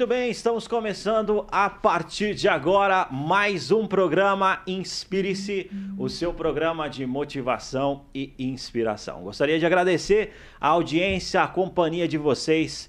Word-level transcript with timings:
Muito 0.00 0.08
bem, 0.08 0.30
estamos 0.30 0.66
começando 0.66 1.44
a 1.52 1.68
partir 1.68 2.34
de 2.34 2.48
agora 2.48 3.06
mais 3.10 3.70
um 3.70 3.86
programa 3.86 4.62
Inspire-se, 4.66 5.70
o 5.98 6.08
seu 6.08 6.32
programa 6.32 6.88
de 6.88 7.04
motivação 7.04 8.06
e 8.14 8.32
inspiração. 8.38 9.22
Gostaria 9.22 9.58
de 9.58 9.66
agradecer 9.66 10.32
a 10.58 10.68
audiência, 10.68 11.42
a 11.42 11.46
companhia 11.46 12.08
de 12.08 12.16
vocês. 12.16 12.88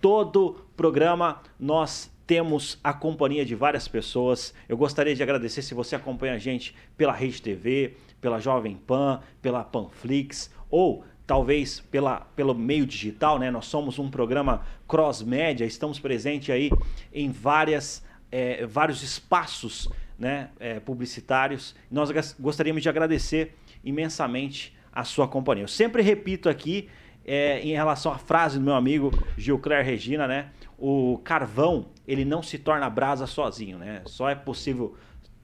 Todo 0.00 0.56
programa 0.76 1.40
nós 1.60 2.10
temos 2.26 2.76
a 2.82 2.92
companhia 2.92 3.44
de 3.44 3.54
várias 3.54 3.86
pessoas. 3.86 4.52
Eu 4.68 4.76
gostaria 4.76 5.14
de 5.14 5.22
agradecer 5.22 5.62
se 5.62 5.74
você 5.74 5.94
acompanha 5.94 6.34
a 6.34 6.38
gente 6.38 6.74
pela 6.96 7.12
Rede 7.12 7.40
TV, 7.40 7.94
pela 8.20 8.40
Jovem 8.40 8.74
Pan, 8.74 9.20
pela 9.40 9.62
Panflix 9.62 10.50
ou 10.68 11.04
talvez 11.28 11.78
pela, 11.78 12.20
pelo 12.34 12.54
meio 12.54 12.86
digital, 12.86 13.38
né? 13.38 13.50
Nós 13.50 13.66
somos 13.66 13.98
um 13.98 14.10
programa 14.10 14.62
cross-média, 14.88 15.66
estamos 15.66 16.00
presentes 16.00 16.48
aí 16.48 16.70
em 17.12 17.30
várias, 17.30 18.02
é, 18.32 18.64
vários 18.64 19.02
espaços 19.02 19.90
né, 20.18 20.48
é, 20.58 20.80
publicitários. 20.80 21.76
Nós 21.90 22.10
gostaríamos 22.40 22.82
de 22.82 22.88
agradecer 22.88 23.54
imensamente 23.84 24.74
a 24.90 25.04
sua 25.04 25.28
companhia. 25.28 25.64
Eu 25.64 25.68
sempre 25.68 26.00
repito 26.00 26.48
aqui, 26.48 26.88
é, 27.26 27.60
em 27.60 27.72
relação 27.74 28.10
à 28.10 28.16
frase 28.16 28.58
do 28.58 28.64
meu 28.64 28.74
amigo 28.74 29.10
Gilcler 29.36 29.84
Regina, 29.84 30.26
né? 30.26 30.48
O 30.78 31.20
carvão, 31.22 31.90
ele 32.06 32.24
não 32.24 32.42
se 32.42 32.58
torna 32.58 32.88
brasa 32.88 33.26
sozinho, 33.26 33.76
né? 33.76 34.00
Só 34.06 34.30
é 34.30 34.34
possível 34.34 34.96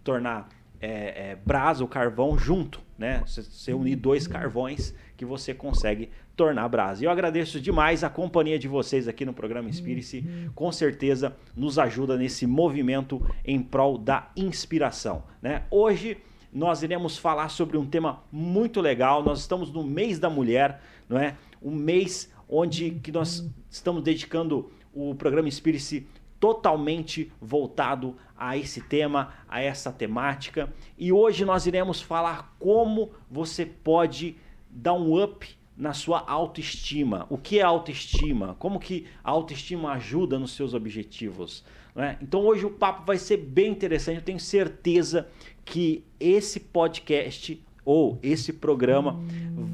tornar 0.02 0.48
é, 0.84 1.31
é, 1.31 1.38
brasa, 1.46 1.82
o 1.82 1.88
carvão 1.88 2.38
junto, 2.38 2.82
né? 2.98 3.22
Você 3.26 3.72
unir 3.72 3.96
dois 3.96 4.26
carvões 4.26 4.94
que 5.16 5.25
você 5.25 5.54
consegue 5.54 6.10
tornar 6.36 6.69
brasa. 6.69 7.02
E 7.02 7.06
eu 7.06 7.10
agradeço 7.10 7.58
demais 7.58 8.04
a 8.04 8.10
companhia 8.10 8.58
de 8.58 8.69
vocês 8.69 9.08
aqui 9.08 9.25
no 9.25 9.32
programa 9.32 9.70
Inspire-se. 9.70 10.22
Com 10.54 10.70
certeza 10.70 11.34
nos 11.56 11.78
ajuda 11.78 12.19
nesse 12.19 12.46
movimento 12.46 13.25
em 13.44 13.62
prol 13.62 13.96
da 13.96 14.31
inspiração. 14.36 15.25
Né? 15.40 15.62
Hoje 15.70 16.19
nós 16.52 16.82
iremos 16.82 17.16
falar 17.16 17.48
sobre 17.48 17.78
um 17.78 17.87
tema 17.87 18.22
muito 18.30 18.82
legal. 18.82 19.25
Nós 19.25 19.40
estamos 19.40 19.72
no 19.72 19.82
mês 19.82 20.19
da 20.19 20.28
mulher, 20.28 20.82
não 21.08 21.19
é? 21.19 21.34
Um 21.62 21.75
mês 21.75 22.30
onde 22.46 22.90
que 23.02 23.10
nós 23.10 23.48
estamos 23.70 24.02
dedicando 24.02 24.70
o 24.92 25.14
programa 25.14 25.48
Inspire-se 25.48 26.06
totalmente 26.44 27.32
voltado 27.41 28.19
a 28.37 28.55
esse 28.55 28.82
tema, 28.82 29.32
a 29.49 29.62
essa 29.62 29.91
temática. 29.91 30.70
E 30.99 31.11
hoje 31.11 31.43
nós 31.43 31.67
iremos 31.67 32.02
falar 32.02 32.55
como 32.58 33.12
você 33.31 33.64
pode 33.64 34.37
dar 34.69 34.93
um 34.93 35.25
up 35.25 35.49
na 35.75 35.94
sua 35.94 36.20
autoestima. 36.20 37.26
O 37.31 37.38
que 37.38 37.61
é 37.61 37.62
autoestima? 37.62 38.55
Como 38.58 38.79
que 38.79 39.06
a 39.25 39.31
autoestima 39.31 39.93
ajuda 39.93 40.38
nos 40.38 40.52
seus 40.52 40.75
objetivos? 40.75 41.64
É? 41.96 42.19
Então 42.20 42.44
hoje 42.44 42.67
o 42.67 42.70
papo 42.70 43.06
vai 43.06 43.17
ser 43.17 43.38
bem 43.38 43.70
interessante. 43.70 44.17
Eu 44.17 44.23
tenho 44.23 44.38
certeza 44.38 45.26
que 45.64 46.05
esse 46.20 46.61
podcast 46.61 47.58
ou 47.87 48.19
esse 48.23 48.52
programa 48.52 49.19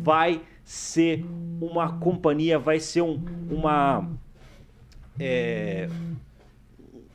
vai 0.05 0.41
ser 0.63 1.27
uma 1.61 1.99
companhia, 1.99 2.61
vai 2.61 2.79
ser 2.79 3.03
um, 3.03 3.21
uma 3.51 4.09
é, 5.19 5.89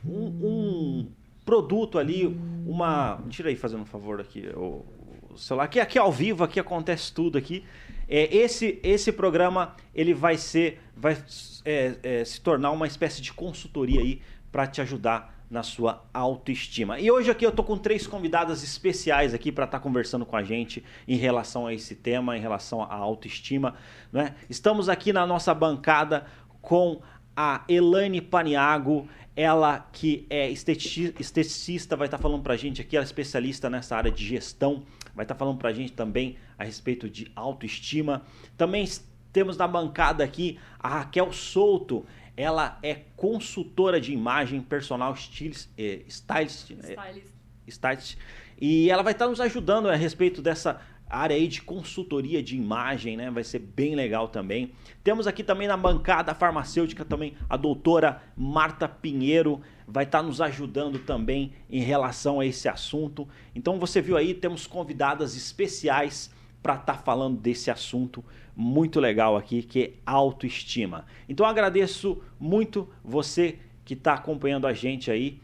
um, 0.08 0.26
um, 0.46 1.12
produto 1.44 1.98
ali, 1.98 2.26
uma. 2.66 3.20
Tira 3.28 3.48
aí 3.48 3.56
fazendo 3.56 3.82
um 3.82 3.86
favor 3.86 4.20
aqui, 4.20 4.48
o, 4.54 4.84
o 5.30 5.38
celular. 5.38 5.64
Aqui, 5.64 5.80
aqui 5.80 5.98
ao 5.98 6.10
vivo, 6.10 6.44
aqui 6.44 6.58
acontece 6.58 7.12
tudo 7.12 7.38
aqui. 7.38 7.64
É, 8.08 8.34
esse, 8.34 8.78
esse 8.82 9.12
programa 9.12 9.74
ele 9.94 10.14
vai 10.14 10.36
ser, 10.36 10.80
vai 10.96 11.16
é, 11.64 11.96
é, 12.02 12.24
se 12.24 12.40
tornar 12.40 12.70
uma 12.70 12.86
espécie 12.86 13.20
de 13.20 13.32
consultoria 13.32 14.00
aí 14.00 14.20
para 14.52 14.66
te 14.66 14.80
ajudar 14.80 15.36
na 15.50 15.62
sua 15.62 16.04
autoestima. 16.12 16.98
E 16.98 17.10
hoje 17.10 17.30
aqui 17.30 17.46
eu 17.46 17.52
tô 17.52 17.62
com 17.62 17.78
três 17.78 18.06
convidadas 18.06 18.64
especiais 18.64 19.32
aqui 19.32 19.52
para 19.52 19.64
estar 19.64 19.78
tá 19.78 19.82
conversando 19.82 20.26
com 20.26 20.36
a 20.36 20.42
gente 20.42 20.84
em 21.06 21.16
relação 21.16 21.66
a 21.66 21.74
esse 21.74 21.94
tema, 21.94 22.36
em 22.36 22.40
relação 22.40 22.82
à 22.82 22.94
autoestima, 22.94 23.74
né? 24.12 24.34
Estamos 24.50 24.88
aqui 24.88 25.12
na 25.12 25.26
nossa 25.26 25.54
bancada 25.54 26.26
com 26.60 27.00
a 27.36 27.62
Elaine 27.68 28.20
Paniago, 28.20 29.08
ela 29.36 29.78
que 29.92 30.26
é 30.30 30.50
esteticista, 30.50 31.94
vai 31.94 32.06
estar 32.06 32.16
tá 32.16 32.22
falando 32.22 32.42
para 32.42 32.54
a 32.54 32.56
gente 32.56 32.80
aqui, 32.80 32.96
ela 32.96 33.04
é 33.04 33.06
especialista 33.06 33.68
nessa 33.68 33.94
área 33.94 34.10
de 34.10 34.24
gestão, 34.24 34.82
vai 35.14 35.24
estar 35.24 35.34
tá 35.34 35.38
falando 35.38 35.58
para 35.58 35.68
a 35.68 35.72
gente 35.74 35.92
também 35.92 36.38
a 36.58 36.64
respeito 36.64 37.08
de 37.08 37.30
autoestima. 37.36 38.22
Também 38.56 38.88
temos 39.32 39.58
na 39.58 39.68
bancada 39.68 40.24
aqui 40.24 40.58
a 40.78 40.88
Raquel 40.88 41.30
Souto, 41.32 42.06
ela 42.34 42.78
é 42.82 42.94
consultora 43.14 44.00
de 44.00 44.12
imagem, 44.12 44.60
personal 44.62 45.12
stylist, 45.14 45.68
eh, 45.76 46.02
stylist, 46.08 46.70
né? 46.70 46.92
stylist. 46.92 47.32
stylist, 47.68 48.18
e 48.58 48.90
ela 48.90 49.02
vai 49.02 49.12
estar 49.12 49.26
tá 49.26 49.30
nos 49.30 49.40
ajudando 49.40 49.88
a 49.88 49.94
respeito 49.94 50.40
dessa 50.40 50.80
área 51.08 51.36
aí 51.36 51.46
de 51.46 51.62
consultoria 51.62 52.42
de 52.42 52.56
imagem, 52.56 53.16
né? 53.16 53.30
Vai 53.30 53.44
ser 53.44 53.60
bem 53.60 53.94
legal 53.94 54.28
também. 54.28 54.72
Temos 55.04 55.26
aqui 55.26 55.44
também 55.44 55.68
na 55.68 55.76
bancada 55.76 56.34
farmacêutica 56.34 57.04
também 57.04 57.34
a 57.48 57.56
doutora 57.56 58.22
Marta 58.36 58.88
Pinheiro 58.88 59.60
vai 59.86 60.04
estar 60.04 60.18
tá 60.18 60.24
nos 60.24 60.40
ajudando 60.40 60.98
também 60.98 61.52
em 61.70 61.80
relação 61.80 62.40
a 62.40 62.46
esse 62.46 62.68
assunto. 62.68 63.28
Então 63.54 63.78
você 63.78 64.00
viu 64.00 64.16
aí, 64.16 64.34
temos 64.34 64.66
convidadas 64.66 65.36
especiais 65.36 66.30
para 66.62 66.74
estar 66.74 66.94
tá 66.94 66.98
falando 66.98 67.38
desse 67.38 67.70
assunto 67.70 68.24
muito 68.56 68.98
legal 68.98 69.36
aqui, 69.36 69.62
que 69.62 69.82
é 69.82 69.92
autoestima. 70.04 71.04
Então 71.28 71.46
agradeço 71.46 72.20
muito 72.40 72.88
você 73.04 73.58
que 73.84 73.94
está 73.94 74.14
acompanhando 74.14 74.66
a 74.66 74.72
gente 74.72 75.10
aí 75.10 75.40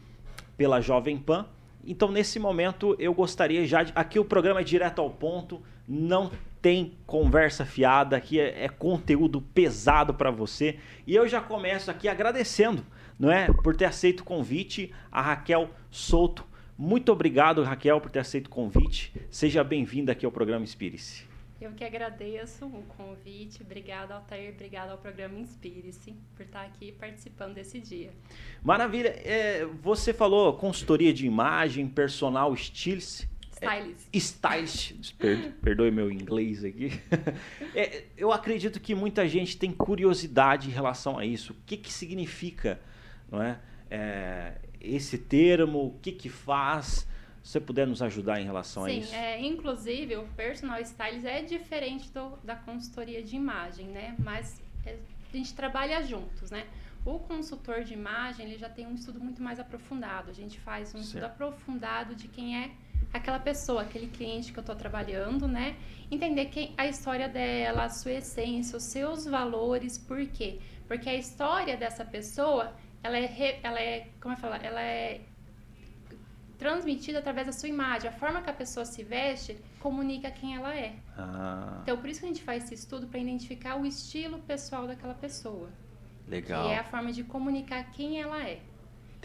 pela 0.57 0.81
Jovem 0.81 1.17
Pan 1.17 1.45
então, 1.85 2.11
nesse 2.11 2.39
momento, 2.39 2.95
eu 2.97 3.13
gostaria 3.13 3.65
já. 3.65 3.83
De... 3.83 3.91
Aqui 3.95 4.19
o 4.19 4.25
programa 4.25 4.61
é 4.61 4.63
direto 4.63 4.99
ao 4.99 5.09
ponto, 5.09 5.61
não 5.87 6.31
tem 6.61 6.93
conversa 7.05 7.65
fiada, 7.65 8.15
aqui 8.15 8.39
é, 8.39 8.63
é 8.63 8.69
conteúdo 8.69 9.41
pesado 9.41 10.13
para 10.13 10.31
você. 10.31 10.79
E 11.05 11.13
eu 11.13 11.27
já 11.27 11.41
começo 11.41 11.91
aqui 11.91 12.07
agradecendo, 12.07 12.85
não 13.19 13.29
é, 13.29 13.47
por 13.47 13.75
ter 13.75 13.85
aceito 13.85 14.21
o 14.21 14.23
convite, 14.23 14.93
a 15.11 15.21
Raquel 15.21 15.69
Souto. 15.91 16.45
Muito 16.77 17.11
obrigado, 17.11 17.63
Raquel, 17.63 17.99
por 17.99 18.09
ter 18.09 18.19
aceito 18.19 18.47
o 18.47 18.49
convite. 18.49 19.13
Seja 19.29 19.63
bem-vinda 19.63 20.13
aqui 20.13 20.25
ao 20.25 20.31
programa 20.31 20.63
Inspire-se. 20.63 21.32
Eu 21.63 21.71
que 21.71 21.85
agradeço 21.85 22.65
o 22.65 22.83
convite. 22.97 23.63
Obrigada, 23.63 24.15
Altair. 24.15 24.53
Obrigada 24.53 24.91
ao 24.91 24.97
programa 24.97 25.39
Inspire-se 25.39 26.13
por 26.35 26.45
estar 26.45 26.63
aqui 26.63 26.91
participando 26.91 27.53
desse 27.53 27.79
dia. 27.79 28.11
Maravilha. 28.61 29.07
É, 29.07 29.65
você 29.81 30.13
falou 30.13 30.57
consultoria 30.57 31.13
de 31.13 31.25
imagem, 31.25 31.87
personal 31.87 32.53
stylist. 32.53 33.29
Stylist. 33.53 34.09
É, 34.11 34.17
stylist. 34.17 35.15
perdoe 35.61 35.89
meu 35.89 36.11
inglês 36.11 36.65
aqui. 36.65 36.99
É, 37.73 38.03
eu 38.17 38.31
acredito 38.33 38.79
que 38.79 38.93
muita 38.93 39.25
gente 39.27 39.57
tem 39.57 39.71
curiosidade 39.71 40.67
em 40.67 40.71
relação 40.71 41.17
a 41.17 41.25
isso. 41.25 41.53
O 41.53 41.55
que, 41.65 41.77
que 41.77 41.91
significa 41.91 42.79
não 43.31 43.41
é? 43.41 43.57
é 43.89 44.57
esse 44.81 45.17
termo? 45.17 45.85
O 45.87 45.99
que, 46.01 46.11
que 46.11 46.27
faz? 46.27 47.07
Se 47.43 47.51
você 47.51 47.59
puder 47.59 47.85
nos 47.85 48.01
ajudar 48.01 48.39
em 48.39 48.45
relação 48.45 48.85
Sim, 48.85 48.89
a 48.89 48.93
isso. 48.93 49.09
Sim, 49.09 49.15
é, 49.15 49.45
inclusive 49.45 50.15
o 50.15 50.23
personal 50.29 50.79
stylist 50.79 51.25
é 51.25 51.41
diferente 51.41 52.09
do, 52.09 52.37
da 52.41 52.55
consultoria 52.55 53.21
de 53.21 53.35
imagem, 53.35 53.87
né? 53.87 54.15
Mas 54.17 54.61
é, 54.85 54.97
a 55.31 55.37
gente 55.37 55.53
trabalha 55.53 56.01
juntos, 56.01 56.49
né? 56.49 56.65
O 57.05 57.19
consultor 57.19 57.83
de 57.83 57.93
imagem 57.93 58.47
ele 58.47 58.57
já 58.57 58.69
tem 58.69 58.87
um 58.87 58.95
estudo 58.95 59.19
muito 59.19 59.43
mais 59.43 59.59
aprofundado. 59.59 60.31
A 60.31 60.33
gente 60.33 60.57
faz 60.61 60.89
um 60.89 60.91
certo. 60.91 61.03
estudo 61.05 61.25
aprofundado 61.25 62.15
de 62.15 62.29
quem 62.29 62.63
é 62.63 62.71
aquela 63.11 63.39
pessoa, 63.39 63.81
aquele 63.81 64.07
cliente 64.07 64.53
que 64.53 64.59
eu 64.59 64.61
estou 64.61 64.75
trabalhando, 64.75 65.45
né? 65.45 65.75
Entender 66.09 66.45
quem, 66.45 66.73
a 66.77 66.87
história 66.87 67.27
dela, 67.27 67.83
a 67.83 67.89
sua 67.89 68.13
essência, 68.13 68.77
os 68.77 68.83
seus 68.83 69.25
valores, 69.25 69.97
por 69.97 70.25
quê? 70.27 70.59
Porque 70.87 71.09
a 71.09 71.15
história 71.15 71.75
dessa 71.75 72.05
pessoa, 72.05 72.73
ela 73.03 73.17
é, 73.17 73.59
ela 73.61 73.81
é 73.81 74.07
como 74.21 74.33
eu 74.33 74.37
falo, 74.37 74.55
ela 74.55 74.81
é 74.81 75.21
transmitida 76.63 77.19
através 77.19 77.45
da 77.47 77.51
sua 77.51 77.67
imagem. 77.67 78.09
A 78.09 78.13
forma 78.13 78.41
que 78.41 78.49
a 78.49 78.53
pessoa 78.53 78.85
se 78.85 79.03
veste 79.03 79.57
comunica 79.79 80.31
quem 80.31 80.55
ela 80.55 80.73
é. 80.73 80.93
Ah. 81.17 81.79
Então, 81.83 81.97
por 81.97 82.09
isso 82.09 82.21
que 82.21 82.25
a 82.25 82.29
gente 82.29 82.41
faz 82.41 82.63
esse 82.63 82.75
estudo 82.75 83.05
para 83.07 83.19
identificar 83.19 83.75
o 83.75 83.85
estilo 83.85 84.39
pessoal 84.39 84.87
daquela 84.87 85.13
pessoa. 85.13 85.69
Legal. 86.25 86.65
Que 86.65 86.73
é 86.73 86.79
a 86.79 86.83
forma 86.85 87.11
de 87.11 87.23
comunicar 87.23 87.91
quem 87.91 88.21
ela 88.21 88.41
é. 88.41 88.61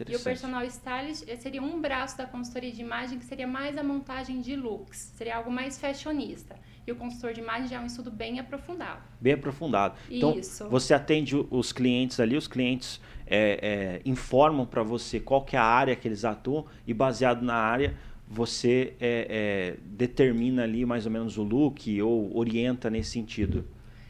E 0.09 0.15
o 0.15 0.21
personal 0.21 0.65
stylist 0.65 1.25
eh, 1.27 1.37
seria 1.37 1.63
um 1.63 1.81
braço 1.81 2.17
da 2.17 2.27
consultoria 2.27 2.71
de 2.71 2.81
imagem 2.81 3.19
que 3.19 3.25
seria 3.25 3.49
mais 3.49 3.77
a 3.77 3.83
montagem 3.83 4.41
de 4.41 4.55
looks, 4.55 5.13
seria 5.17 5.37
algo 5.37 5.51
mais 5.51 5.81
fashionista. 5.81 6.57
E 6.87 6.93
o 6.93 6.97
consultor 6.97 7.35
de 7.35 7.41
imagem 7.41 7.69
já 7.69 7.77
é 7.77 7.81
um 7.81 7.87
estudo 7.87 8.11
bem 8.11 8.39
aprofundado. 8.39 9.03
Bem 9.21 9.35
aprofundado. 9.35 9.97
Então, 10.09 10.39
Isso. 10.39 10.69
você 10.69 10.95
atende 10.95 11.35
os 11.51 11.73
clientes 11.73 12.21
ali, 12.21 12.37
os 12.37 12.47
clientes 12.47 13.01
é, 13.31 13.59
é, 13.63 14.01
informam 14.05 14.67
para 14.67 14.83
você 14.83 15.21
qual 15.21 15.43
que 15.45 15.57
é 15.57 15.59
a 15.59 15.65
área 15.65 15.95
que 15.97 16.07
eles 16.09 16.25
atuam 16.25 16.65
e 16.87 16.95
baseado 16.95 17.43
na 17.43 17.55
área 17.55 17.95
você 18.31 18.95
é, 19.01 19.27
é, 19.31 19.77
determina 19.83 20.63
ali 20.63 20.85
mais 20.85 21.07
ou 21.07 21.13
menos 21.13 21.39
o 21.39 21.43
look 21.43 22.01
ou 22.03 22.37
orienta 22.37 22.91
nesse 22.91 23.13
sentido. 23.13 23.67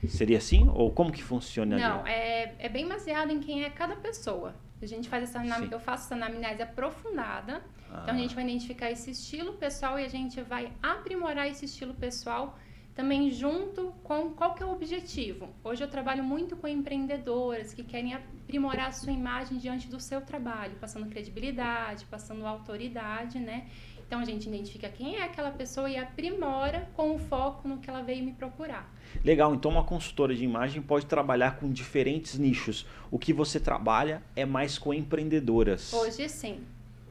Seria 0.09 0.39
assim? 0.39 0.69
Ou 0.75 0.91
como 0.91 1.13
que 1.13 1.23
funciona 1.23 1.79
Não, 1.79 2.01
ali? 2.01 2.11
É, 2.11 2.55
é 2.59 2.69
bem 2.69 2.87
baseado 2.89 3.31
em 3.31 3.41
quem 3.41 3.65
é 3.65 3.71
cada 3.71 3.95
pessoa. 3.97 4.55
A 4.81 4.87
gente 4.87 5.09
faz 5.09 5.25
essa, 5.25 5.41
Sim. 5.43 5.69
eu 5.71 5.81
faço 5.81 6.05
essa 6.07 6.15
anamnese 6.15 6.63
aprofundada. 6.63 7.63
Então 7.89 8.09
a 8.09 8.13
Ah. 8.13 8.19
gente 8.19 8.35
vai 8.35 8.45
identificar 8.45 8.91
esse 8.91 9.11
estilo 9.11 9.55
pessoal 9.55 9.99
e 9.99 10.05
a 10.05 10.09
gente 10.09 10.41
vai 10.43 10.73
aprimorar 10.83 11.49
esse 11.49 11.65
estilo 11.65 11.95
pessoal 11.95 12.59
também 12.99 13.31
junto 13.31 13.95
com 14.02 14.31
qual 14.31 14.57
que 14.57 14.62
é 14.64 14.67
o 14.67 14.73
objetivo. 14.73 15.49
Hoje 15.62 15.85
eu 15.85 15.88
trabalho 15.88 16.25
muito 16.25 16.57
com 16.57 16.67
empreendedoras 16.67 17.73
que 17.73 17.85
querem 17.85 18.12
aprimorar 18.12 18.88
a 18.88 18.90
sua 18.90 19.12
imagem 19.12 19.57
diante 19.57 19.87
do 19.87 20.00
seu 20.00 20.21
trabalho, 20.21 20.75
passando 20.81 21.09
credibilidade, 21.09 22.05
passando 22.07 22.45
autoridade, 22.45 23.38
né? 23.38 23.69
Então 24.05 24.19
a 24.19 24.25
gente 24.25 24.49
identifica 24.49 24.88
quem 24.88 25.14
é 25.14 25.23
aquela 25.23 25.52
pessoa 25.52 25.88
e 25.88 25.97
aprimora 25.97 26.90
com 26.97 27.14
o 27.14 27.21
foco 27.21 27.69
no 27.69 27.78
que 27.78 27.88
ela 27.88 28.02
veio 28.02 28.25
me 28.25 28.33
procurar. 28.33 28.93
Legal, 29.25 29.55
então 29.55 29.71
uma 29.71 29.85
consultora 29.85 30.35
de 30.35 30.43
imagem 30.43 30.83
pode 30.83 31.07
trabalhar 31.07 31.57
com 31.61 31.71
diferentes 31.71 32.37
nichos. 32.37 32.85
O 33.12 33.19
que 33.19 33.33
você 33.33 33.61
trabalha 33.61 34.25
é 34.35 34.45
mais 34.45 34.76
com 34.76 34.93
empreendedoras. 34.93 35.93
Hoje 35.93 36.28
sim. 36.28 36.64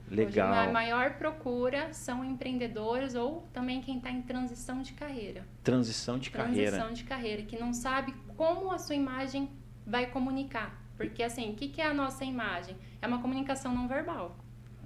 Legal. 0.10 0.52
Hoje 0.52 0.70
a 0.70 0.72
maior 0.72 1.14
procura 1.16 1.94
são 1.94 2.24
empreendedores 2.24 3.14
ou 3.14 3.48
também 3.52 3.82
quem 3.82 3.98
está 3.98 4.10
em 4.10 4.22
transição 4.22 4.82
de 4.82 4.94
carreira. 4.94 5.46
Transição 5.64 6.18
de 6.18 6.30
carreira. 6.30 6.72
Transição 6.72 6.94
de 6.94 7.04
carreira, 7.04 7.44
que 7.44 7.60
não 7.60 7.74
sabe 7.74 8.14
como 8.36 8.72
a 8.72 8.78
sua 8.78 8.96
imagem 8.96 9.50
vai 9.86 10.06
comunicar. 10.08 10.82
Porque 10.96 11.22
assim, 11.22 11.52
o 11.52 11.56
que, 11.56 11.68
que 11.68 11.82
é 11.82 11.88
a 11.88 11.94
nossa 11.94 12.24
imagem? 12.24 12.76
É 13.02 13.08
uma 13.08 13.22
comunicação 13.22 13.74
não 13.74 13.88
verbal. 13.88 14.38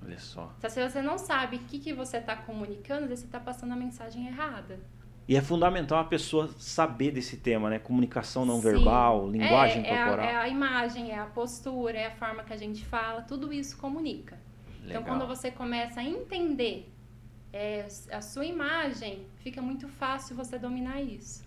Olha 0.04 0.20
só. 0.20 0.54
Então, 0.58 0.70
se 0.70 0.90
você 0.90 1.02
não 1.02 1.18
sabe 1.18 1.58
o 1.58 1.60
que, 1.60 1.80
que 1.80 1.94
você 1.94 2.18
está 2.18 2.36
comunicando, 2.36 3.08
você 3.08 3.26
está 3.26 3.40
passando 3.40 3.74
a 3.74 3.76
mensagem 3.76 4.28
errada. 4.28 4.80
E 5.28 5.36
é 5.36 5.42
fundamental 5.42 6.00
a 6.00 6.04
pessoa 6.04 6.50
saber 6.58 7.12
desse 7.12 7.38
tema, 7.38 7.70
né? 7.70 7.80
Comunicação 7.80 8.44
não 8.44 8.56
Sim. 8.56 8.64
verbal, 8.64 9.30
linguagem 9.30 9.86
é, 9.86 9.90
é 9.90 10.02
a, 10.02 10.06
corporal. 10.06 10.30
é 10.30 10.36
a 10.36 10.50
imagem, 10.50 11.12
é 11.12 11.20
a 11.20 11.26
postura, 11.26 11.98
é 11.98 12.08
a 12.08 12.12
forma 12.12 12.44
que 12.44 12.52
a 12.52 12.58
gente 12.58 12.84
fala, 12.84 13.22
tudo 13.22 13.54
isso 13.54 13.78
comunica. 13.78 14.38
Então, 14.86 15.02
Legal. 15.02 15.18
quando 15.18 15.28
você 15.28 15.52
começa 15.52 16.00
a 16.00 16.04
entender 16.04 16.92
é, 17.54 17.86
a 18.12 18.22
sua 18.22 18.46
imagem, 18.46 19.26
fica 19.44 19.62
muito 19.62 19.88
fácil 19.88 20.36
você 20.36 20.58
dominar 20.58 21.02
isso. 21.02 21.44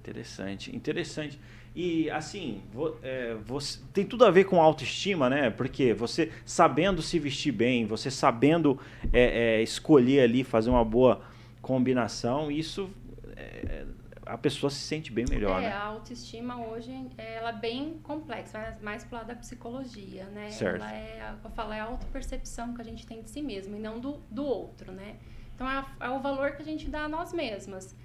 Interessante, 0.00 0.74
interessante. 0.74 1.38
E 1.74 2.10
assim, 2.10 2.62
vo- 2.72 2.96
é, 3.02 3.34
você, 3.34 3.78
tem 3.92 4.04
tudo 4.04 4.24
a 4.24 4.30
ver 4.30 4.44
com 4.44 4.60
autoestima, 4.60 5.28
né? 5.28 5.50
Porque 5.50 5.92
você 5.92 6.32
sabendo 6.44 7.02
se 7.02 7.18
vestir 7.18 7.52
bem, 7.52 7.86
você 7.86 8.10
sabendo 8.10 8.80
é, 9.12 9.58
é, 9.58 9.62
escolher 9.62 10.20
ali, 10.20 10.42
fazer 10.44 10.70
uma 10.70 10.84
boa 10.84 11.22
combinação, 11.60 12.50
isso 12.50 12.90
é, 13.36 13.84
a 14.28 14.38
pessoa 14.38 14.68
se 14.70 14.76
sente 14.78 15.10
bem 15.12 15.24
melhor, 15.28 15.58
é, 15.62 15.66
né? 15.68 15.72
a 15.72 15.82
autoestima 15.84 16.60
hoje 16.68 16.92
é, 17.16 17.36
ela 17.36 17.50
é 17.50 17.52
bem 17.52 17.98
complexa, 18.02 18.58
mas 18.58 18.80
mais 18.82 19.04
pro 19.04 19.16
lado 19.16 19.28
da 19.28 19.34
psicologia, 19.34 20.24
né? 20.26 20.50
Certo. 20.50 20.76
Ela 20.82 20.92
é, 20.92 21.20
a- 21.22 21.36
eu 21.42 21.50
falo, 21.50 21.72
é 21.72 21.80
a 21.80 21.84
autopercepção 21.84 22.74
que 22.74 22.80
a 22.80 22.84
gente 22.84 23.06
tem 23.06 23.22
de 23.22 23.30
si 23.30 23.40
mesmo 23.42 23.74
e 23.76 23.78
não 23.80 23.98
do, 23.98 24.18
do 24.30 24.44
outro, 24.44 24.92
né? 24.92 25.16
Então 25.54 25.68
é, 25.68 25.84
é 26.00 26.10
o 26.10 26.20
valor 26.20 26.52
que 26.52 26.62
a 26.62 26.64
gente 26.64 26.88
dá 26.88 27.04
a 27.04 27.08
nós 27.08 27.32
mesmas. 27.32 27.96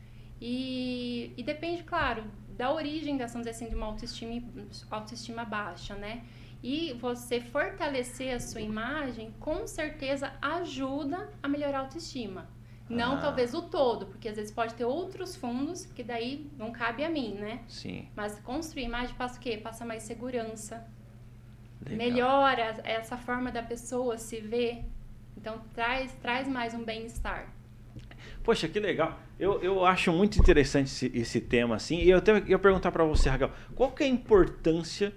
E, 0.41 1.31
e 1.37 1.43
depende, 1.43 1.83
claro, 1.83 2.23
da 2.57 2.71
origem, 2.73 3.15
da, 3.17 3.25
vamos 3.27 3.45
dizer 3.47 3.51
assim, 3.51 3.69
de 3.69 3.75
uma 3.75 3.85
autoestima, 3.85 4.41
autoestima 4.91 5.45
baixa, 5.45 5.95
né? 5.95 6.23
E 6.61 6.93
você 6.93 7.39
fortalecer 7.41 8.33
a 8.35 8.39
sua 8.39 8.61
imagem, 8.61 9.33
com 9.39 9.67
certeza 9.67 10.33
ajuda 10.41 11.29
a 11.41 11.47
melhorar 11.47 11.79
a 11.79 11.81
autoestima. 11.81 12.47
Não 12.89 13.15
Ah. 13.15 13.21
talvez 13.21 13.53
o 13.53 13.61
todo, 13.61 14.05
porque 14.07 14.27
às 14.27 14.35
vezes 14.35 14.51
pode 14.51 14.73
ter 14.75 14.85
outros 14.85 15.35
fundos 15.35 15.85
que 15.85 16.03
daí 16.03 16.49
não 16.57 16.71
cabe 16.71 17.03
a 17.03 17.09
mim, 17.09 17.33
né? 17.35 17.61
Sim. 17.67 18.07
Mas 18.15 18.39
construir 18.39 18.83
imagem 18.83 19.15
passa 19.15 19.37
o 19.37 19.41
quê? 19.41 19.57
Passa 19.57 19.85
mais 19.85 20.03
segurança, 20.03 20.85
Legal. 21.81 21.97
melhora 21.97 22.81
essa 22.83 23.17
forma 23.17 23.51
da 23.51 23.63
pessoa 23.63 24.17
se 24.17 24.39
ver. 24.41 24.83
Então 25.37 25.61
traz, 25.73 26.11
traz 26.21 26.47
mais 26.47 26.73
um 26.73 26.83
bem-estar. 26.83 27.47
Poxa, 28.43 28.67
que 28.67 28.79
legal. 28.79 29.17
Eu, 29.39 29.61
eu 29.63 29.85
acho 29.85 30.11
muito 30.11 30.37
interessante 30.39 30.87
esse, 30.87 31.11
esse 31.15 31.39
tema, 31.41 31.75
assim. 31.75 31.99
E 31.99 32.09
eu 32.09 32.17
até 32.17 32.37
ia 32.47 32.59
perguntar 32.59 32.91
pra 32.91 33.03
você, 33.05 33.29
Raquel, 33.29 33.51
qual 33.75 33.91
que 33.91 34.03
é 34.03 34.05
a 34.05 34.09
importância 34.09 35.13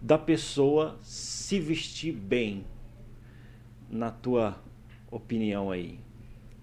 da 0.00 0.18
pessoa 0.18 0.98
se 1.02 1.58
vestir 1.58 2.12
bem, 2.12 2.64
na 3.90 4.10
tua 4.10 4.60
opinião 5.10 5.70
aí? 5.70 5.98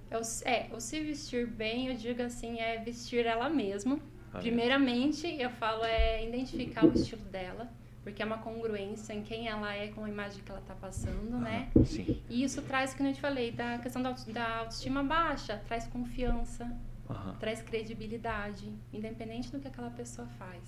Eu, 0.10 0.22
é, 0.46 0.68
o 0.74 0.80
se 0.80 1.00
vestir 1.02 1.48
bem, 1.48 1.88
eu 1.88 1.96
digo 1.96 2.22
assim, 2.22 2.60
é 2.60 2.78
vestir 2.78 3.26
ela 3.26 3.50
mesma. 3.50 4.00
Tá 4.32 4.40
Primeiramente, 4.40 5.28
eu 5.28 5.50
falo 5.50 5.84
é 5.84 6.26
identificar 6.28 6.86
o 6.86 6.94
estilo 6.94 7.24
dela, 7.26 7.70
porque 8.04 8.22
é 8.22 8.26
uma 8.26 8.38
congruência 8.38 9.14
em 9.14 9.24
quem 9.24 9.48
ela 9.48 9.74
é 9.74 9.88
com 9.88 10.04
a 10.04 10.10
imagem 10.10 10.44
que 10.44 10.52
ela 10.52 10.62
tá 10.62 10.76
passando, 10.76 11.38
né? 11.40 11.70
Aham, 11.76 11.86
Sim. 11.86 12.22
E 12.30 12.44
isso 12.44 12.62
traz, 12.62 12.94
como 12.94 13.10
eu 13.10 13.14
te 13.14 13.22
falei, 13.22 13.52
da 13.52 13.78
questão 13.80 14.02
da, 14.02 14.10
auto- 14.10 14.32
da 14.32 14.58
autoestima 14.60 15.04
baixa, 15.04 15.62
traz 15.68 15.88
confiança, 15.88 16.72
Aham. 17.10 17.36
traz 17.40 17.62
credibilidade, 17.62 18.72
independente 18.94 19.52
do 19.52 19.60
que 19.60 19.68
aquela 19.68 19.90
pessoa 19.90 20.28
faz. 20.28 20.62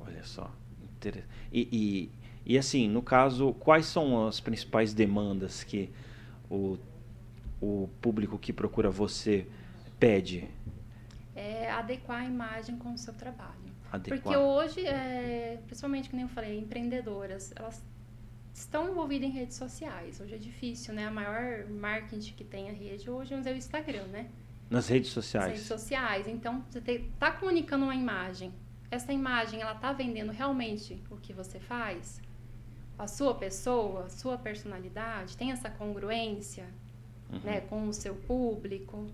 Olha 0.00 0.22
só. 0.24 0.50
E, 1.52 1.68
e, 1.72 2.52
e 2.54 2.58
assim, 2.58 2.88
no 2.88 3.00
caso, 3.02 3.52
quais 3.54 3.86
são 3.86 4.26
as 4.26 4.40
principais 4.40 4.92
demandas 4.92 5.62
que 5.62 5.90
o, 6.50 6.76
o 7.60 7.88
público 8.00 8.38
que 8.38 8.52
procura 8.52 8.90
você 8.90 9.46
pede? 9.98 10.48
É 11.34 11.70
adequar 11.70 12.22
a 12.22 12.24
imagem 12.24 12.76
com 12.76 12.92
o 12.92 12.98
seu 12.98 13.14
trabalho. 13.14 13.68
Adequar? 13.92 14.20
Porque 14.20 14.36
hoje, 14.36 14.86
é, 14.86 15.60
principalmente, 15.66 16.14
nem 16.14 16.22
eu 16.22 16.28
falei, 16.28 16.58
empreendedoras, 16.58 17.52
elas 17.56 17.82
estão 18.52 18.90
envolvidas 18.90 19.28
em 19.28 19.32
redes 19.32 19.56
sociais. 19.56 20.20
Hoje 20.20 20.34
é 20.34 20.38
difícil, 20.38 20.92
né? 20.92 21.06
A 21.06 21.10
maior 21.10 21.66
marketing 21.68 22.32
que 22.34 22.44
tem 22.44 22.68
a 22.68 22.72
rede 22.72 23.08
hoje 23.08 23.34
é 23.34 23.36
o 23.36 23.56
Instagram, 23.56 24.04
né? 24.08 24.28
Nas 24.68 24.88
redes 24.88 25.10
sociais. 25.10 25.52
redes 25.52 25.66
sociais. 25.66 26.26
Então, 26.26 26.64
você 26.68 26.78
está 26.78 27.30
comunicando 27.30 27.84
uma 27.84 27.94
imagem. 27.94 28.52
Essa 28.90 29.12
imagem, 29.12 29.60
ela 29.60 29.74
está 29.74 29.92
vendendo 29.92 30.32
realmente 30.32 31.02
o 31.10 31.16
que 31.16 31.32
você 31.32 31.58
faz? 31.58 32.20
A 32.98 33.06
sua 33.06 33.34
pessoa, 33.34 34.06
a 34.06 34.08
sua 34.08 34.36
personalidade, 34.36 35.36
tem 35.36 35.52
essa 35.52 35.70
congruência 35.70 36.66
Uhum. 37.32 37.40
né, 37.40 37.60
com 37.62 37.88
o 37.88 37.92
seu 37.92 38.14
público? 38.14 39.06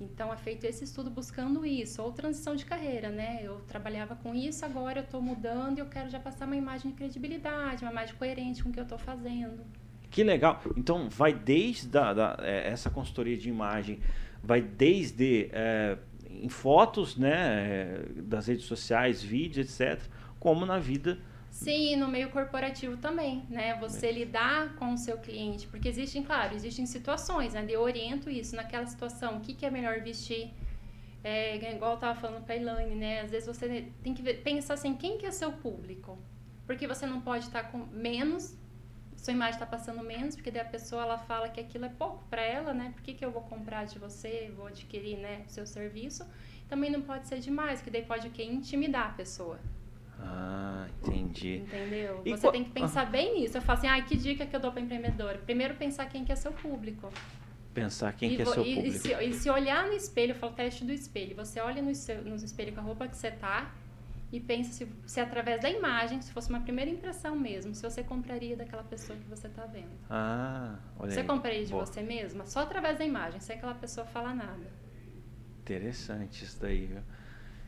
Então, 0.00 0.32
é 0.32 0.36
feito 0.36 0.64
esse 0.64 0.82
estudo 0.82 1.10
buscando 1.10 1.64
isso. 1.66 2.02
Ou 2.02 2.10
transição 2.10 2.56
de 2.56 2.64
carreira, 2.64 3.10
né? 3.10 3.40
Eu 3.42 3.60
trabalhava 3.68 4.16
com 4.16 4.34
isso, 4.34 4.64
agora 4.64 5.00
eu 5.00 5.04
estou 5.04 5.20
mudando 5.20 5.76
e 5.76 5.80
eu 5.80 5.86
quero 5.86 6.08
já 6.08 6.18
passar 6.18 6.46
uma 6.46 6.56
imagem 6.56 6.90
de 6.90 6.96
credibilidade, 6.96 7.84
uma 7.84 7.92
imagem 7.92 8.14
coerente 8.14 8.62
com 8.62 8.70
o 8.70 8.72
que 8.72 8.80
eu 8.80 8.84
estou 8.84 8.98
fazendo. 8.98 9.62
Que 10.10 10.24
legal. 10.24 10.60
Então, 10.76 11.08
vai 11.10 11.34
desde 11.34 11.96
a, 11.98 12.14
da, 12.14 12.38
é, 12.40 12.68
essa 12.68 12.88
consultoria 12.88 13.36
de 13.36 13.48
imagem, 13.50 14.00
vai 14.42 14.62
desde 14.62 15.50
é, 15.52 15.98
em 16.30 16.48
fotos, 16.48 17.16
né, 17.16 17.34
é, 17.36 18.22
das 18.22 18.46
redes 18.46 18.64
sociais, 18.64 19.22
vídeos, 19.22 19.80
etc., 19.80 20.02
como 20.38 20.64
na 20.64 20.78
vida. 20.78 21.18
Sim, 21.50 21.96
no 21.96 22.08
meio 22.08 22.30
corporativo 22.30 22.96
também, 22.96 23.44
né? 23.50 23.74
Você 23.80 24.10
lidar 24.10 24.74
com 24.76 24.94
o 24.94 24.98
seu 24.98 25.18
cliente, 25.18 25.66
porque 25.66 25.88
existem, 25.88 26.22
claro, 26.22 26.54
existem 26.54 26.86
situações, 26.86 27.54
né? 27.54 27.66
Eu 27.68 27.80
oriento 27.80 28.30
isso 28.30 28.54
naquela 28.56 28.86
situação, 28.86 29.36
o 29.36 29.40
que, 29.40 29.52
que 29.54 29.66
é 29.66 29.70
melhor 29.70 30.00
vestir. 30.00 30.52
É, 31.22 31.56
igual 31.74 31.94
eu 31.94 31.98
tava 31.98 32.18
falando 32.18 32.44
pra 32.44 32.56
Elaine, 32.56 32.94
né? 32.94 33.20
Às 33.20 33.30
vezes 33.30 33.46
você 33.46 33.92
tem 34.02 34.14
que 34.14 34.22
pensar 34.34 34.74
assim, 34.74 34.94
quem 34.94 35.18
que 35.18 35.26
é 35.26 35.30
seu 35.30 35.52
público? 35.52 36.18
Porque 36.66 36.86
você 36.86 37.04
não 37.04 37.20
pode 37.20 37.44
estar 37.44 37.64
com 37.64 37.78
menos, 37.86 38.56
sua 39.16 39.34
imagem 39.34 39.54
está 39.54 39.66
passando 39.66 40.02
menos, 40.02 40.34
porque 40.34 40.50
daí 40.50 40.62
a 40.62 40.64
pessoa 40.64 41.02
ela 41.02 41.18
fala 41.18 41.48
que 41.50 41.60
aquilo 41.60 41.84
é 41.84 41.90
pouco 41.90 42.24
para 42.30 42.40
ela, 42.40 42.72
né? 42.72 42.92
Por 42.94 43.02
que, 43.02 43.12
que 43.12 43.24
eu 43.24 43.30
vou 43.30 43.42
comprar 43.42 43.84
de 43.84 43.98
você, 43.98 44.50
vou 44.56 44.66
adquirir, 44.68 45.18
né, 45.18 45.44
o 45.46 45.50
seu 45.50 45.66
serviço? 45.66 46.24
Também 46.68 46.90
não 46.90 47.02
pode 47.02 47.28
ser 47.28 47.40
demais, 47.40 47.82
que 47.82 47.90
daí 47.90 48.02
pode 48.02 48.28
o 48.28 48.30
quê? 48.30 48.44
Intimidar 48.44 49.08
a 49.08 49.12
pessoa. 49.12 49.60
Ah, 50.22 50.86
entendi. 51.02 51.56
Entendeu? 51.58 52.22
E 52.24 52.30
você 52.30 52.40
qual- 52.42 52.52
tem 52.52 52.64
que 52.64 52.70
pensar 52.70 53.06
bem 53.06 53.40
nisso. 53.40 53.56
Eu 53.56 53.62
falo 53.62 53.78
assim, 53.78 53.88
ah, 53.88 54.00
que 54.02 54.16
dica 54.16 54.44
que 54.46 54.54
eu 54.54 54.60
dou 54.60 54.70
para 54.70 54.80
empreendedora? 54.80 55.38
Primeiro 55.38 55.74
pensar 55.74 56.06
quem 56.06 56.24
que 56.24 56.32
é 56.32 56.36
seu 56.36 56.52
público. 56.52 57.10
Pensar 57.72 58.12
quem 58.12 58.32
e, 58.32 58.36
que 58.36 58.42
é 58.42 58.44
seu 58.44 58.64
e- 58.66 58.74
público. 58.74 58.96
E 58.96 58.98
se, 58.98 59.14
e 59.14 59.32
se 59.32 59.48
olhar 59.50 59.86
no 59.86 59.92
espelho, 59.92 60.32
eu 60.32 60.34
falo 60.36 60.52
teste 60.52 60.84
do 60.84 60.92
espelho. 60.92 61.34
Você 61.36 61.60
olha 61.60 61.80
no, 61.80 61.94
seu, 61.94 62.22
no 62.22 62.34
espelho 62.36 62.72
com 62.72 62.80
a 62.80 62.82
roupa 62.82 63.08
que 63.08 63.16
você 63.16 63.30
tá 63.30 63.72
e 64.32 64.38
pensa 64.38 64.72
se, 64.72 64.86
se 65.06 65.20
através 65.20 65.60
da 65.60 65.70
imagem, 65.70 66.20
se 66.20 66.30
fosse 66.32 66.50
uma 66.50 66.60
primeira 66.60 66.90
impressão 66.90 67.34
mesmo, 67.36 67.74
se 67.74 67.82
você 67.82 68.02
compraria 68.02 68.56
daquela 68.56 68.84
pessoa 68.84 69.18
que 69.18 69.24
você 69.28 69.48
tá 69.48 69.64
vendo. 69.66 69.90
Ah, 70.08 70.78
olha 70.98 71.10
Você 71.12 71.20
aí. 71.20 71.26
compraria 71.26 71.64
de 71.64 71.70
Boa. 71.72 71.86
você 71.86 72.02
mesma? 72.02 72.44
Só 72.46 72.60
através 72.60 72.98
da 72.98 73.04
imagem, 73.04 73.40
sem 73.40 73.56
aquela 73.56 73.74
pessoa 73.74 74.06
falar 74.06 74.34
nada. 74.34 74.66
Interessante 75.62 76.44
isso 76.44 76.60
daí, 76.60 76.86
viu? 76.86 77.02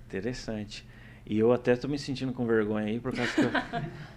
Interessante. 0.07 0.87
E 1.25 1.39
eu 1.39 1.53
até 1.53 1.77
tô 1.77 1.89
me 1.89 1.99
sentindo 1.99 2.33
com 2.33 2.47
vergonha 2.47 2.87
aí, 2.87 3.01
por 3.01 3.15
causa 3.15 3.33
que 3.33 3.41
eu, 3.41 3.51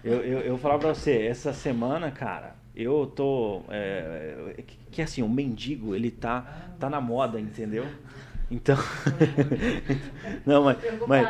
eu, 0.12 0.24
eu, 0.24 0.40
eu 0.40 0.58
falar 0.58 0.78
pra 0.78 0.94
você, 0.94 1.26
essa 1.26 1.52
semana, 1.52 2.10
cara, 2.10 2.56
eu 2.74 3.06
tô. 3.06 3.62
é, 3.70 4.62
que, 4.66 4.78
que 4.90 5.02
assim, 5.02 5.22
o 5.22 5.28
mendigo, 5.28 5.94
ele 5.94 6.10
tá, 6.10 6.74
tá 6.78 6.90
na 6.90 7.00
moda, 7.00 7.40
entendeu? 7.40 7.86
Então, 8.50 8.76
não, 10.46 10.64
mas, 10.64 10.78
mas 11.06 11.28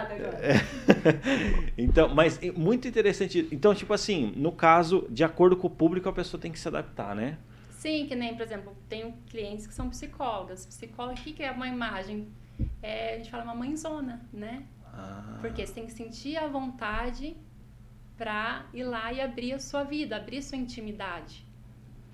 então, 1.79 2.15
mas 2.15 2.39
muito 2.55 2.87
interessante. 2.87 3.49
Então, 3.51 3.75
tipo 3.75 3.93
assim, 3.95 4.33
no 4.37 4.53
caso, 4.53 5.07
de 5.09 5.25
acordo 5.25 5.57
com 5.57 5.67
o 5.67 5.71
público, 5.71 6.09
a 6.09 6.13
pessoa 6.13 6.41
tem 6.41 6.53
que 6.53 6.59
se 6.59 6.69
adaptar, 6.69 7.15
né? 7.15 7.39
Sim, 7.71 8.07
que 8.07 8.15
nem, 8.15 8.35
por 8.35 8.43
exemplo, 8.43 8.77
tenho 8.89 9.15
clientes 9.31 9.67
que 9.67 9.73
são 9.73 9.89
psicólogas. 9.89 10.67
Psicóloga, 10.67 11.19
o 11.19 11.23
que 11.23 11.43
é 11.43 11.51
uma 11.51 11.69
imagem? 11.69 12.29
É, 12.83 13.15
a 13.15 13.17
gente 13.19 13.31
fala 13.31 13.45
uma 13.45 13.55
mãezona, 13.55 14.21
né? 14.33 14.65
Ah. 14.97 15.39
Porque 15.41 15.67
você 15.67 15.73
tem 15.73 15.87
que 15.87 15.93
sentir 15.93 16.37
a 16.37 16.47
vontade 16.47 17.37
para 18.17 18.67
ir 18.73 18.85
lá 18.85 19.13
e 19.13 19.21
abrir 19.21 19.53
a 19.53 19.59
sua 19.59 19.85
vida, 19.85 20.17
abrir 20.17 20.43
sua 20.43 20.57
intimidade. 20.57 21.47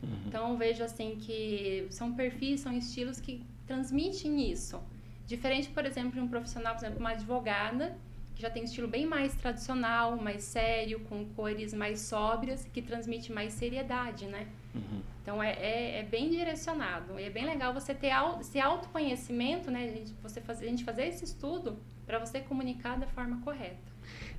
Uhum. 0.03 0.19
Então, 0.27 0.57
vejo 0.57 0.83
assim 0.83 1.17
que 1.21 1.87
são 1.91 2.13
perfis, 2.13 2.61
são 2.61 2.73
estilos 2.73 3.21
que 3.21 3.45
transmitem 3.67 4.51
isso. 4.51 4.83
Diferente, 5.27 5.69
por 5.69 5.87
exemplo, 5.87 6.13
de 6.13 6.21
um 6.21 6.29
profissional, 6.29 6.75
por 6.75 6.81
exemplo, 6.81 6.99
uma 6.99 7.11
advogada, 7.11 7.97
que 8.35 8.43
já 8.43 8.51
tem 8.51 8.63
um 8.63 8.65
estilo 8.65 8.89
bem 8.89 9.07
mais 9.07 9.35
tradicional, 9.37 10.17
mais 10.17 10.43
sério, 10.43 11.01
com 11.01 11.25
cores 11.37 11.73
mais 11.73 12.01
sóbrias, 12.01 12.67
que 12.73 12.83
transmite 12.83 13.33
mais 13.33 13.53
seriedade, 13.53 14.27
né? 14.27 14.49
Uhum. 14.75 15.03
Então, 15.23 15.41
é, 15.41 15.53
é, 15.53 15.99
é, 16.01 16.03
bem 16.03 16.31
direcionado. 16.31 17.21
E 17.21 17.25
é 17.25 17.31
bem 17.31 17.45
legal 17.45 17.73
você 17.73 17.95
ter 17.95 18.11
esse 18.41 18.59
autoconhecimento, 18.59 19.71
né? 19.71 19.85
A 19.85 19.89
gente, 19.89 20.13
você 20.21 20.41
fazer, 20.41 20.67
a 20.67 20.69
gente 20.69 20.83
fazer 20.83 21.07
esse 21.07 21.25
estudo 21.25 21.79
para 22.07 22.19
você 22.19 22.41
comunicar 22.41 22.99
da 22.99 23.07
forma 23.07 23.41
correta. 23.43 23.93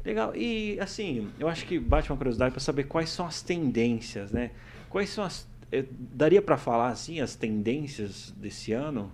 Legal. 0.03 0.35
E, 0.35 0.79
assim, 0.79 1.31
eu 1.39 1.47
acho 1.47 1.65
que 1.65 1.79
bate 1.79 2.11
uma 2.11 2.17
curiosidade 2.17 2.51
para 2.51 2.59
saber 2.59 2.83
quais 2.85 3.09
são 3.09 3.25
as 3.25 3.41
tendências, 3.41 4.31
né? 4.31 4.51
Quais 4.89 5.09
são 5.09 5.23
as... 5.23 5.47
Eu, 5.71 5.87
daria 5.91 6.41
para 6.41 6.57
falar, 6.57 6.89
assim, 6.89 7.19
as 7.19 7.35
tendências 7.35 8.31
desse 8.31 8.73
ano? 8.73 9.11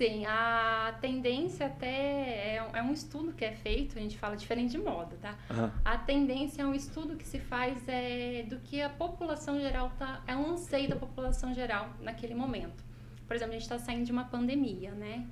Sim, 0.00 0.24
a 0.24 0.96
tendência 0.98 1.66
até 1.66 1.86
é, 1.86 2.66
é, 2.72 2.82
um 2.82 2.90
estudo 2.90 3.32
que 3.32 3.44
é 3.44 3.52
feito, 3.52 3.98
a 3.98 4.00
gente 4.00 4.16
fala 4.16 4.34
diferente 4.34 4.70
de 4.70 4.78
moda, 4.78 5.14
tá? 5.20 5.36
Uhum. 5.50 5.70
A 5.84 5.98
tendência 5.98 6.62
é 6.62 6.66
um 6.66 6.74
estudo 6.74 7.16
que 7.16 7.28
se 7.28 7.38
faz 7.38 7.86
é, 7.86 8.46
do 8.48 8.56
que 8.60 8.80
a 8.80 8.88
população 8.88 9.60
geral 9.60 9.92
tá, 9.98 10.22
é 10.26 10.34
um 10.34 10.52
anseio 10.52 10.88
da 10.88 10.96
população 10.96 11.52
geral 11.52 11.90
naquele 12.00 12.34
momento. 12.34 12.82
Por 13.26 13.36
exemplo, 13.36 13.54
a 13.54 13.58
gente 13.58 13.70
está 13.70 13.78
saindo 13.78 14.06
de 14.06 14.10
uma 14.10 14.24
pandemia, 14.24 14.92
né? 14.92 15.26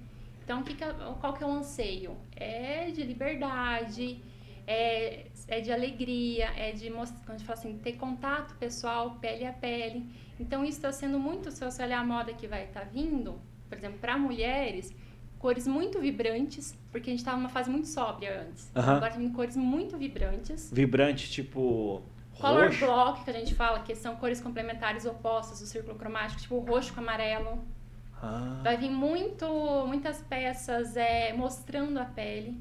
Então, 0.49 0.62
que 0.62 0.73
que 0.73 0.85
qual 1.21 1.35
que 1.35 1.45
é 1.45 1.47
o 1.47 1.50
anseio? 1.50 2.17
É 2.35 2.90
de 2.90 3.02
liberdade, 3.02 4.19
é, 4.67 5.26
é 5.47 5.61
de 5.61 5.71
alegria, 5.71 6.47
é 6.57 6.73
de 6.73 6.90
quando 7.26 7.43
fala 7.43 7.59
assim, 7.59 7.76
ter 7.76 7.97
contato 7.99 8.55
pessoal, 8.55 9.19
pele 9.21 9.45
a 9.45 9.52
pele. 9.52 10.09
Então, 10.40 10.64
isso 10.64 10.78
está 10.78 10.90
sendo 10.90 11.19
muito, 11.19 11.50
se 11.50 11.62
você 11.62 11.83
olhar 11.83 12.00
a 12.00 12.05
moda 12.05 12.33
que 12.33 12.47
vai 12.47 12.64
estar 12.64 12.81
tá 12.81 12.87
vindo, 12.87 13.38
por 13.69 13.76
exemplo, 13.76 13.99
para 13.99 14.17
mulheres, 14.17 14.90
cores 15.38 15.67
muito 15.67 16.00
vibrantes, 16.00 16.75
porque 16.90 17.11
a 17.11 17.12
gente 17.12 17.21
estava 17.21 17.37
numa 17.37 17.50
fase 17.50 17.69
muito 17.69 17.87
sóbria 17.87 18.47
antes. 18.49 18.73
Uhum. 18.75 18.83
Agora 18.83 19.12
tem 19.12 19.31
cores 19.31 19.55
muito 19.55 19.99
vibrantes. 19.99 20.71
Vibrante, 20.73 21.31
tipo. 21.31 22.00
Color 22.40 22.69
roxo. 22.69 22.87
block, 22.87 23.25
que 23.25 23.31
a 23.31 23.35
gente 23.35 23.55
fala, 23.55 23.81
que 23.81 23.95
são 23.95 24.17
cores 24.17 24.40
complementares 24.40 25.05
opostas 25.05 25.61
do 25.61 25.67
círculo 25.67 25.99
cromático, 25.99 26.40
tipo 26.40 26.59
roxo 26.61 26.95
com 26.95 27.00
amarelo. 27.00 27.62
Ah. 28.23 28.61
Vai 28.63 28.77
vir 28.77 28.91
muito, 28.91 29.47
muitas 29.87 30.21
peças 30.23 30.97
é, 30.97 31.33
mostrando 31.33 31.99
a 31.99 32.05
pele. 32.05 32.61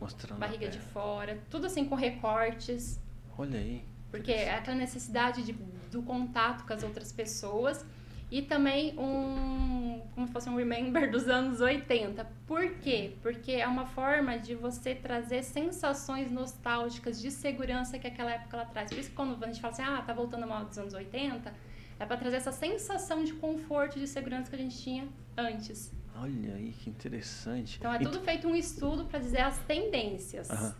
Mostrando 0.00 0.38
barriga 0.38 0.68
de 0.68 0.78
fora. 0.78 1.38
Tudo 1.50 1.66
assim 1.66 1.84
com 1.84 1.94
recortes. 1.94 3.00
Olha 3.36 3.58
aí. 3.58 3.84
Porque 4.10 4.32
é 4.32 4.54
aquela 4.54 4.76
necessidade 4.76 5.42
de, 5.42 5.52
do 5.90 6.02
contato 6.02 6.66
com 6.66 6.72
as 6.72 6.82
outras 6.82 7.12
pessoas 7.12 7.84
e 8.30 8.42
também 8.42 8.96
um, 8.96 10.02
como 10.14 10.26
se 10.26 10.32
fosse 10.32 10.48
um 10.48 10.56
remember 10.56 11.10
dos 11.10 11.28
anos 11.28 11.60
80. 11.60 12.24
Por 12.46 12.76
quê? 12.76 13.16
Porque 13.22 13.52
é 13.52 13.66
uma 13.66 13.86
forma 13.86 14.38
de 14.38 14.54
você 14.54 14.94
trazer 14.94 15.42
sensações 15.42 16.30
nostálgicas 16.30 17.20
de 17.20 17.30
segurança 17.30 17.98
que 17.98 18.06
aquela 18.06 18.30
época 18.30 18.56
ela 18.56 18.66
traz. 18.66 18.90
Por 18.90 18.98
isso 18.98 19.10
que 19.10 19.16
quando 19.16 19.42
a 19.42 19.46
gente 19.48 19.60
fala 19.60 19.72
assim, 19.72 19.82
ah, 19.82 20.02
tá 20.06 20.12
voltando 20.12 20.46
mal 20.46 20.64
dos 20.64 20.78
anos 20.78 20.94
80, 20.94 21.52
é 22.00 22.06
para 22.06 22.16
trazer 22.16 22.36
essa 22.36 22.50
sensação 22.50 23.22
de 23.22 23.34
conforto 23.34 23.98
e 23.98 24.00
de 24.00 24.08
segurança 24.08 24.48
que 24.48 24.56
a 24.56 24.58
gente 24.58 24.76
tinha 24.78 25.06
antes. 25.36 25.92
Olha 26.16 26.54
aí 26.54 26.72
que 26.72 26.88
interessante. 26.88 27.76
Então 27.78 27.92
é 27.92 27.98
tudo 27.98 28.20
feito 28.20 28.48
um 28.48 28.56
estudo 28.56 29.04
para 29.04 29.18
dizer 29.18 29.42
as 29.42 29.58
tendências. 29.58 30.48
Uhum. 30.48 30.72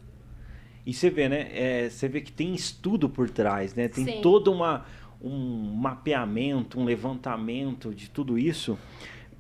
E 0.87 0.95
você 0.95 1.11
vê, 1.11 1.29
né? 1.29 1.49
É, 1.53 1.91
você 1.91 2.09
vê 2.09 2.23
que 2.23 2.33
tem 2.33 2.55
estudo 2.55 3.09
por 3.09 3.29
trás, 3.29 3.75
né? 3.75 3.87
Tem 3.87 4.05
Sim. 4.05 4.21
toda 4.23 4.51
uma 4.51 4.87
um 5.23 5.75
mapeamento, 5.75 6.81
um 6.81 6.85
levantamento 6.85 7.95
de 7.95 8.09
tudo 8.09 8.39
isso 8.39 8.79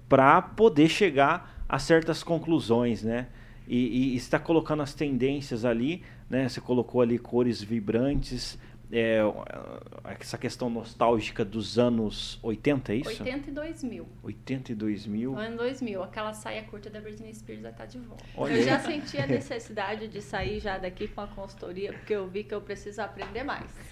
para 0.06 0.42
poder 0.42 0.90
chegar 0.90 1.64
a 1.66 1.78
certas 1.78 2.22
conclusões, 2.22 3.02
né? 3.02 3.28
E, 3.66 4.12
e 4.12 4.16
está 4.16 4.38
colocando 4.38 4.82
as 4.82 4.92
tendências 4.92 5.64
ali, 5.64 6.02
né? 6.28 6.46
Você 6.46 6.60
colocou 6.60 7.00
ali 7.00 7.18
cores 7.18 7.62
vibrantes, 7.62 8.58
é, 8.92 9.20
essa 10.18 10.36
questão 10.36 10.68
nostálgica 10.68 11.44
dos 11.44 11.78
anos 11.78 12.38
80, 12.42 12.92
é 12.92 12.96
isso? 12.96 13.22
82 13.22 13.84
mil. 13.84 14.08
82 14.22 15.06
mil. 15.06 15.38
Ano 15.38 15.58
2000, 15.58 16.02
aquela 16.02 16.32
saia 16.32 16.62
curta 16.64 16.90
da 16.90 17.00
Britney 17.00 17.32
Spears 17.32 17.62
vai 17.62 17.70
estar 17.70 17.84
tá 17.84 17.90
de 17.90 17.98
volta. 17.98 18.24
Olha. 18.36 18.52
Eu 18.52 18.62
já 18.64 18.80
senti 18.80 19.18
a 19.18 19.26
necessidade 19.28 20.08
de 20.08 20.20
sair 20.20 20.58
já 20.58 20.76
daqui 20.76 21.06
com 21.06 21.20
a 21.20 21.26
consultoria, 21.28 21.92
porque 21.92 22.14
eu 22.14 22.26
vi 22.26 22.42
que 22.42 22.52
eu 22.52 22.60
preciso 22.60 23.00
aprender 23.00 23.44
mais. 23.44 23.70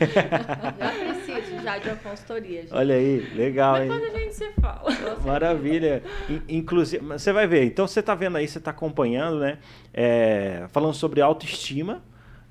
já 0.79 0.93
preciso 0.93 1.63
já 1.63 1.79
de 1.79 1.89
uma 1.89 1.97
consultoria. 1.97 2.63
Gente. 2.63 2.75
Olha 2.75 2.97
aí, 2.97 3.21
legal, 3.35 3.79
Depois 3.79 4.03
hein? 4.03 4.11
a 4.11 4.19
gente 4.19 4.35
se 4.35 4.53
fala. 4.61 4.91
Maravilha. 5.25 6.03
Inclusive, 6.49 7.05
você 7.05 7.33
vai 7.33 7.47
ver, 7.47 7.65
então 7.65 7.87
você 7.87 8.01
está 8.01 8.15
vendo 8.15 8.37
aí, 8.37 8.49
você 8.49 8.59
está 8.59 8.73
acompanhando, 8.73 9.39
né? 9.39 9.59
É, 9.95 10.67
falando 10.71 10.95
sobre 10.95 11.21
autoestima, 11.21 12.03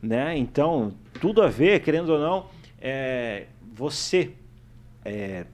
né? 0.01 0.37
Então, 0.37 0.93
tudo 1.19 1.41
a 1.41 1.47
ver, 1.47 1.81
querendo 1.81 2.09
ou 2.09 2.19
não, 2.19 2.49
é, 2.79 3.47
você 3.73 4.33
é, 5.03 5.45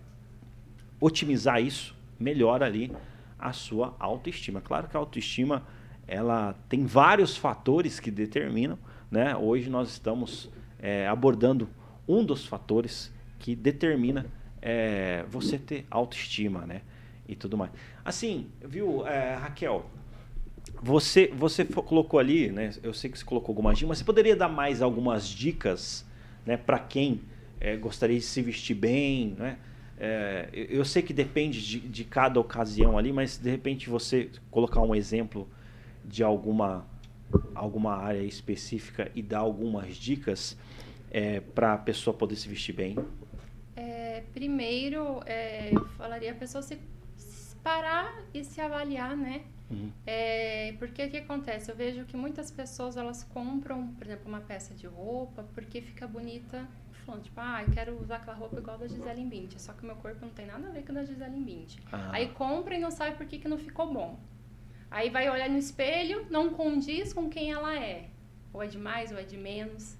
otimizar 1.00 1.62
isso 1.62 1.96
melhora 2.20 2.66
ali 2.66 2.92
a 3.38 3.52
sua 3.52 3.96
autoestima. 4.00 4.62
Claro 4.62 4.88
que 4.88 4.96
a 4.96 5.00
autoestima 5.00 5.64
ela 6.08 6.56
tem 6.68 6.86
vários 6.86 7.38
fatores 7.38 8.00
que 8.00 8.12
determinam, 8.12 8.78
né? 9.10 9.36
Hoje 9.36 9.70
nós 9.70 9.90
estamos 9.90 10.50
é, 10.80 11.08
abordando 11.08 11.70
um 12.08 12.24
dos 12.24 12.46
fatores 12.46 13.12
que 13.40 13.56
determina 13.56 14.26
é, 14.62 15.26
você 15.30 15.58
ter 15.58 15.86
autoestima, 15.90 16.66
né? 16.66 16.82
E 17.28 17.36
tudo 17.36 17.58
mais. 17.58 17.72
Assim, 18.04 18.50
viu, 18.62 19.06
é, 19.08 19.36
Raquel? 19.36 19.90
Você, 20.82 21.28
você 21.28 21.64
colocou 21.64 22.20
ali, 22.20 22.52
né? 22.52 22.72
Eu 22.82 22.94
sei 22.94 23.10
que 23.10 23.18
você 23.18 23.26
colocou 23.26 23.52
algumas 23.52 23.78
dicas, 23.78 23.90
mas 23.90 23.98
você 24.00 24.04
poderia 24.04 24.36
dar 24.36 24.50
mais 24.50 24.82
algumas 24.82 25.28
dicas, 25.28 26.06
né? 26.46 26.58
Para 26.58 26.80
quem 26.80 27.22
é, 27.60 27.78
gostaria 27.78 28.18
de 28.18 28.26
se 28.26 28.42
vestir 28.42 28.76
bem, 28.76 29.36
né? 29.38 29.58
É, 29.98 30.50
eu 30.52 30.84
sei 30.84 31.02
que 31.02 31.14
depende 31.14 31.66
de, 31.66 31.80
de, 31.80 32.04
cada 32.04 32.40
ocasião 32.40 32.98
ali, 32.98 33.14
mas 33.14 33.38
de 33.38 33.50
repente 33.50 33.90
você 33.90 34.30
colocar 34.52 34.82
um 34.82 34.94
exemplo 34.94 35.48
de 36.04 36.24
alguma, 36.24 36.86
alguma 37.56 37.96
área 37.96 38.22
específica 38.22 39.10
e 39.16 39.22
dar 39.22 39.40
algumas 39.40 39.96
dicas 39.96 40.58
é, 41.10 41.40
para 41.40 41.74
a 41.74 41.78
pessoa 41.78 42.14
poder 42.14 42.36
se 42.36 42.50
vestir 42.50 42.74
bem. 42.74 42.98
É, 43.76 44.24
primeiro, 44.34 45.22
eu 45.72 45.86
falaria 45.98 46.32
a 46.32 46.36
pessoa 46.36 46.62
se 46.62 46.78
parar 47.64 48.14
e 48.34 48.44
se 48.44 48.60
avaliar, 48.60 49.16
né? 49.16 49.44
Uhum. 49.70 49.92
É, 50.06 50.76
porque 50.78 51.06
o 51.06 51.10
que 51.10 51.18
acontece? 51.18 51.72
Eu 51.72 51.76
vejo 51.76 52.06
que 52.06 52.16
muitas 52.16 52.52
pessoas 52.52 52.98
elas 52.98 53.24
compram, 53.24 53.88
por 53.94 54.06
exemplo, 54.06 54.28
uma 54.28 54.42
peça 54.42 54.74
de 54.74 54.86
roupa 54.86 55.44
porque 55.54 55.82
fica 55.82 56.08
bonita 56.08 56.68
falando, 57.04 57.24
tipo, 57.24 57.40
ah, 57.40 57.64
eu 57.66 57.72
quero 57.74 58.02
usar 58.02 58.18
aquela 58.18 58.36
roupa 58.36 58.58
igual 58.58 58.78
da 58.78 58.88
Gisele 58.88 59.26
Bündchen, 59.26 59.60
só 59.60 59.74
que 59.74 59.84
o 59.84 59.86
meu 59.86 59.96
corpo 59.98 60.20
não 60.22 60.30
tem 60.34 60.46
nada 60.46 60.68
a 60.68 60.72
ver 60.72 60.84
com 60.84 60.92
a 60.92 60.96
da 60.96 61.04
Gisele 61.04 61.40
Bündchen. 61.40 61.84
Ah. 61.92 62.12
Aí 62.14 62.30
compra 62.30 62.76
e 62.76 62.80
não 62.80 62.92
sabe 62.92 63.18
por 63.18 63.26
que, 63.26 63.40
que 63.40 63.48
não 63.48 63.58
ficou 63.58 63.92
bom. 63.94 64.20
Aí 64.90 65.10
vai 65.10 65.30
olhar 65.30 65.50
no 65.50 65.58
espelho, 65.58 66.26
não 66.30 66.52
condiz 66.52 67.14
com 67.14 67.30
quem 67.30 67.52
ela 67.52 67.76
é. 67.76 68.10
Ou 68.52 68.62
é 68.62 68.68
de 68.68 68.78
mais, 68.78 69.12
ou 69.12 69.18
é 69.18 69.24
de 69.24 69.38
menos. 69.38 69.98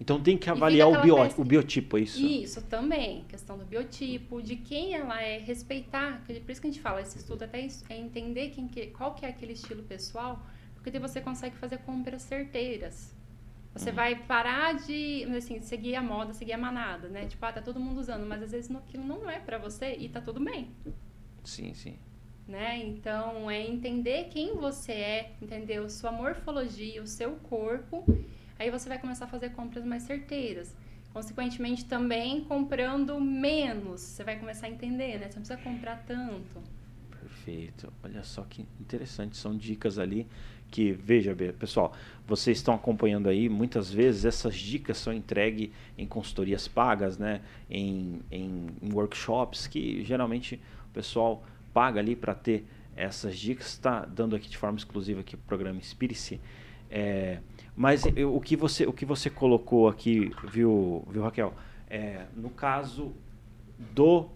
Então 0.00 0.20
tem 0.20 0.36
que 0.36 0.50
avaliar 0.50 0.88
o, 0.88 1.00
bio, 1.00 1.16
o 1.36 1.44
biotipo, 1.44 1.96
é 1.96 2.00
isso? 2.00 2.20
Isso, 2.20 2.60
também. 2.62 3.24
Questão 3.28 3.56
do 3.56 3.64
biotipo, 3.64 4.42
de 4.42 4.56
quem 4.56 4.94
ela 4.94 5.22
é, 5.22 5.38
respeitar. 5.38 6.24
Por 6.26 6.50
isso 6.50 6.60
que 6.60 6.66
a 6.66 6.70
gente 6.70 6.80
fala, 6.80 7.00
esse 7.00 7.18
estudo 7.18 7.44
até 7.44 7.66
é 7.88 7.96
entender 7.96 8.50
quem 8.50 8.66
que, 8.66 8.88
qual 8.88 9.14
que 9.14 9.24
é 9.24 9.28
aquele 9.28 9.52
estilo 9.52 9.82
pessoal, 9.84 10.44
porque 10.74 10.90
daí 10.90 11.00
você 11.00 11.20
consegue 11.20 11.56
fazer 11.56 11.78
compras 11.78 12.22
certeiras. 12.22 13.14
Você 13.74 13.90
uhum. 13.90 13.96
vai 13.96 14.16
parar 14.16 14.74
de, 14.74 15.24
assim, 15.36 15.60
seguir 15.60 15.94
a 15.94 16.02
moda, 16.02 16.34
seguir 16.34 16.52
a 16.52 16.58
manada, 16.58 17.08
né? 17.08 17.26
Tipo, 17.26 17.46
ah, 17.46 17.52
tá 17.52 17.62
todo 17.62 17.80
mundo 17.80 17.98
usando, 17.98 18.26
mas 18.26 18.42
às 18.42 18.50
vezes 18.52 18.74
aquilo 18.74 19.04
não 19.04 19.30
é 19.30 19.38
para 19.38 19.56
você 19.56 19.96
e 19.98 20.08
tá 20.08 20.20
tudo 20.20 20.40
bem. 20.40 20.70
Sim, 21.42 21.72
sim. 21.74 21.96
Né? 22.46 22.84
Então, 22.84 23.50
é 23.50 23.64
entender 23.64 24.24
quem 24.30 24.56
você 24.56 24.92
é, 24.92 25.32
entender 25.40 25.76
a 25.76 25.88
sua 25.88 26.12
morfologia, 26.12 27.02
o 27.02 27.06
seu 27.06 27.36
corpo 27.36 28.04
Aí 28.62 28.70
você 28.70 28.88
vai 28.88 28.96
começar 28.96 29.24
a 29.24 29.28
fazer 29.28 29.50
compras 29.50 29.84
mais 29.84 30.04
certeiras. 30.04 30.72
Consequentemente, 31.12 31.84
também 31.84 32.44
comprando 32.44 33.20
menos. 33.20 34.00
Você 34.00 34.22
vai 34.22 34.38
começar 34.38 34.66
a 34.66 34.70
entender, 34.70 35.18
né? 35.18 35.28
Você 35.28 35.40
não 35.40 35.44
precisa 35.44 35.56
comprar 35.56 35.96
tanto. 36.06 36.62
Perfeito. 37.10 37.92
Olha 38.04 38.22
só 38.22 38.42
que 38.42 38.64
interessante. 38.80 39.36
São 39.36 39.56
dicas 39.56 39.98
ali 39.98 40.28
que, 40.70 40.92
veja, 40.92 41.34
pessoal, 41.58 41.92
vocês 42.24 42.58
estão 42.58 42.72
acompanhando 42.72 43.28
aí, 43.28 43.48
muitas 43.48 43.92
vezes 43.92 44.24
essas 44.24 44.54
dicas 44.54 44.96
são 44.96 45.12
entregues 45.12 45.70
em 45.98 46.06
consultorias 46.06 46.68
pagas, 46.68 47.18
né? 47.18 47.40
Em, 47.68 48.20
em, 48.30 48.68
em 48.80 48.92
workshops 48.92 49.66
que 49.66 50.04
geralmente 50.04 50.62
o 50.88 50.92
pessoal 50.94 51.44
paga 51.74 51.98
ali 51.98 52.14
para 52.14 52.32
ter 52.32 52.64
essas 52.94 53.36
dicas. 53.36 53.66
Está 53.66 54.04
dando 54.04 54.36
aqui 54.36 54.48
de 54.48 54.56
forma 54.56 54.78
exclusiva 54.78 55.20
aqui 55.20 55.34
o 55.34 55.38
programa 55.38 55.80
Inspire-se. 55.80 56.40
É, 56.94 57.38
mas 57.74 58.04
eu, 58.14 58.36
o, 58.36 58.40
que 58.40 58.54
você, 58.54 58.86
o 58.86 58.92
que 58.92 59.06
você 59.06 59.30
colocou 59.30 59.88
aqui, 59.88 60.30
viu, 60.44 61.02
viu 61.10 61.22
Raquel? 61.22 61.54
É, 61.88 62.26
no 62.36 62.50
caso 62.50 63.14
do 63.94 64.28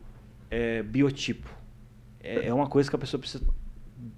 é, 0.51 0.83
biotipo, 0.83 1.55
é, 2.19 2.49
é 2.49 2.55
uma 2.55 2.67
coisa 2.67 2.89
que 2.89 2.97
a 2.97 2.99
pessoa 2.99 3.21
precisa 3.21 3.45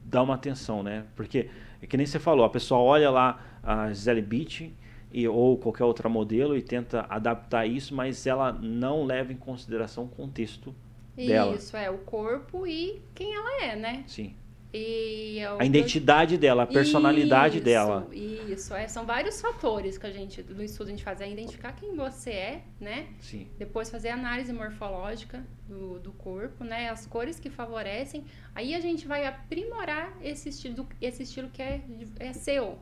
dar 0.04 0.22
uma 0.22 0.36
atenção, 0.36 0.84
né? 0.84 1.04
Porque, 1.16 1.50
é 1.82 1.86
que 1.86 1.96
nem 1.96 2.06
você 2.06 2.20
falou, 2.20 2.44
a 2.44 2.50
pessoa 2.50 2.80
olha 2.80 3.10
lá 3.10 3.44
a 3.60 3.88
Gisele 3.88 4.22
Beach 4.22 4.72
e, 5.12 5.26
ou 5.26 5.58
qualquer 5.58 5.84
outra 5.84 6.08
modelo 6.08 6.56
e 6.56 6.62
tenta 6.62 7.06
adaptar 7.08 7.66
isso, 7.66 7.92
mas 7.94 8.24
ela 8.24 8.52
não 8.52 9.04
leva 9.04 9.32
em 9.32 9.36
consideração 9.36 10.04
o 10.04 10.08
contexto 10.08 10.72
dela. 11.16 11.56
Isso, 11.56 11.76
é 11.76 11.90
o 11.90 11.98
corpo 11.98 12.64
e 12.66 13.02
quem 13.16 13.34
ela 13.34 13.64
é, 13.64 13.74
né? 13.74 14.04
Sim. 14.06 14.36
E 14.72 15.40
a 15.58 15.64
identidade 15.64 16.36
dela, 16.36 16.64
a 16.64 16.66
personalidade 16.66 17.56
isso, 17.56 17.64
dela. 17.64 18.06
Isso, 18.12 18.74
é, 18.74 18.86
são 18.86 19.06
vários 19.06 19.40
fatores 19.40 19.96
que 19.96 20.06
a 20.06 20.10
gente, 20.10 20.42
no 20.42 20.62
estudo, 20.62 20.88
a 20.88 20.90
gente 20.90 21.02
faz, 21.02 21.22
é 21.22 21.30
identificar 21.30 21.72
quem 21.72 21.96
você 21.96 22.30
é, 22.30 22.62
né? 22.78 23.06
Sim. 23.20 23.48
Depois 23.58 23.88
fazer 23.88 24.10
a 24.10 24.14
análise 24.14 24.52
morfológica 24.52 25.42
do, 25.66 25.98
do 25.98 26.12
corpo, 26.12 26.64
né? 26.64 26.90
As 26.90 27.06
cores 27.06 27.40
que 27.40 27.48
favorecem. 27.48 28.24
Aí 28.54 28.74
a 28.74 28.80
gente 28.80 29.06
vai 29.06 29.26
aprimorar 29.26 30.12
esse 30.22 30.50
estilo, 30.50 30.86
esse 31.00 31.22
estilo 31.22 31.48
que 31.48 31.62
é, 31.62 31.80
é 32.18 32.34
seu. 32.34 32.78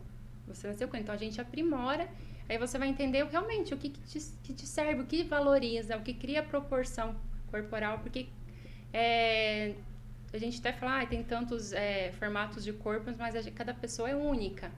Você 0.49 0.67
nasceu 0.67 0.89
com. 0.89 0.97
Então 0.97 1.15
a 1.15 1.19
gente 1.19 1.41
aprimora. 1.41 2.09
Aí 2.49 2.59
você 2.59 2.79
vai 2.79 2.89
entender 2.89 3.25
realmente 3.27 3.75
o 3.75 3.77
que, 3.77 3.91
que, 3.91 4.01
te, 4.01 4.19
que 4.43 4.53
te 4.53 4.67
serve, 4.67 5.03
o 5.03 5.07
que 5.07 5.23
valoriza, 5.23 5.97
o 5.97 6.03
que 6.03 6.15
cria 6.15 6.43
proporção 6.43 7.15
corporal, 7.49 8.01
porque 8.01 8.27
é, 8.93 9.75
a 10.37 10.41
gente 10.41 10.59
até 10.61 10.73
fala, 10.73 11.03
ah, 11.03 11.07
tem 11.07 11.23
tantos 11.23 11.73
é, 11.73 12.13
formatos 12.13 12.65
de 12.65 12.73
corpos, 12.73 13.17
mas 13.17 13.35
gente, 13.35 13.51
cada 13.53 13.75
pessoa 13.75 14.09
é 14.09 14.15
única. 14.15 14.71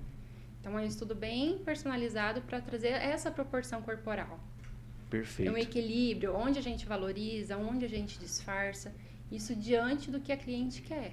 Então 0.60 0.78
é 0.78 0.82
um 0.82 0.86
estudo 0.86 1.14
bem 1.14 1.58
personalizado 1.58 2.40
para 2.42 2.60
trazer 2.60 2.88
essa 2.88 3.30
proporção 3.30 3.82
corporal. 3.82 4.38
Perfeito. 5.08 5.48
É 5.48 5.52
um 5.52 5.56
equilíbrio, 5.56 6.34
onde 6.36 6.58
a 6.58 6.62
gente 6.62 6.86
valoriza, 6.86 7.56
onde 7.56 7.84
a 7.84 7.88
gente 7.88 8.18
disfarça, 8.18 8.92
isso 9.30 9.54
diante 9.54 10.10
do 10.10 10.20
que 10.20 10.32
a 10.32 10.36
cliente 10.36 10.82
quer. 10.82 11.12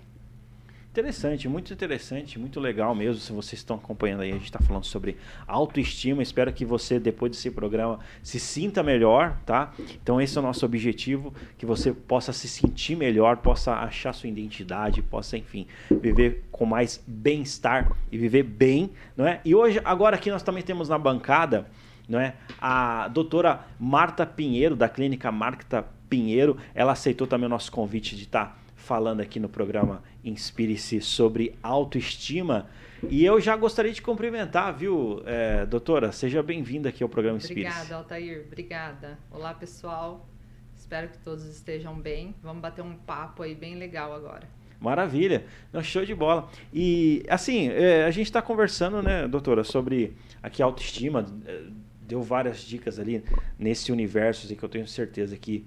Interessante, 0.95 1.49
muito 1.49 1.73
interessante, 1.73 2.39
muito 2.39 2.57
legal 2.57 2.95
mesmo. 2.95 3.19
Se 3.19 3.33
vocês 3.33 3.59
estão 3.59 3.75
acompanhando 3.75 4.21
aí, 4.21 4.29
a 4.29 4.35
gente 4.35 4.45
está 4.45 4.59
falando 4.59 4.85
sobre 4.85 5.17
autoestima. 5.45 6.23
Espero 6.23 6.53
que 6.53 6.63
você, 6.63 7.01
depois 7.01 7.33
desse 7.33 7.51
programa, 7.51 7.99
se 8.23 8.39
sinta 8.39 8.81
melhor, 8.81 9.37
tá? 9.45 9.73
Então, 10.01 10.21
esse 10.21 10.37
é 10.37 10.39
o 10.39 10.41
nosso 10.41 10.65
objetivo: 10.65 11.33
que 11.57 11.65
você 11.65 11.91
possa 11.91 12.31
se 12.31 12.47
sentir 12.47 12.95
melhor, 12.95 13.35
possa 13.35 13.73
achar 13.73 14.13
sua 14.13 14.29
identidade, 14.29 15.01
possa, 15.01 15.37
enfim, 15.37 15.67
viver 15.91 16.45
com 16.49 16.65
mais 16.65 17.03
bem-estar 17.05 17.91
e 18.09 18.17
viver 18.17 18.43
bem, 18.43 18.89
não 19.17 19.27
é? 19.27 19.41
E 19.43 19.53
hoje, 19.53 19.81
agora 19.83 20.15
aqui, 20.15 20.31
nós 20.31 20.43
também 20.43 20.63
temos 20.63 20.87
na 20.87 20.97
bancada, 20.97 21.67
não 22.07 22.21
é? 22.21 22.35
A 22.57 23.09
doutora 23.09 23.65
Marta 23.77 24.25
Pinheiro, 24.25 24.77
da 24.77 24.87
clínica 24.87 25.29
Marta 25.29 25.85
Pinheiro. 26.09 26.55
Ela 26.73 26.93
aceitou 26.93 27.27
também 27.27 27.47
o 27.47 27.49
nosso 27.49 27.69
convite 27.69 28.15
de 28.15 28.23
estar. 28.23 28.45
Tá 28.45 28.64
falando 28.85 29.19
aqui 29.19 29.39
no 29.39 29.49
programa 29.49 30.03
Inspire-se 30.23 31.01
sobre 31.01 31.57
autoestima. 31.63 32.69
E 33.09 33.25
eu 33.25 33.41
já 33.41 33.55
gostaria 33.55 33.91
de 33.91 34.01
cumprimentar, 34.01 34.75
viu, 34.75 35.23
é, 35.25 35.65
doutora? 35.65 36.11
Seja 36.11 36.43
bem-vinda 36.43 36.89
aqui 36.89 37.01
ao 37.01 37.09
programa 37.09 37.37
Inspire-se. 37.37 37.67
Obrigada, 37.67 37.95
Altair. 37.95 38.43
Obrigada. 38.45 39.19
Olá, 39.31 39.55
pessoal. 39.55 40.27
Espero 40.75 41.09
que 41.09 41.17
todos 41.17 41.45
estejam 41.45 41.95
bem. 41.99 42.35
Vamos 42.43 42.61
bater 42.61 42.83
um 42.83 42.95
papo 42.95 43.41
aí 43.41 43.55
bem 43.55 43.75
legal 43.75 44.13
agora. 44.13 44.47
Maravilha. 44.79 45.45
Não, 45.73 45.81
show 45.81 46.05
de 46.05 46.13
bola. 46.13 46.47
E, 46.71 47.23
assim, 47.27 47.69
é, 47.69 48.05
a 48.05 48.11
gente 48.11 48.27
está 48.27 48.41
conversando, 48.41 49.01
né, 49.01 49.27
doutora, 49.27 49.63
sobre 49.63 50.15
aqui 50.43 50.61
autoestima. 50.61 51.25
É, 51.47 51.63
deu 52.01 52.21
várias 52.21 52.59
dicas 52.59 52.99
ali 52.99 53.23
nesse 53.57 53.91
universo 53.91 54.47
que 54.55 54.61
eu 54.61 54.69
tenho 54.69 54.87
certeza 54.87 55.35
que 55.35 55.65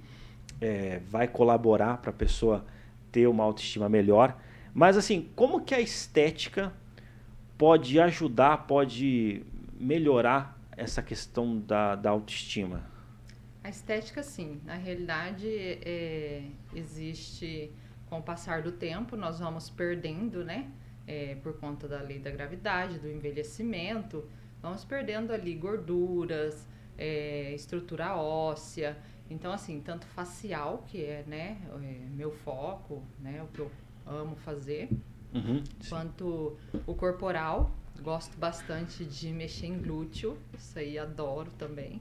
é, 0.60 1.00
vai 1.08 1.26
colaborar 1.26 1.96
para 1.96 2.10
a 2.10 2.14
pessoa 2.14 2.64
ter 3.10 3.26
uma 3.26 3.44
autoestima 3.44 3.88
melhor. 3.88 4.38
Mas 4.74 4.96
assim, 4.96 5.30
como 5.34 5.64
que 5.64 5.74
a 5.74 5.80
estética 5.80 6.72
pode 7.56 7.98
ajudar, 7.98 8.66
pode 8.66 9.42
melhorar 9.78 10.58
essa 10.76 11.02
questão 11.02 11.58
da, 11.58 11.96
da 11.96 12.10
autoestima? 12.10 12.84
A 13.62 13.68
estética, 13.68 14.22
sim. 14.22 14.60
Na 14.64 14.74
realidade, 14.74 15.48
é, 15.48 16.44
existe, 16.74 17.70
com 18.06 18.18
o 18.18 18.22
passar 18.22 18.62
do 18.62 18.72
tempo, 18.72 19.16
nós 19.16 19.40
vamos 19.40 19.68
perdendo, 19.68 20.44
né? 20.44 20.70
É, 21.06 21.36
por 21.42 21.58
conta 21.58 21.88
da 21.88 22.00
lei 22.00 22.18
da 22.18 22.30
gravidade, 22.30 22.98
do 22.98 23.10
envelhecimento, 23.10 24.24
vamos 24.62 24.84
perdendo 24.84 25.32
ali 25.32 25.54
gorduras, 25.54 26.66
é, 26.96 27.52
estrutura 27.54 28.14
óssea. 28.16 28.96
Então, 29.30 29.52
assim, 29.52 29.80
tanto 29.80 30.06
facial, 30.06 30.84
que 30.86 31.04
é, 31.04 31.24
né, 31.26 31.58
é 31.82 32.08
meu 32.16 32.30
foco, 32.30 33.02
né, 33.20 33.42
o 33.42 33.46
que 33.48 33.60
eu 33.60 33.70
amo 34.06 34.36
fazer, 34.36 34.88
uhum, 35.34 35.62
quanto 35.88 36.56
o 36.86 36.94
corporal, 36.94 37.70
gosto 38.02 38.36
bastante 38.38 39.04
de 39.04 39.30
mexer 39.32 39.66
em 39.66 39.78
glúteo, 39.78 40.38
isso 40.56 40.78
aí 40.78 40.98
adoro 40.98 41.50
também. 41.58 41.98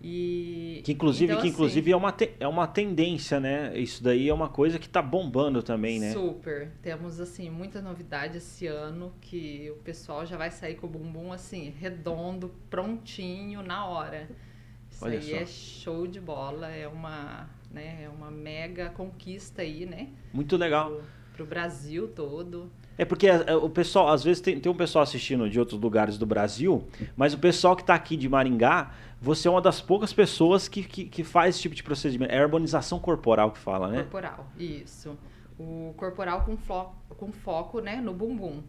E, 0.00 0.80
que 0.84 0.92
inclusive, 0.92 1.32
então, 1.32 1.42
que 1.42 1.48
inclusive 1.48 1.90
assim, 1.90 1.92
é, 1.92 1.96
uma 1.96 2.12
te, 2.12 2.30
é 2.38 2.46
uma 2.46 2.66
tendência, 2.68 3.40
né? 3.40 3.76
Isso 3.76 4.02
daí 4.02 4.28
é 4.28 4.34
uma 4.34 4.48
coisa 4.48 4.78
que 4.78 4.86
está 4.86 5.02
bombando 5.02 5.60
também, 5.60 5.98
né? 5.98 6.12
Super. 6.12 6.70
Temos, 6.80 7.18
assim, 7.18 7.50
muita 7.50 7.82
novidade 7.82 8.38
esse 8.38 8.68
ano 8.68 9.12
que 9.20 9.72
o 9.72 9.82
pessoal 9.82 10.24
já 10.24 10.36
vai 10.36 10.52
sair 10.52 10.76
com 10.76 10.86
o 10.86 10.90
bumbum, 10.90 11.32
assim, 11.32 11.70
redondo, 11.70 12.54
prontinho, 12.70 13.60
na 13.60 13.86
hora. 13.86 14.28
Isso 14.98 15.04
Olha 15.04 15.18
aí 15.18 15.30
só. 15.30 15.36
é 15.36 15.46
show 15.46 16.06
de 16.08 16.20
bola, 16.20 16.68
é 16.68 16.88
uma, 16.88 17.48
né, 17.70 18.02
é 18.02 18.08
uma 18.08 18.32
mega 18.32 18.90
conquista 18.90 19.62
aí, 19.62 19.86
né? 19.86 20.08
Muito 20.32 20.56
legal. 20.56 20.90
Pro, 20.90 21.04
pro 21.34 21.46
Brasil 21.46 22.08
todo. 22.08 22.68
É 22.96 23.04
porque 23.04 23.28
é, 23.28 23.44
é, 23.46 23.54
o 23.54 23.70
pessoal, 23.70 24.08
às 24.08 24.24
vezes 24.24 24.40
tem, 24.40 24.58
tem 24.58 24.70
um 24.70 24.74
pessoal 24.74 25.04
assistindo 25.04 25.48
de 25.48 25.60
outros 25.60 25.80
lugares 25.80 26.18
do 26.18 26.26
Brasil, 26.26 26.84
mas 27.16 27.32
o 27.32 27.38
pessoal 27.38 27.76
que 27.76 27.82
está 27.82 27.94
aqui 27.94 28.16
de 28.16 28.28
Maringá, 28.28 28.92
você 29.22 29.46
é 29.46 29.50
uma 29.52 29.62
das 29.62 29.80
poucas 29.80 30.12
pessoas 30.12 30.66
que, 30.66 30.82
que, 30.82 31.04
que 31.04 31.22
faz 31.22 31.54
esse 31.54 31.62
tipo 31.62 31.76
de 31.76 31.84
procedimento. 31.84 32.32
É 32.32 32.38
a 32.40 32.42
harmonização 32.42 32.98
corporal 32.98 33.52
que 33.52 33.58
fala, 33.60 33.86
né? 33.86 33.98
Corporal, 33.98 34.50
isso. 34.58 35.16
O 35.56 35.94
corporal 35.96 36.44
com, 36.44 36.56
com 37.14 37.30
foco 37.30 37.78
né, 37.78 38.00
no 38.00 38.12
bumbum. 38.12 38.64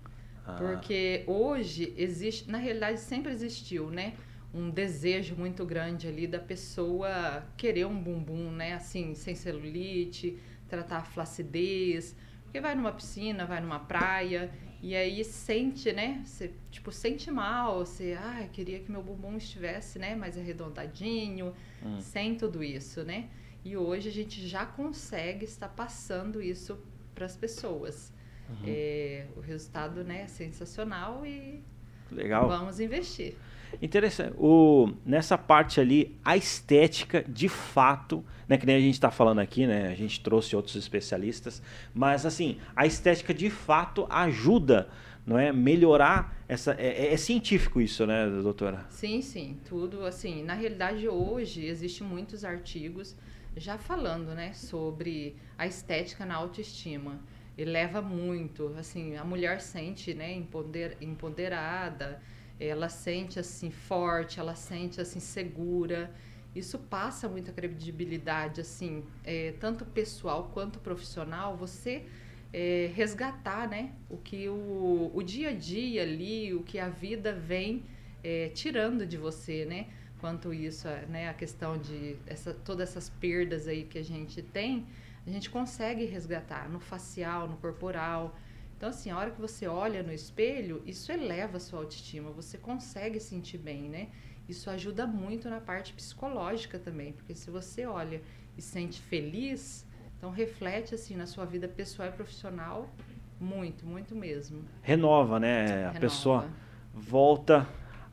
Ah. 0.46 0.54
Porque 0.60 1.24
hoje 1.26 1.92
existe, 1.98 2.48
na 2.52 2.60
realidade 2.60 3.00
sempre 3.00 3.32
existiu, 3.32 3.90
né? 3.90 4.14
Um 4.54 4.70
desejo 4.70 5.36
muito 5.36 5.66
grande 5.66 6.08
ali 6.08 6.26
da 6.26 6.40
pessoa 6.40 7.44
querer 7.56 7.86
um 7.86 8.02
bumbum, 8.02 8.52
né? 8.52 8.74
Assim, 8.74 9.14
sem 9.14 9.36
celulite, 9.36 10.38
tratar 10.68 10.98
a 10.98 11.04
flacidez. 11.04 12.16
Porque 12.44 12.60
vai 12.60 12.74
numa 12.74 12.92
piscina, 12.92 13.46
vai 13.46 13.62
numa 13.62 13.80
praia 13.80 14.52
e 14.82 14.96
aí 14.96 15.24
sente, 15.24 15.92
né? 15.92 16.22
Você, 16.26 16.52
tipo, 16.72 16.92
sente 16.92 17.30
mal, 17.30 17.86
você, 17.86 18.18
ah, 18.18 18.48
queria 18.52 18.80
que 18.80 18.92
meu 18.92 19.04
bumbum 19.04 19.38
estivesse, 19.38 20.00
né, 20.00 20.16
mais 20.16 20.38
arredondadinho, 20.38 21.54
hum. 21.84 22.00
sem 22.00 22.36
tudo 22.36 22.64
isso, 22.64 23.04
né? 23.04 23.30
E 23.64 23.76
hoje 23.76 24.08
a 24.08 24.12
gente 24.12 24.48
já 24.48 24.66
consegue 24.66 25.44
estar 25.44 25.68
passando 25.68 26.42
isso 26.42 26.80
para 27.14 27.26
as 27.26 27.36
pessoas. 27.36 28.14
Uhum. 28.50 28.64
É, 28.66 29.28
o 29.36 29.42
resultado, 29.42 30.04
né, 30.04 30.22
é 30.22 30.28
sensacional 30.28 31.26
e 31.26 31.62
Legal. 32.10 32.48
vamos 32.48 32.80
investir. 32.80 33.36
Interessante. 33.82 34.34
O, 34.38 34.92
nessa 35.06 35.38
parte 35.38 35.80
ali, 35.80 36.18
a 36.24 36.36
estética, 36.36 37.24
de 37.28 37.48
fato, 37.48 38.24
né, 38.48 38.58
que 38.58 38.66
nem 38.66 38.76
a 38.76 38.80
gente 38.80 38.96
está 38.96 39.12
falando 39.12 39.40
aqui, 39.40 39.68
né? 39.68 39.88
A 39.88 39.96
gente 39.96 40.22
trouxe 40.22 40.56
outros 40.56 40.76
especialistas, 40.76 41.62
mas 41.94 42.26
assim, 42.26 42.58
a 42.76 42.86
estética 42.86 43.34
de 43.34 43.50
fato 43.50 44.08
ajuda, 44.10 44.90
não 45.26 45.38
é? 45.38 45.52
Melhorar 45.54 46.36
essa. 46.48 46.74
É, 46.74 47.06
é, 47.08 47.14
é 47.14 47.18
científico 47.18 47.80
isso, 47.80 48.06
né, 48.06 48.28
doutora? 48.28 48.86
Sim, 48.90 49.22
sim. 49.22 49.58
Tudo 49.66 50.06
assim. 50.06 50.44
Na 50.44 50.54
realidade, 50.56 51.08
hoje 51.08 51.66
existem 51.66 52.06
muitos 52.06 52.44
artigos 52.44 53.16
já 53.56 53.78
falando, 53.78 54.34
né, 54.34 54.54
sobre 54.54 55.36
a 55.58 55.68
estética 55.68 56.26
na 56.26 56.36
autoestima. 56.36 57.20
Eleva 57.58 58.02
muito, 58.02 58.74
assim, 58.78 59.18
a 59.18 59.24
mulher 59.24 59.60
sente, 59.60 60.14
né, 60.14 60.34
empoder, 60.34 60.96
empoderada 61.02 62.22
ela 62.60 62.90
sente 62.90 63.40
assim 63.40 63.72
forte, 63.72 64.40
ela 64.40 64.56
sente 64.56 65.00
assim 65.00 65.20
segura. 65.20 66.14
Isso 66.56 66.78
passa 66.78 67.30
muita 67.30 67.52
credibilidade, 67.52 68.60
assim, 68.60 69.04
é, 69.24 69.54
tanto 69.60 69.86
pessoal 69.86 70.50
quanto 70.54 70.80
profissional. 70.80 71.56
Você 71.56 72.06
é, 72.52 72.92
resgatar, 72.94 73.68
né? 73.68 73.92
O 74.10 74.18
que 74.18 74.50
o, 74.50 75.12
o 75.14 75.24
dia 75.24 75.50
a 75.50 75.54
dia 75.54 76.02
ali, 76.02 76.54
o 76.54 76.64
que 76.64 76.80
a 76.80 76.90
vida 76.90 77.32
vem 77.32 77.84
é, 78.24 78.50
tirando 78.50 79.06
de 79.06 79.18
você, 79.18 79.66
né? 79.66 79.88
Quanto 80.20 80.54
isso, 80.54 80.88
né? 81.08 81.30
A 81.30 81.34
questão 81.34 81.78
de 81.78 82.18
essa, 82.26 82.54
todas 82.54 82.90
essas 82.90 83.10
perdas 83.10 83.68
aí 83.68 83.84
que 83.84 83.98
a 83.98 84.04
gente 84.04 84.42
tem, 84.42 84.86
a 85.26 85.30
gente 85.30 85.50
consegue 85.50 86.06
resgatar 86.06 86.68
no 86.70 86.80
facial, 86.80 87.48
no 87.48 87.58
corporal. 87.58 88.36
Então, 88.80 88.88
assim, 88.88 89.12
a 89.12 89.18
hora 89.18 89.32
que 89.32 89.42
você 89.42 89.68
olha 89.68 90.02
no 90.02 90.14
espelho, 90.14 90.82
isso 90.86 91.12
eleva 91.12 91.58
a 91.58 91.60
sua 91.60 91.80
autoestima, 91.80 92.32
você 92.32 92.58
consegue 92.58 93.20
sentir 93.20 93.58
bem, 93.58 93.90
né? 93.90 94.08
Isso 94.48 94.70
ajuda 94.70 95.06
muito 95.06 95.50
na 95.50 95.60
parte 95.60 95.92
psicológica 95.92 96.80
também, 96.80 97.12
porque 97.12 97.36
se 97.36 97.52
você 97.52 97.86
olha 97.86 98.22
e 98.58 98.62
sente 98.62 99.02
feliz, 99.02 99.86
então 100.18 100.32
reflete 100.32 100.96
assim 100.96 101.18
na 101.18 101.26
sua 101.26 101.44
vida 101.44 101.68
pessoal 101.68 102.08
e 102.08 102.14
profissional 102.14 102.90
muito, 103.38 103.86
muito 103.86 104.16
mesmo. 104.16 104.64
Renova, 104.82 105.42
né? 105.42 105.66
Renova. 105.66 105.98
A 105.98 106.00
pessoa 106.00 106.50
volta 106.94 107.68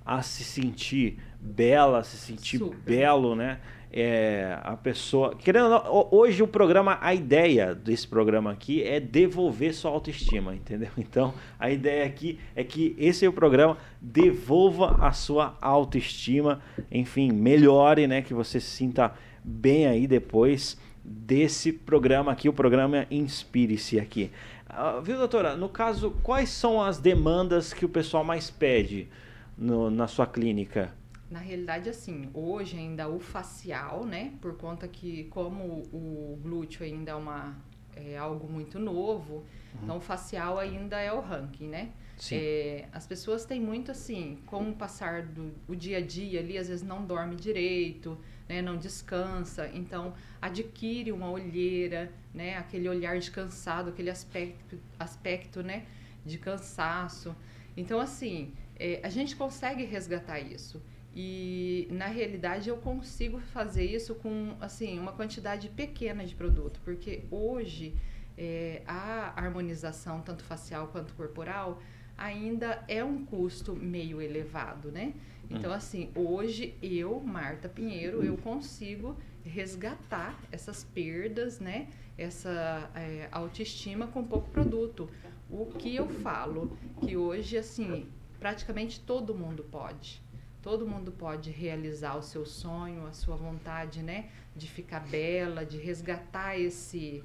a 0.04 0.20
se 0.20 0.42
sentir 0.42 1.20
bela, 1.40 2.02
se 2.02 2.16
sentir 2.16 2.58
Super. 2.58 2.76
belo, 2.80 3.36
né? 3.36 3.60
É, 3.98 4.58
a 4.62 4.76
pessoa. 4.76 5.34
Querendo 5.34 5.82
hoje 6.10 6.42
o 6.42 6.46
programa, 6.46 6.98
a 7.00 7.14
ideia 7.14 7.74
desse 7.74 8.06
programa 8.06 8.52
aqui 8.52 8.82
é 8.82 9.00
devolver 9.00 9.72
sua 9.72 9.90
autoestima, 9.90 10.54
entendeu? 10.54 10.90
Então, 10.98 11.32
a 11.58 11.70
ideia 11.70 12.04
aqui 12.04 12.38
é 12.54 12.62
que 12.62 12.94
esse 12.98 13.24
é 13.24 13.28
o 13.28 13.32
programa 13.32 13.78
devolva 13.98 14.98
a 15.00 15.12
sua 15.12 15.56
autoestima, 15.62 16.60
enfim, 16.92 17.32
melhore, 17.32 18.06
né? 18.06 18.20
Que 18.20 18.34
você 18.34 18.60
se 18.60 18.68
sinta 18.68 19.14
bem 19.42 19.86
aí 19.86 20.06
depois 20.06 20.78
desse 21.02 21.72
programa 21.72 22.32
aqui, 22.32 22.50
o 22.50 22.52
programa 22.52 23.06
Inspire-se 23.10 23.98
aqui. 23.98 24.30
Uh, 24.68 25.00
viu, 25.00 25.16
doutora? 25.16 25.56
No 25.56 25.70
caso, 25.70 26.10
quais 26.22 26.50
são 26.50 26.82
as 26.82 26.98
demandas 26.98 27.72
que 27.72 27.86
o 27.86 27.88
pessoal 27.88 28.22
mais 28.22 28.50
pede 28.50 29.08
no, 29.56 29.90
na 29.90 30.06
sua 30.06 30.26
clínica? 30.26 30.92
Na 31.30 31.38
realidade, 31.38 31.88
assim, 31.88 32.30
hoje 32.32 32.76
ainda 32.76 33.08
o 33.08 33.18
facial, 33.18 34.04
né? 34.04 34.34
Por 34.40 34.56
conta 34.56 34.86
que 34.86 35.24
como 35.24 35.82
o 35.92 36.38
glúteo 36.42 36.84
ainda 36.84 37.10
é, 37.10 37.14
uma, 37.14 37.56
é 37.96 38.16
algo 38.16 38.48
muito 38.48 38.78
novo, 38.78 39.36
uhum. 39.36 39.44
então 39.82 39.96
o 39.96 40.00
facial 40.00 40.58
ainda 40.58 41.00
é 41.00 41.12
o 41.12 41.20
ranking, 41.20 41.68
né? 41.68 41.92
É, 42.32 42.88
as 42.92 43.06
pessoas 43.06 43.44
têm 43.44 43.60
muito 43.60 43.90
assim, 43.90 44.38
com 44.46 44.70
o 44.70 44.74
passar 44.74 45.22
do 45.22 45.52
o 45.68 45.76
dia 45.76 45.98
a 45.98 46.00
dia 46.00 46.40
ali, 46.40 46.56
às 46.56 46.68
vezes 46.68 46.82
não 46.82 47.04
dorme 47.04 47.36
direito, 47.36 48.18
né, 48.48 48.62
não 48.62 48.78
descansa, 48.78 49.68
então 49.74 50.14
adquire 50.40 51.12
uma 51.12 51.30
olheira, 51.30 52.10
né, 52.32 52.56
aquele 52.56 52.88
olhar 52.88 53.18
de 53.18 53.30
cansado, 53.30 53.90
aquele 53.90 54.08
aspecto, 54.08 54.78
aspecto 54.98 55.62
né, 55.62 55.84
de 56.24 56.38
cansaço. 56.38 57.36
Então, 57.76 58.00
assim, 58.00 58.54
é, 58.78 59.00
a 59.02 59.10
gente 59.10 59.36
consegue 59.36 59.84
resgatar 59.84 60.40
isso. 60.40 60.82
E 61.18 61.88
na 61.90 62.08
realidade 62.08 62.68
eu 62.68 62.76
consigo 62.76 63.40
fazer 63.40 63.86
isso 63.86 64.14
com 64.16 64.54
assim 64.60 64.98
uma 64.98 65.12
quantidade 65.12 65.70
pequena 65.70 66.26
de 66.26 66.34
produto, 66.34 66.78
porque 66.84 67.24
hoje 67.30 67.94
é, 68.36 68.82
a 68.86 69.32
harmonização 69.34 70.20
tanto 70.20 70.44
facial 70.44 70.88
quanto 70.88 71.14
corporal 71.14 71.80
ainda 72.18 72.84
é 72.86 73.02
um 73.02 73.24
custo 73.24 73.74
meio 73.74 74.20
elevado, 74.20 74.92
né? 74.92 75.14
Então, 75.50 75.70
hum. 75.70 75.74
assim, 75.74 76.10
hoje 76.14 76.76
eu, 76.82 77.18
Marta 77.20 77.66
Pinheiro, 77.66 78.22
eu 78.22 78.36
consigo 78.36 79.16
resgatar 79.42 80.38
essas 80.52 80.84
perdas, 80.84 81.60
né? 81.60 81.88
Essa 82.18 82.90
é, 82.94 83.28
autoestima 83.32 84.06
com 84.06 84.22
pouco 84.22 84.50
produto. 84.50 85.08
O 85.48 85.66
que 85.66 85.94
eu 85.94 86.08
falo 86.08 86.76
que 87.00 87.16
hoje, 87.16 87.56
assim, 87.56 88.06
praticamente 88.38 89.00
todo 89.00 89.34
mundo 89.34 89.64
pode. 89.64 90.25
Todo 90.66 90.84
mundo 90.84 91.12
pode 91.12 91.48
realizar 91.48 92.16
o 92.16 92.22
seu 92.22 92.44
sonho, 92.44 93.06
a 93.06 93.12
sua 93.12 93.36
vontade, 93.36 94.02
né? 94.02 94.30
De 94.56 94.68
ficar 94.68 94.98
bela, 94.98 95.64
de 95.64 95.76
resgatar 95.78 96.58
esse 96.58 97.22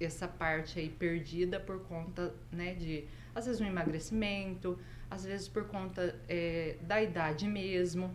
essa 0.00 0.26
parte 0.26 0.80
aí 0.80 0.88
perdida 0.88 1.60
por 1.60 1.80
conta, 1.80 2.34
né? 2.50 2.72
De 2.72 3.04
às 3.34 3.44
vezes 3.44 3.60
um 3.60 3.66
emagrecimento, 3.66 4.78
às 5.10 5.26
vezes 5.26 5.46
por 5.46 5.66
conta 5.66 6.18
é, 6.26 6.76
da 6.80 7.02
idade 7.02 7.46
mesmo. 7.46 8.10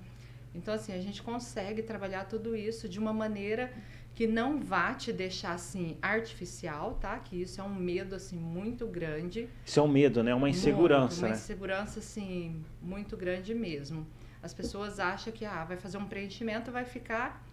Então, 0.55 0.73
assim, 0.73 0.93
a 0.93 0.99
gente 0.99 1.21
consegue 1.21 1.83
trabalhar 1.83 2.25
tudo 2.25 2.55
isso 2.55 2.89
de 2.89 2.97
uma 2.97 3.13
maneira 3.13 3.71
que 4.15 4.25
não 4.25 4.59
vá 4.59 4.95
te 4.95 5.13
deixar 5.13 5.51
assim 5.51 5.95
artificial, 6.01 6.95
tá? 6.95 7.19
Que 7.19 7.39
isso 7.39 7.61
é 7.61 7.63
um 7.63 7.75
medo 7.75 8.15
assim 8.15 8.37
muito 8.37 8.87
grande. 8.87 9.47
Isso 9.63 9.79
é 9.79 9.83
um 9.83 9.87
medo, 9.87 10.23
né? 10.23 10.33
Uma 10.33 10.49
insegurança, 10.49 11.07
muito, 11.07 11.19
uma 11.19 11.29
né? 11.29 11.35
insegurança 11.35 11.99
assim 11.99 12.63
muito 12.81 13.15
grande 13.15 13.53
mesmo. 13.53 14.07
As 14.45 14.53
pessoas 14.53 14.99
acham 14.99 15.33
que 15.33 15.43
ah, 15.43 15.65
vai 15.65 15.75
fazer 15.75 15.97
um 15.97 16.05
preenchimento, 16.05 16.71
vai 16.71 16.85
ficar 16.85 17.43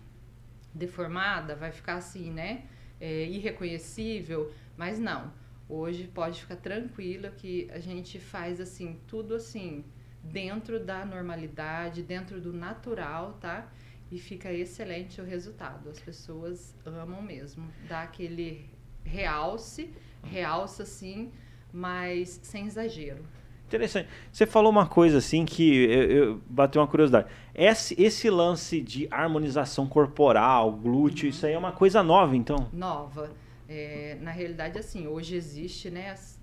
deformada, 0.74 1.57
vai 1.57 1.72
ficar 1.72 1.94
assim, 1.94 2.31
né? 2.31 2.66
É, 3.00 3.24
irreconhecível, 3.24 4.52
mas 4.76 4.98
não. 4.98 5.33
Hoje 5.66 6.07
pode 6.07 6.42
ficar 6.42 6.57
tranquila 6.57 7.31
que 7.31 7.66
a 7.70 7.78
gente 7.78 8.20
faz 8.20 8.61
assim, 8.61 9.00
tudo 9.07 9.35
assim, 9.35 9.87
dentro 10.22 10.78
da 10.78 11.02
normalidade, 11.07 12.02
dentro 12.02 12.38
do 12.38 12.52
natural, 12.52 13.38
tá? 13.40 13.72
E 14.11 14.18
fica 14.18 14.52
excelente 14.52 15.18
o 15.18 15.24
resultado. 15.24 15.88
As 15.88 15.98
pessoas 15.98 16.76
amam 16.85 17.22
mesmo. 17.22 17.72
Dá 17.88 18.02
aquele 18.02 18.68
realce, 19.02 19.90
realça 20.22 20.83
assim, 20.83 21.33
mas 21.72 22.38
sem 22.42 22.66
exagero. 22.66 23.24
Interessante. 23.72 24.08
Você 24.30 24.44
falou 24.44 24.70
uma 24.70 24.87
coisa 24.87 25.18
assim 25.18 25.46
que 25.46 25.85
eu, 25.85 26.02
eu 26.11 26.40
bateu 26.46 26.82
uma 26.82 26.87
curiosidade. 26.87 27.26
Esse, 27.54 28.00
esse 28.00 28.28
lance 28.28 28.82
de 28.82 29.08
harmonização 29.11 29.87
corporal, 29.87 30.72
glúteo, 30.72 31.24
uhum. 31.24 31.30
isso 31.30 31.46
aí 31.46 31.54
é 31.54 31.58
uma 31.58 31.72
coisa 31.72 32.02
nova, 32.02 32.37
então? 32.37 32.68
Nova. 32.70 33.30
É, 33.68 34.18
na 34.20 34.30
realidade, 34.30 34.78
assim, 34.78 35.06
hoje 35.06 35.35
existe, 35.35 35.90
né, 35.90 36.11
as, 36.11 36.38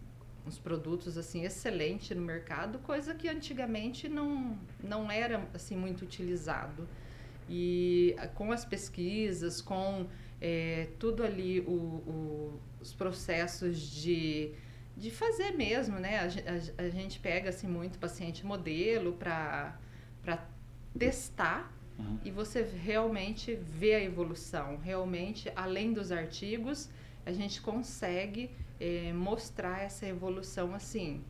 uns 0.47 0.57
produtos 0.57 1.17
assim 1.17 1.43
excelentes 1.43 2.17
no 2.17 2.23
mercado, 2.23 2.79
coisa 2.79 3.13
que 3.13 3.29
antigamente 3.29 4.09
não, 4.09 4.57
não 4.83 5.11
era 5.11 5.47
assim 5.53 5.75
muito 5.75 6.01
utilizado. 6.01 6.87
E 7.47 8.15
com 8.33 8.51
as 8.51 8.65
pesquisas, 8.65 9.61
com 9.61 10.07
é, 10.41 10.87
tudo 10.97 11.23
ali, 11.23 11.59
o, 11.61 11.71
o, 11.71 12.59
os 12.81 12.93
processos 12.93 13.79
de, 13.79 14.51
de 14.99 15.09
fazer 15.09 15.51
mesmo, 15.51 15.97
né? 15.97 16.19
A, 16.19 16.81
a, 16.81 16.85
a 16.85 16.89
gente 16.89 17.19
pega 17.19 17.49
assim 17.49 17.67
muito 17.67 17.97
paciente 17.97 18.45
modelo 18.45 19.13
para 19.13 19.77
testar 20.97 21.73
uhum. 21.97 22.19
e 22.23 22.29
você 22.29 22.61
realmente 22.61 23.55
vê 23.55 23.95
a 23.95 24.03
evolução. 24.03 24.77
Realmente, 24.77 25.49
além 25.55 25.93
dos 25.93 26.11
artigos, 26.11 26.89
a 27.25 27.31
gente 27.31 27.61
consegue 27.61 28.51
é, 28.79 29.13
mostrar 29.13 29.81
essa 29.81 30.05
evolução 30.05 30.75
assim, 30.75 31.23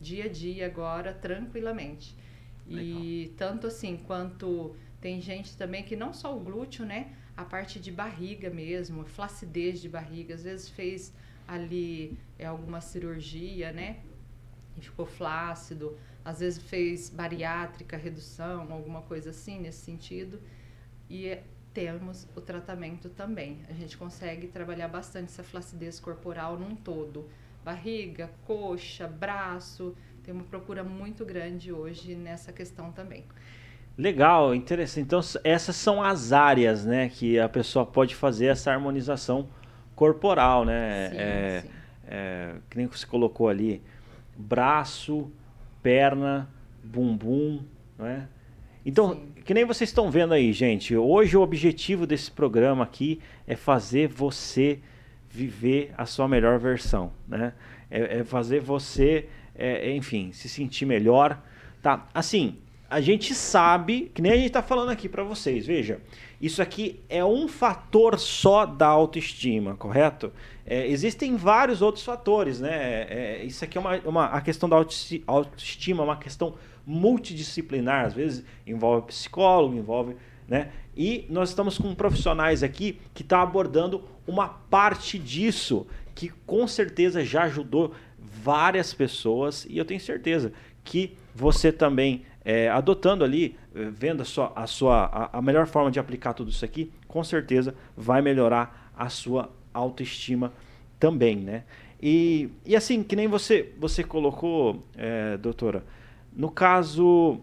dia 0.00 0.24
a 0.24 0.28
dia 0.28 0.64
agora, 0.64 1.12
tranquilamente. 1.12 2.16
Legal. 2.66 3.02
E 3.02 3.34
tanto 3.36 3.66
assim 3.66 3.98
quanto 3.98 4.74
tem 5.02 5.20
gente 5.20 5.54
também 5.56 5.82
que 5.82 5.96
não 5.96 6.14
só 6.14 6.34
o 6.34 6.40
glúteo, 6.40 6.86
né? 6.86 7.12
A 7.36 7.44
parte 7.44 7.78
de 7.78 7.90
barriga 7.90 8.48
mesmo, 8.48 9.04
flacidez 9.04 9.80
de 9.80 9.88
barriga, 9.88 10.34
às 10.34 10.44
vezes 10.44 10.68
fez 10.68 11.12
ali 11.52 12.18
é, 12.38 12.46
alguma 12.46 12.80
cirurgia, 12.80 13.72
né? 13.72 13.98
E 14.76 14.80
ficou 14.80 15.04
flácido, 15.04 15.98
às 16.24 16.40
vezes 16.40 16.62
fez 16.62 17.10
bariátrica, 17.10 17.96
redução, 17.96 18.72
alguma 18.72 19.02
coisa 19.02 19.30
assim 19.30 19.60
nesse 19.60 19.84
sentido. 19.84 20.40
E 21.10 21.38
temos 21.74 22.26
o 22.34 22.40
tratamento 22.40 23.10
também. 23.10 23.60
A 23.68 23.72
gente 23.74 23.96
consegue 23.98 24.46
trabalhar 24.46 24.88
bastante 24.88 25.26
essa 25.26 25.42
flacidez 25.42 26.00
corporal 26.00 26.58
num 26.58 26.74
todo. 26.74 27.28
Barriga, 27.62 28.30
coxa, 28.46 29.06
braço, 29.06 29.94
tem 30.24 30.32
uma 30.32 30.44
procura 30.44 30.82
muito 30.82 31.24
grande 31.24 31.70
hoje 31.70 32.14
nessa 32.14 32.50
questão 32.52 32.90
também. 32.92 33.24
Legal, 33.96 34.54
interessante. 34.54 35.04
Então 35.04 35.20
essas 35.44 35.76
são 35.76 36.02
as 36.02 36.32
áreas, 36.32 36.84
né, 36.86 37.10
que 37.10 37.38
a 37.38 37.48
pessoa 37.48 37.84
pode 37.84 38.14
fazer 38.14 38.46
essa 38.46 38.72
harmonização 38.72 39.48
corporal, 39.94 40.64
né? 40.64 41.10
Sim, 41.10 41.16
é, 41.18 41.60
sim. 41.60 41.68
É, 42.06 42.54
que 42.68 42.76
nem 42.76 42.86
você 42.86 43.06
colocou 43.06 43.48
ali, 43.48 43.80
braço, 44.36 45.30
perna, 45.82 46.48
bumbum, 46.82 47.60
né? 47.98 48.28
Então, 48.84 49.14
Sim. 49.14 49.42
que 49.44 49.54
nem 49.54 49.64
vocês 49.64 49.90
estão 49.90 50.10
vendo 50.10 50.34
aí, 50.34 50.52
gente. 50.52 50.96
Hoje 50.96 51.36
o 51.36 51.40
objetivo 51.40 52.06
desse 52.06 52.30
programa 52.30 52.82
aqui 52.82 53.20
é 53.46 53.54
fazer 53.54 54.08
você 54.08 54.80
viver 55.30 55.94
a 55.96 56.04
sua 56.04 56.28
melhor 56.28 56.58
versão, 56.58 57.12
né? 57.26 57.52
É, 57.90 58.18
é 58.18 58.24
fazer 58.24 58.60
você, 58.60 59.28
é, 59.54 59.94
enfim, 59.94 60.32
se 60.32 60.48
sentir 60.48 60.84
melhor, 60.84 61.40
tá? 61.80 62.08
Assim, 62.12 62.58
a 62.92 63.00
gente 63.00 63.34
sabe, 63.34 64.10
que 64.12 64.20
nem 64.20 64.32
a 64.32 64.36
gente 64.36 64.48
está 64.48 64.62
falando 64.62 64.90
aqui 64.90 65.08
para 65.08 65.24
vocês, 65.24 65.66
veja, 65.66 65.98
isso 66.38 66.60
aqui 66.60 67.00
é 67.08 67.24
um 67.24 67.48
fator 67.48 68.18
só 68.18 68.66
da 68.66 68.86
autoestima, 68.86 69.74
correto? 69.76 70.30
É, 70.66 70.86
existem 70.86 71.34
vários 71.34 71.80
outros 71.80 72.04
fatores, 72.04 72.60
né? 72.60 73.06
É, 73.08 73.44
isso 73.44 73.64
aqui 73.64 73.78
é 73.78 73.80
uma, 73.80 73.96
uma 74.04 74.24
a 74.26 74.42
questão 74.42 74.68
da 74.68 74.76
autoestima, 74.76 76.02
é 76.02 76.04
uma 76.04 76.18
questão 76.18 76.54
multidisciplinar, 76.86 78.04
às 78.04 78.12
vezes 78.12 78.44
envolve 78.66 79.06
psicólogo, 79.06 79.74
envolve, 79.74 80.14
né? 80.46 80.68
E 80.94 81.24
nós 81.30 81.48
estamos 81.48 81.78
com 81.78 81.94
profissionais 81.94 82.62
aqui 82.62 82.98
que 83.14 83.22
estão 83.22 83.38
tá 83.38 83.42
abordando 83.42 84.04
uma 84.26 84.48
parte 84.48 85.18
disso, 85.18 85.86
que 86.14 86.28
com 86.44 86.68
certeza 86.68 87.24
já 87.24 87.44
ajudou 87.44 87.94
várias 88.18 88.92
pessoas, 88.92 89.64
e 89.64 89.78
eu 89.78 89.84
tenho 89.86 90.00
certeza 90.00 90.52
que 90.84 91.16
você 91.34 91.72
também 91.72 92.22
é, 92.44 92.68
adotando 92.68 93.24
ali, 93.24 93.56
é, 93.74 93.84
vendo 93.84 94.22
a 94.22 94.24
sua, 94.24 94.52
a, 94.54 94.66
sua 94.66 95.04
a, 95.04 95.38
a, 95.38 95.42
melhor 95.42 95.66
forma 95.66 95.90
de 95.90 95.98
aplicar 95.98 96.32
tudo 96.32 96.50
isso 96.50 96.64
aqui, 96.64 96.90
com 97.06 97.22
certeza 97.22 97.74
vai 97.96 98.20
melhorar 98.20 98.92
a 98.96 99.08
sua 99.08 99.50
autoestima 99.72 100.52
também, 100.98 101.36
né? 101.36 101.64
E, 102.00 102.50
e 102.66 102.74
assim, 102.74 103.02
que 103.02 103.14
nem 103.14 103.28
você, 103.28 103.72
você 103.78 104.02
colocou, 104.02 104.82
é, 104.96 105.36
doutora, 105.36 105.84
no 106.34 106.50
caso, 106.50 107.40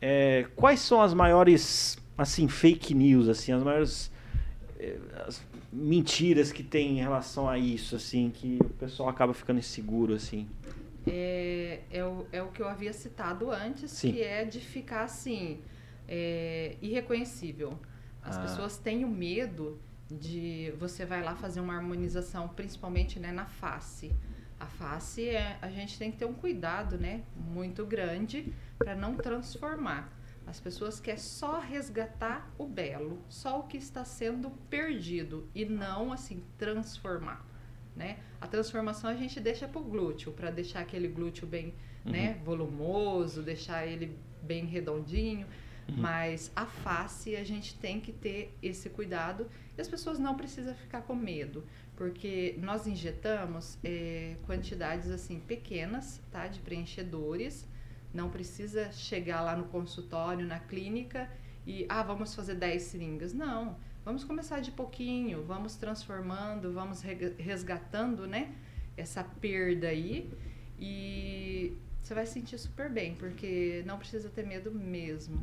é, 0.00 0.46
quais 0.56 0.80
são 0.80 1.02
as 1.02 1.12
maiores, 1.12 1.98
assim, 2.16 2.48
fake 2.48 2.94
news, 2.94 3.28
assim, 3.28 3.52
as 3.52 3.62
maiores 3.62 4.10
é, 4.78 4.96
as 5.26 5.42
mentiras 5.72 6.52
que 6.52 6.62
tem 6.62 6.98
em 6.98 7.00
relação 7.00 7.48
a 7.48 7.58
isso, 7.58 7.96
assim, 7.96 8.30
que 8.30 8.58
o 8.60 8.70
pessoal 8.70 9.08
acaba 9.08 9.34
ficando 9.34 9.58
inseguro, 9.58 10.14
assim? 10.14 10.46
É, 11.10 11.82
é, 11.90 12.04
o, 12.04 12.26
é 12.32 12.42
o 12.42 12.48
que 12.48 12.62
eu 12.62 12.68
havia 12.68 12.92
citado 12.92 13.50
antes, 13.50 13.90
Sim. 13.90 14.12
que 14.12 14.22
é 14.22 14.44
de 14.44 14.60
ficar 14.60 15.04
assim, 15.04 15.62
é, 16.06 16.76
irreconhecível. 16.80 17.78
As 18.22 18.36
ah. 18.36 18.42
pessoas 18.42 18.78
têm 18.78 19.04
o 19.04 19.08
medo 19.08 19.80
de 20.10 20.72
você 20.78 21.04
vai 21.04 21.22
lá 21.22 21.34
fazer 21.34 21.60
uma 21.60 21.74
harmonização, 21.74 22.48
principalmente 22.48 23.18
né, 23.20 23.32
na 23.32 23.46
face. 23.46 24.12
A 24.58 24.66
face 24.66 25.28
é, 25.28 25.58
a 25.60 25.70
gente 25.70 25.98
tem 25.98 26.10
que 26.10 26.18
ter 26.18 26.24
um 26.24 26.34
cuidado, 26.34 26.98
né, 26.98 27.22
muito 27.36 27.86
grande 27.86 28.52
para 28.78 28.94
não 28.94 29.14
transformar. 29.16 30.12
As 30.46 30.58
pessoas 30.58 30.98
querem 30.98 31.20
só 31.20 31.60
resgatar 31.60 32.50
o 32.56 32.66
belo, 32.66 33.22
só 33.28 33.60
o 33.60 33.64
que 33.64 33.76
está 33.76 34.04
sendo 34.04 34.50
perdido 34.70 35.46
e 35.54 35.66
não 35.66 36.10
assim 36.10 36.42
transformar 36.56 37.47
né? 37.98 38.18
A 38.40 38.46
transformação 38.46 39.10
a 39.10 39.14
gente 39.14 39.40
deixa 39.40 39.66
para 39.66 39.80
o 39.80 39.84
glúteo, 39.84 40.30
para 40.30 40.50
deixar 40.50 40.80
aquele 40.80 41.08
glúteo 41.08 41.46
bem 41.46 41.74
uhum. 42.06 42.12
né, 42.12 42.40
volumoso, 42.44 43.42
deixar 43.42 43.84
ele 43.86 44.16
bem 44.40 44.64
redondinho. 44.64 45.46
Uhum. 45.88 45.96
Mas 45.96 46.52
a 46.54 46.64
face 46.64 47.34
a 47.34 47.42
gente 47.42 47.74
tem 47.74 48.00
que 48.00 48.12
ter 48.12 48.56
esse 48.62 48.88
cuidado 48.88 49.48
e 49.76 49.80
as 49.80 49.88
pessoas 49.88 50.18
não 50.18 50.36
precisam 50.36 50.74
ficar 50.74 51.02
com 51.02 51.14
medo, 51.14 51.64
porque 51.96 52.54
nós 52.60 52.86
injetamos 52.86 53.78
é, 53.82 54.36
quantidades 54.46 55.10
assim 55.10 55.40
pequenas, 55.40 56.20
tá, 56.30 56.46
de 56.46 56.60
preenchedores. 56.60 57.66
Não 58.14 58.30
precisa 58.30 58.92
chegar 58.92 59.40
lá 59.40 59.56
no 59.56 59.64
consultório, 59.64 60.46
na 60.46 60.60
clínica 60.60 61.28
e 61.66 61.84
ah, 61.88 62.02
vamos 62.02 62.34
fazer 62.34 62.54
10 62.54 62.82
seringas. 62.82 63.32
Não 63.34 63.76
Vamos 64.08 64.24
começar 64.24 64.60
de 64.60 64.70
pouquinho, 64.70 65.44
vamos 65.46 65.76
transformando, 65.76 66.72
vamos 66.72 67.02
resgatando, 67.38 68.26
né? 68.26 68.48
Essa 68.96 69.22
perda 69.22 69.88
aí 69.88 70.30
e 70.80 71.74
você 72.00 72.14
vai 72.14 72.24
se 72.24 72.32
sentir 72.32 72.56
super 72.56 72.88
bem, 72.88 73.14
porque 73.16 73.82
não 73.84 73.98
precisa 73.98 74.30
ter 74.30 74.46
medo 74.46 74.70
mesmo. 74.72 75.38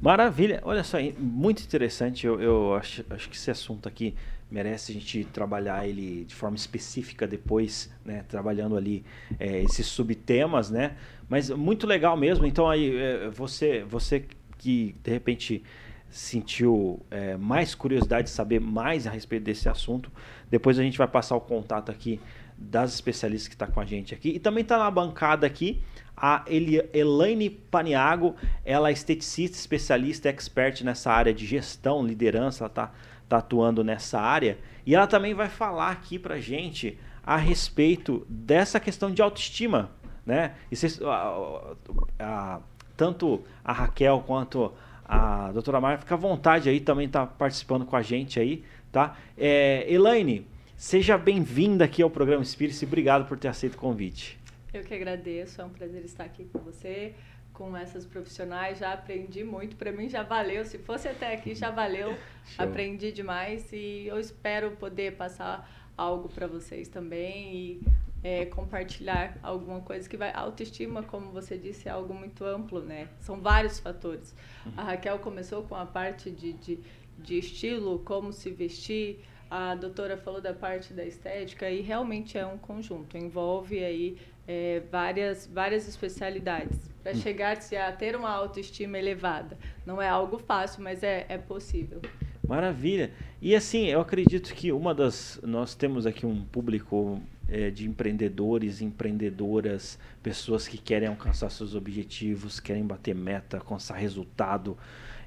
Maravilha, 0.00 0.60
olha 0.62 0.84
só, 0.84 0.98
muito 1.18 1.64
interessante. 1.64 2.24
Eu, 2.24 2.40
eu 2.40 2.74
acho, 2.76 3.04
acho 3.10 3.28
que 3.28 3.34
esse 3.34 3.50
assunto 3.50 3.88
aqui 3.88 4.14
merece 4.48 4.92
a 4.92 4.94
gente 4.94 5.24
trabalhar 5.24 5.84
ele 5.88 6.24
de 6.26 6.34
forma 6.36 6.56
específica 6.56 7.26
depois, 7.26 7.90
né? 8.04 8.24
Trabalhando 8.28 8.76
ali 8.76 9.04
é, 9.36 9.64
esses 9.64 9.84
subtemas, 9.84 10.70
né? 10.70 10.96
Mas 11.28 11.50
muito 11.50 11.88
legal 11.88 12.16
mesmo. 12.16 12.46
Então 12.46 12.70
aí 12.70 12.96
é, 12.96 13.28
você, 13.30 13.82
você 13.82 14.24
que 14.58 14.94
de 15.02 15.10
repente 15.10 15.64
sentiu 16.10 17.00
é, 17.10 17.36
mais 17.36 17.74
curiosidade 17.74 18.28
de 18.28 18.30
saber 18.30 18.60
mais 18.60 19.06
a 19.06 19.10
respeito 19.10 19.44
desse 19.44 19.68
assunto, 19.68 20.10
depois 20.50 20.78
a 20.78 20.82
gente 20.82 20.98
vai 20.98 21.08
passar 21.08 21.36
o 21.36 21.40
contato 21.40 21.90
aqui 21.90 22.20
das 22.56 22.94
especialistas 22.94 23.48
que 23.48 23.54
está 23.54 23.66
com 23.66 23.80
a 23.80 23.84
gente 23.84 24.14
aqui. 24.14 24.30
E 24.30 24.38
também 24.38 24.62
está 24.62 24.78
na 24.78 24.90
bancada 24.90 25.46
aqui 25.46 25.82
a 26.16 26.44
Elaine 26.48 27.50
Paniago, 27.50 28.34
ela 28.64 28.88
é 28.88 28.92
esteticista, 28.92 29.56
especialista, 29.56 30.30
expert 30.30 30.82
nessa 30.82 31.12
área 31.12 31.34
de 31.34 31.44
gestão, 31.44 32.04
liderança, 32.04 32.64
ela 32.64 32.70
está 32.70 32.92
tá 33.28 33.36
atuando 33.36 33.84
nessa 33.84 34.18
área. 34.18 34.56
E 34.86 34.94
ela 34.94 35.06
também 35.06 35.34
vai 35.34 35.50
falar 35.50 35.90
aqui 35.90 36.18
para 36.18 36.40
gente 36.40 36.98
a 37.22 37.36
respeito 37.36 38.24
dessa 38.30 38.80
questão 38.80 39.10
de 39.10 39.20
autoestima. 39.20 39.90
Né? 40.24 40.54
E 40.70 40.76
cês, 40.76 41.00
a, 41.02 41.74
a, 42.18 42.54
a, 42.54 42.60
tanto 42.96 43.44
a 43.62 43.72
Raquel 43.72 44.24
quanto 44.26 44.72
a 45.08 45.52
doutora 45.52 45.80
Maia 45.80 45.98
fica 45.98 46.14
à 46.14 46.18
vontade 46.18 46.68
aí, 46.68 46.80
também 46.80 47.06
está 47.06 47.24
participando 47.24 47.86
com 47.86 47.94
a 47.94 48.02
gente 48.02 48.40
aí, 48.40 48.64
tá? 48.90 49.16
É, 49.38 49.86
Elaine, 49.88 50.46
seja 50.76 51.16
bem-vinda 51.16 51.84
aqui 51.84 52.02
ao 52.02 52.10
programa 52.10 52.42
Espírito 52.42 52.82
e 52.82 52.86
obrigado 52.86 53.26
por 53.26 53.38
ter 53.38 53.48
aceito 53.48 53.74
o 53.74 53.78
convite. 53.78 54.38
Eu 54.74 54.82
que 54.82 54.92
agradeço, 54.92 55.62
é 55.62 55.64
um 55.64 55.70
prazer 55.70 56.04
estar 56.04 56.24
aqui 56.24 56.44
com 56.52 56.58
você, 56.58 57.14
com 57.52 57.76
essas 57.76 58.04
profissionais, 58.04 58.78
já 58.78 58.92
aprendi 58.92 59.44
muito, 59.44 59.76
para 59.76 59.92
mim 59.92 60.08
já 60.08 60.24
valeu, 60.24 60.64
se 60.64 60.76
fosse 60.76 61.08
até 61.08 61.32
aqui 61.32 61.54
já 61.54 61.70
valeu, 61.70 62.14
aprendi 62.58 63.12
demais 63.12 63.72
e 63.72 64.06
eu 64.08 64.18
espero 64.18 64.72
poder 64.72 65.12
passar 65.12 65.70
algo 65.96 66.28
para 66.28 66.48
vocês 66.48 66.88
também 66.88 67.54
e 67.54 67.80
é, 68.26 68.44
compartilhar 68.44 69.38
alguma 69.40 69.80
coisa 69.80 70.08
que 70.08 70.16
vai. 70.16 70.32
Autoestima, 70.34 71.00
como 71.00 71.30
você 71.30 71.56
disse, 71.56 71.88
é 71.88 71.92
algo 71.92 72.12
muito 72.12 72.44
amplo, 72.44 72.80
né? 72.80 73.06
São 73.20 73.40
vários 73.40 73.78
fatores. 73.78 74.34
Uhum. 74.64 74.72
A 74.76 74.82
Raquel 74.82 75.20
começou 75.20 75.62
com 75.62 75.76
a 75.76 75.86
parte 75.86 76.28
de, 76.28 76.52
de, 76.54 76.80
de 77.16 77.38
estilo, 77.38 78.00
como 78.00 78.32
se 78.32 78.50
vestir. 78.50 79.20
A 79.48 79.76
doutora 79.76 80.16
falou 80.16 80.40
da 80.40 80.52
parte 80.52 80.92
da 80.92 81.04
estética 81.04 81.70
e 81.70 81.80
realmente 81.80 82.36
é 82.36 82.44
um 82.44 82.58
conjunto. 82.58 83.16
Envolve 83.16 83.84
aí 83.84 84.18
é, 84.48 84.82
várias, 84.90 85.46
várias 85.46 85.86
especialidades 85.86 86.90
para 87.04 87.12
uhum. 87.12 87.20
chegar-se 87.20 87.76
a 87.76 87.92
ter 87.92 88.16
uma 88.16 88.30
autoestima 88.30 88.98
elevada. 88.98 89.56
Não 89.86 90.02
é 90.02 90.08
algo 90.08 90.36
fácil, 90.36 90.82
mas 90.82 91.04
é, 91.04 91.26
é 91.28 91.38
possível. 91.38 92.02
Maravilha. 92.44 93.12
E 93.40 93.54
assim, 93.54 93.86
eu 93.86 94.00
acredito 94.00 94.52
que 94.52 94.72
uma 94.72 94.92
das. 94.92 95.40
Nós 95.44 95.76
temos 95.76 96.06
aqui 96.06 96.26
um 96.26 96.44
público 96.44 97.20
é, 97.48 97.70
de 97.70 97.86
empreendedores, 97.86 98.80
empreendedoras, 98.80 99.98
pessoas 100.22 100.66
que 100.66 100.78
querem 100.78 101.08
alcançar 101.08 101.50
seus 101.50 101.74
objetivos, 101.74 102.60
querem 102.60 102.84
bater 102.84 103.14
meta, 103.14 103.58
alcançar 103.58 103.96
resultado, 103.96 104.76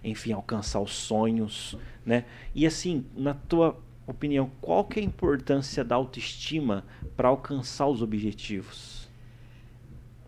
enfim, 0.04 0.32
alcançar 0.32 0.80
os 0.80 0.92
sonhos, 0.92 1.78
né? 2.06 2.26
E 2.54 2.66
assim, 2.66 3.06
na 3.16 3.34
tua 3.34 3.78
opinião, 4.06 4.52
qual 4.60 4.84
que 4.86 5.00
é 5.00 5.04
a 5.04 5.06
importância 5.06 5.84
da 5.84 5.96
autoestima 5.96 6.84
para 7.16 7.28
alcançar 7.28 7.88
os 7.88 8.02
objetivos? 8.02 9.08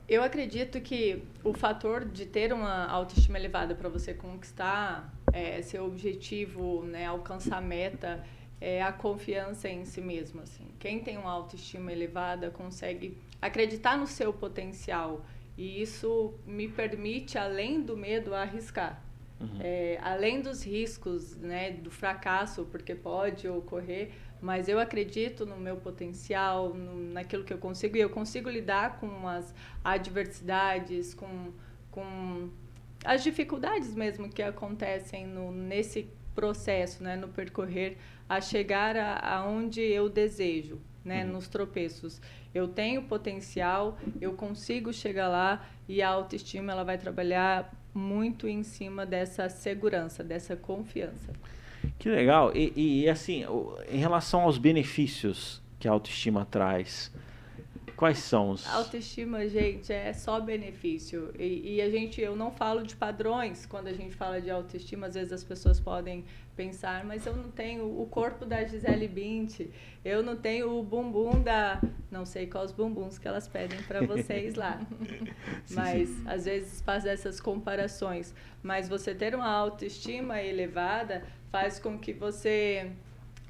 Eu 0.07 0.21
acredito 0.23 0.81
que 0.81 1.23
o 1.41 1.53
fator 1.53 2.03
de 2.03 2.25
ter 2.25 2.51
uma 2.51 2.85
autoestima 2.85 3.37
elevada 3.37 3.73
para 3.73 3.87
você 3.87 4.13
conquistar 4.13 5.13
é, 5.31 5.61
seu 5.61 5.85
objetivo, 5.85 6.83
né, 6.83 7.05
alcançar 7.05 7.57
a 7.57 7.61
meta, 7.61 8.21
é 8.61 8.81
a 8.81 8.93
confiança 8.93 9.67
em 9.67 9.83
si 9.83 9.99
mesmo. 9.99 10.41
Assim. 10.41 10.67
Quem 10.79 10.99
tem 10.99 11.17
uma 11.17 11.31
autoestima 11.31 11.91
elevada 11.91 12.51
consegue 12.51 13.17
acreditar 13.41 13.97
no 13.97 14.05
seu 14.05 14.31
potencial 14.31 15.25
e 15.57 15.81
isso 15.81 16.33
me 16.45 16.67
permite, 16.67 17.37
além 17.37 17.81
do 17.81 17.97
medo, 17.97 18.33
arriscar. 18.33 19.03
Uhum. 19.39 19.57
É, 19.59 19.97
além 20.01 20.39
dos 20.39 20.63
riscos, 20.63 21.35
né, 21.35 21.71
do 21.71 21.89
fracasso, 21.89 22.65
porque 22.65 22.93
pode 22.93 23.47
ocorrer, 23.47 24.11
mas 24.39 24.69
eu 24.69 24.79
acredito 24.79 25.45
no 25.45 25.57
meu 25.57 25.77
potencial, 25.77 26.73
no, 26.73 26.95
naquilo 27.11 27.43
que 27.43 27.51
eu 27.51 27.57
consigo, 27.57 27.97
e 27.97 27.99
eu 27.99 28.09
consigo 28.09 28.49
lidar 28.49 28.99
com 28.99 29.27
as 29.27 29.53
adversidades, 29.83 31.15
com, 31.15 31.51
com 31.89 32.49
as 33.03 33.23
dificuldades 33.23 33.95
mesmo 33.95 34.29
que 34.29 34.43
acontecem 34.43 35.25
no, 35.25 35.51
nesse 35.51 36.07
processo, 36.35 37.03
né, 37.03 37.15
no 37.15 37.27
percorrer 37.27 37.97
a 38.27 38.39
chegar 38.39 38.95
aonde 39.23 39.81
eu 39.81 40.09
desejo, 40.09 40.79
né, 41.03 41.25
uhum. 41.25 41.33
nos 41.33 41.47
tropeços. 41.47 42.21
Eu 42.53 42.67
tenho 42.67 43.03
potencial, 43.03 43.97
eu 44.19 44.33
consigo 44.33 44.93
chegar 44.93 45.27
lá 45.27 45.65
e 45.87 46.01
a 46.01 46.09
autoestima 46.09 46.71
ela 46.71 46.83
vai 46.83 46.97
trabalhar 46.97 47.73
muito 47.93 48.47
em 48.47 48.63
cima 48.63 49.05
dessa 49.05 49.49
segurança, 49.49 50.23
dessa 50.23 50.55
confiança. 50.55 51.33
Que 51.97 52.09
legal. 52.09 52.55
E, 52.55 53.03
e 53.03 53.09
assim, 53.09 53.43
em 53.89 53.97
relação 53.97 54.41
aos 54.41 54.57
benefícios 54.57 55.61
que 55.79 55.87
a 55.87 55.91
autoestima 55.91 56.45
traz, 56.45 57.11
Quais 58.01 58.17
são 58.17 58.49
os. 58.49 58.67
Autoestima, 58.67 59.47
gente, 59.47 59.93
é 59.93 60.11
só 60.11 60.39
benefício. 60.39 61.31
E, 61.37 61.75
e, 61.75 61.81
a 61.83 61.87
gente, 61.87 62.19
eu 62.19 62.35
não 62.35 62.49
falo 62.49 62.81
de 62.81 62.95
padrões 62.95 63.67
quando 63.67 63.89
a 63.89 63.93
gente 63.93 64.15
fala 64.15 64.41
de 64.41 64.49
autoestima, 64.49 65.05
às 65.05 65.13
vezes 65.13 65.31
as 65.31 65.43
pessoas 65.43 65.79
podem 65.79 66.25
pensar, 66.55 67.05
mas 67.05 67.27
eu 67.27 67.35
não 67.35 67.51
tenho 67.51 68.01
o 68.01 68.07
corpo 68.07 68.43
da 68.43 68.63
Gisele 68.63 69.07
Bint, 69.07 69.67
eu 70.03 70.23
não 70.23 70.35
tenho 70.35 70.79
o 70.79 70.81
bumbum 70.81 71.43
da. 71.43 71.79
Não 72.09 72.25
sei 72.25 72.47
quais 72.47 72.71
bumbuns 72.71 73.19
que 73.19 73.27
elas 73.27 73.47
pedem 73.47 73.79
para 73.83 74.01
vocês 74.03 74.55
lá. 74.55 74.79
sim, 75.63 75.75
mas 75.75 76.09
sim. 76.09 76.23
às 76.25 76.45
vezes 76.45 76.81
faz 76.81 77.05
essas 77.05 77.39
comparações. 77.39 78.33
Mas 78.63 78.89
você 78.89 79.13
ter 79.13 79.35
uma 79.35 79.47
autoestima 79.47 80.41
elevada 80.41 81.21
faz 81.51 81.77
com 81.77 81.99
que 81.99 82.13
você. 82.13 82.93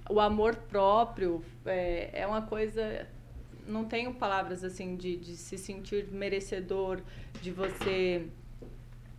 O 0.10 0.20
amor 0.20 0.58
próprio 0.58 1.42
é, 1.66 2.10
é 2.12 2.28
uma 2.28 2.42
coisa 2.42 3.08
não 3.72 3.86
tenho 3.86 4.14
palavras 4.14 4.64
assim 4.64 4.96
de, 4.96 5.18
de 5.18 5.36
se 5.36 5.58
sentir 5.58 6.08
merecedor, 6.12 7.02
de 7.42 7.52
você 7.52 8.28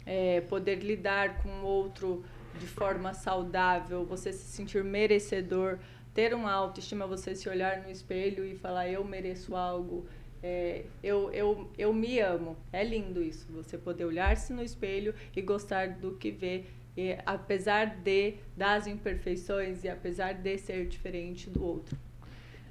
é, 0.07 0.41
poder 0.43 0.77
lidar 0.77 1.43
com 1.43 1.49
o 1.49 1.65
outro 1.65 2.25
de 2.59 2.67
forma 2.67 3.15
saudável, 3.15 4.05
você 4.05 4.33
se 4.33 4.45
sentir 4.45 4.85
merecedor, 4.85 5.79
ter 6.15 6.35
uma 6.35 6.53
autoestima, 6.53 7.07
você 7.07 7.35
se 7.35 7.49
olhar 7.49 7.83
no 7.83 7.91
espelho 7.91 8.45
e 8.45 8.55
falar 8.55 8.89
eu 8.89 9.03
mereço 9.05 9.57
algo, 9.57 10.07
é, 10.43 10.85
eu, 11.03 11.33
eu, 11.33 11.71
eu 11.79 11.93
me 11.93 12.19
amo. 12.21 12.57
É 12.73 12.85
lindo 12.85 13.23
isso, 13.23 13.51
você 13.51 13.79
poder 13.79 14.05
olhar-se 14.05 14.53
no 14.53 14.63
espelho 14.63 15.15
e 15.35 15.41
gostar 15.41 15.89
do 15.89 16.13
que 16.17 16.31
vê, 16.31 16.65
e, 16.97 17.17
apesar 17.25 17.87
de 17.87 18.35
das 18.57 18.87
imperfeições 18.87 19.83
e 19.85 19.89
apesar 19.89 20.35
de 20.35 20.59
ser 20.59 20.87
diferente 20.87 21.49
do 21.49 21.65
outro. 21.65 21.97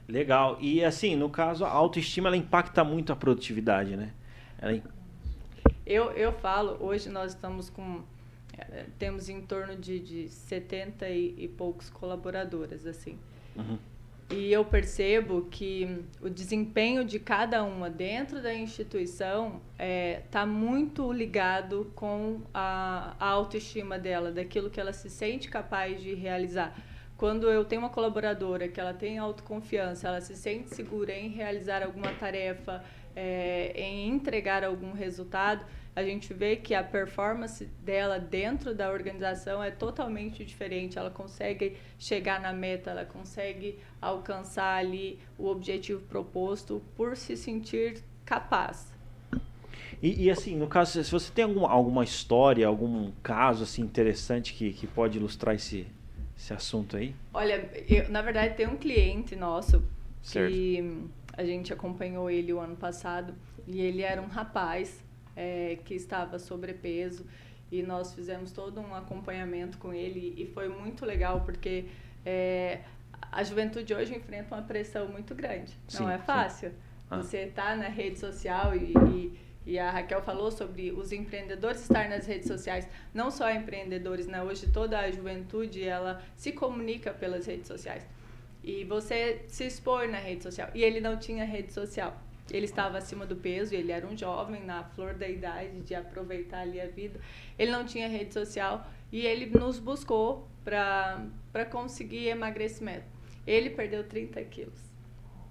Legal. 0.08 0.58
E 0.60 0.84
assim, 0.84 1.16
no 1.16 1.30
caso, 1.30 1.66
a 1.66 1.70
autoestima 1.70 2.30
ela 2.30 2.38
impacta 2.38 2.84
muito 2.84 3.12
a 3.12 3.16
produtividade, 3.16 3.96
né? 3.96 4.14
Ela... 4.60 4.82
Eu, 5.86 6.12
eu 6.12 6.32
falo, 6.32 6.78
hoje 6.80 7.10
nós 7.10 7.32
estamos 7.32 7.70
com. 7.70 8.02
Eh, 8.58 8.86
temos 9.00 9.30
em 9.30 9.42
torno 9.42 9.76
de, 9.76 10.00
de 10.00 10.30
70 10.30 11.10
e, 11.10 11.36
e 11.38 11.48
poucos 11.48 11.90
colaboradoras, 11.90 12.86
assim. 12.86 13.18
Uhum. 13.56 13.78
E 14.32 14.52
eu 14.52 14.64
percebo 14.64 15.48
que 15.52 16.06
o 16.22 16.30
desempenho 16.30 17.04
de 17.04 17.20
cada 17.20 17.64
uma 17.64 17.90
dentro 17.90 18.42
da 18.42 18.54
instituição 18.54 19.62
está 19.74 19.84
é, 19.84 20.24
tá 20.32 20.46
muito 20.46 21.12
ligado 21.12 21.92
com 21.96 22.40
a, 22.54 23.14
a 23.20 23.28
autoestima 23.28 24.00
dela, 24.00 24.32
daquilo 24.32 24.70
que 24.70 24.80
ela 24.80 24.94
se 24.94 25.10
sente 25.10 25.50
capaz 25.50 26.02
de 26.02 26.14
realizar 26.14 26.74
quando 27.22 27.48
eu 27.52 27.64
tenho 27.64 27.84
uma 27.84 27.90
colaboradora 27.92 28.68
que 28.68 28.80
ela 28.80 28.96
tem 28.96 29.20
autoconfiança, 29.20 30.08
ela 30.08 30.20
se 30.22 30.36
sente 30.36 30.74
segura 30.74 31.14
em 31.14 31.30
realizar 31.30 31.84
alguma 31.84 32.12
tarefa, 32.14 32.84
é, 33.16 33.74
em 33.76 34.10
entregar 34.10 34.64
algum 34.64 34.92
resultado, 34.92 35.64
a 35.96 36.02
gente 36.02 36.34
vê 36.34 36.56
que 36.56 36.74
a 36.74 36.84
performance 36.84 37.66
dela 37.84 38.18
dentro 38.18 38.74
da 38.74 38.90
organização 38.90 39.64
é 39.64 39.70
totalmente 39.70 40.44
diferente. 40.44 40.98
Ela 40.98 41.12
consegue 41.12 41.78
chegar 42.00 42.42
na 42.42 42.52
meta, 42.54 42.90
ela 42.90 43.06
consegue 43.06 43.78
alcançar 44.02 44.78
ali 44.80 45.20
o 45.38 45.46
objetivo 45.46 46.02
proposto 46.02 46.82
por 46.98 47.16
se 47.16 47.38
sentir 47.38 48.04
capaz. 48.26 48.92
E, 50.02 50.24
e, 50.24 50.32
assim, 50.32 50.56
no 50.56 50.66
caso, 50.66 51.04
se 51.04 51.12
você 51.12 51.32
tem 51.32 51.46
alguma, 51.46 51.70
alguma 51.70 52.04
história, 52.04 52.66
algum 52.66 53.12
caso 53.22 53.62
assim 53.62 53.84
interessante 53.84 54.56
que, 54.56 54.74
que 54.74 54.88
pode 54.88 55.20
ilustrar 55.20 55.54
esse, 55.54 55.86
esse 56.42 56.54
assunto 56.54 56.98
aí? 56.98 57.16
Olha, 57.32 57.70
eu, 57.88 58.10
na 58.10 58.22
verdade 58.24 58.56
tem 58.56 58.68
um 58.68 58.76
cliente 58.76 59.36
nosso 59.36 59.84
certo. 60.24 60.52
que 60.52 61.08
a 61.38 61.46
gente 61.46 61.72
acompanhou 61.72 62.30
ele 62.32 62.52
o 62.52 62.60
ano 62.60 62.76
passado 62.76 63.36
e 63.68 63.80
ele 63.80 64.02
era 64.02 64.20
um 64.20 64.28
rapaz 64.28 65.04
é, 65.36 65.78
que 65.86 65.94
estava 65.94 66.40
sobrepeso 66.40 67.26
e 67.72 67.84
nós 67.84 68.14
fizemos 68.14 68.52
todo 68.52 68.82
um 68.82 68.96
acompanhamento 68.96 69.78
com 69.78 69.94
ele 69.94 70.34
e 70.36 70.48
foi 70.48 70.68
muito 70.68 71.06
legal 71.06 71.42
porque 71.42 71.86
é, 72.26 72.80
a 73.32 73.44
juventude 73.44 73.94
hoje 73.94 74.16
enfrenta 74.16 74.56
uma 74.56 74.64
pressão 74.64 75.08
muito 75.08 75.36
grande. 75.36 75.78
Sim, 75.88 76.04
Não 76.04 76.10
é 76.10 76.18
fácil. 76.18 76.74
Ah. 77.10 77.18
Você 77.18 77.38
está 77.44 77.76
na 77.76 77.88
rede 77.88 78.20
social 78.20 78.76
e, 78.76 78.94
e 78.94 79.40
e 79.66 79.78
a 79.78 79.92
Raquel 79.92 80.22
falou 80.22 80.52
sobre 80.52 80.92
os 80.92 81.12
empreendedores 81.12 81.82
estar 81.82 82.10
nas 82.10 82.26
redes 82.26 82.48
sociais, 82.48 82.88
não 83.14 83.30
só 83.30 83.52
empreendedores, 83.52 84.26
né? 84.26 84.42
Hoje 84.42 84.68
toda 84.68 85.00
a 85.00 85.12
juventude 85.12 85.84
ela 85.84 86.22
se 86.36 86.52
comunica 86.52 87.14
pelas 87.14 87.46
redes 87.46 87.68
sociais. 87.68 88.06
E 88.64 88.84
você 88.84 89.44
se 89.48 89.66
expor 89.66 90.08
na 90.08 90.18
rede 90.18 90.44
social. 90.44 90.70
E 90.74 90.84
ele 90.84 91.00
não 91.00 91.18
tinha 91.18 91.46
rede 91.46 91.74
social. 91.74 92.20
Ele 92.50 92.66
estava 92.66 92.98
acima 92.98 93.26
do 93.26 93.36
peso, 93.36 93.74
ele 93.74 93.92
era 93.92 94.06
um 94.06 94.18
jovem 94.18 94.64
na 94.64 94.84
flor 94.84 95.14
da 95.14 95.28
idade 95.28 95.80
de 95.82 95.96
aproveitar 95.96 96.62
ali 96.62 96.82
a 96.82 96.88
vida. 96.88 97.20
Ele 97.58 97.72
não 97.72 97.86
tinha 97.86 98.08
rede 98.08 98.34
social 98.34 98.86
e 99.12 99.26
ele 99.26 99.46
nos 99.46 99.80
buscou 99.80 100.48
para 100.64 101.66
conseguir 101.70 102.28
emagrecimento. 102.28 103.06
Ele 103.48 103.70
perdeu 103.70 104.04
30 104.04 104.44
quilos. 104.44 104.80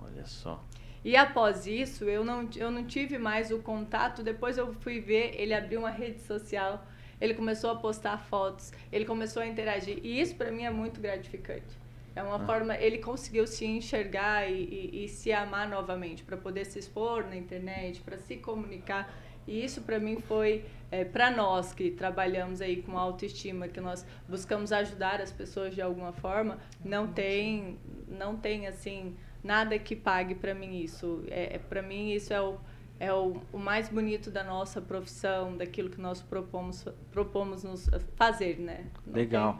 Olha 0.01 0.27
só. 0.27 0.63
E 1.05 1.17
após 1.17 1.67
isso, 1.67 2.05
eu 2.05 2.25
não, 2.25 2.49
eu 2.57 2.71
não 2.71 2.85
tive 2.85 3.19
mais 3.19 3.51
o 3.51 3.59
contato. 3.59 4.23
Depois 4.23 4.59
eu 4.59 4.75
fui 4.75 5.01
ver, 5.01 5.35
ele 5.41 5.55
abriu 5.55 5.81
uma 5.81 5.91
rede 5.91 6.21
social, 6.21 6.87
ele 7.21 7.35
começou 7.35 7.71
a 7.71 7.77
postar 7.77 8.19
fotos, 8.19 8.73
ele 8.93 9.05
começou 9.05 9.43
a 9.43 9.47
interagir. 9.47 9.99
E 10.03 10.21
isso 10.21 10.35
para 10.35 10.51
mim 10.51 10.65
é 10.65 10.71
muito 10.71 11.01
gratificante. 11.01 11.79
É 12.15 12.23
uma 12.23 12.37
ah. 12.37 12.47
forma, 12.47 12.77
ele 12.77 12.99
conseguiu 12.99 13.47
se 13.47 13.65
enxergar 13.65 14.51
e, 14.51 14.91
e, 14.93 15.05
e 15.05 15.09
se 15.09 15.33
amar 15.33 15.69
novamente, 15.69 16.23
para 16.23 16.37
poder 16.37 16.67
se 16.67 16.79
expor 16.79 17.25
na 17.25 17.37
internet, 17.37 18.01
para 18.01 18.19
se 18.19 18.37
comunicar. 18.37 19.13
E 19.47 19.65
isso 19.65 19.81
para 19.83 19.99
mim 19.99 20.21
foi, 20.21 20.65
é, 20.91 21.05
para 21.05 21.31
nós 21.31 21.73
que 21.73 21.91
trabalhamos 21.91 22.61
aí 22.61 22.83
com 22.83 22.99
autoestima, 22.99 23.69
que 23.69 23.81
nós 23.81 24.05
buscamos 24.29 24.71
ajudar 24.73 25.21
as 25.21 25.33
pessoas 25.33 25.75
de 25.75 25.81
alguma 25.81 26.13
forma, 26.13 26.59
não 26.85 27.07
tem, 27.07 27.79
não 28.07 28.37
tem 28.37 28.67
assim 28.67 29.17
nada 29.43 29.79
que 29.79 29.97
pague 29.97 30.35
para 30.35 30.55
mim 30.55 30.81
isso. 30.83 31.25
É, 31.29 31.57
é 31.57 31.59
para 31.59 31.83
mim 31.83 32.13
isso 32.13 32.33
é 32.33 32.41
o 32.41 32.59
é 33.01 33.11
o, 33.11 33.41
o, 33.51 33.59
mais 33.59 33.89
bonito 33.89 34.31
da 34.31 34.45
nossa 34.45 34.79
profissão, 34.79 35.57
daquilo 35.57 35.89
que 35.89 35.99
nós 35.99 36.21
propomos 36.21 36.85
propomos 37.11 37.65
nos 37.65 37.89
fazer, 38.15 38.61
né? 38.61 38.85
Não 39.07 39.15
Legal. 39.15 39.59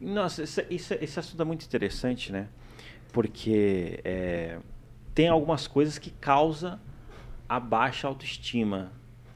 Nossa, 0.00 0.42
isso, 0.68 0.94
esse 0.94 1.18
assunto 1.20 1.40
é 1.40 1.44
muito 1.44 1.64
interessante, 1.64 2.32
né? 2.32 2.48
Porque 3.12 4.00
é, 4.04 4.58
tem 5.14 5.28
algumas 5.28 5.68
coisas 5.68 5.96
que 5.96 6.10
causam 6.10 6.80
a 7.48 7.60
baixa 7.60 8.08
autoestima. 8.08 8.90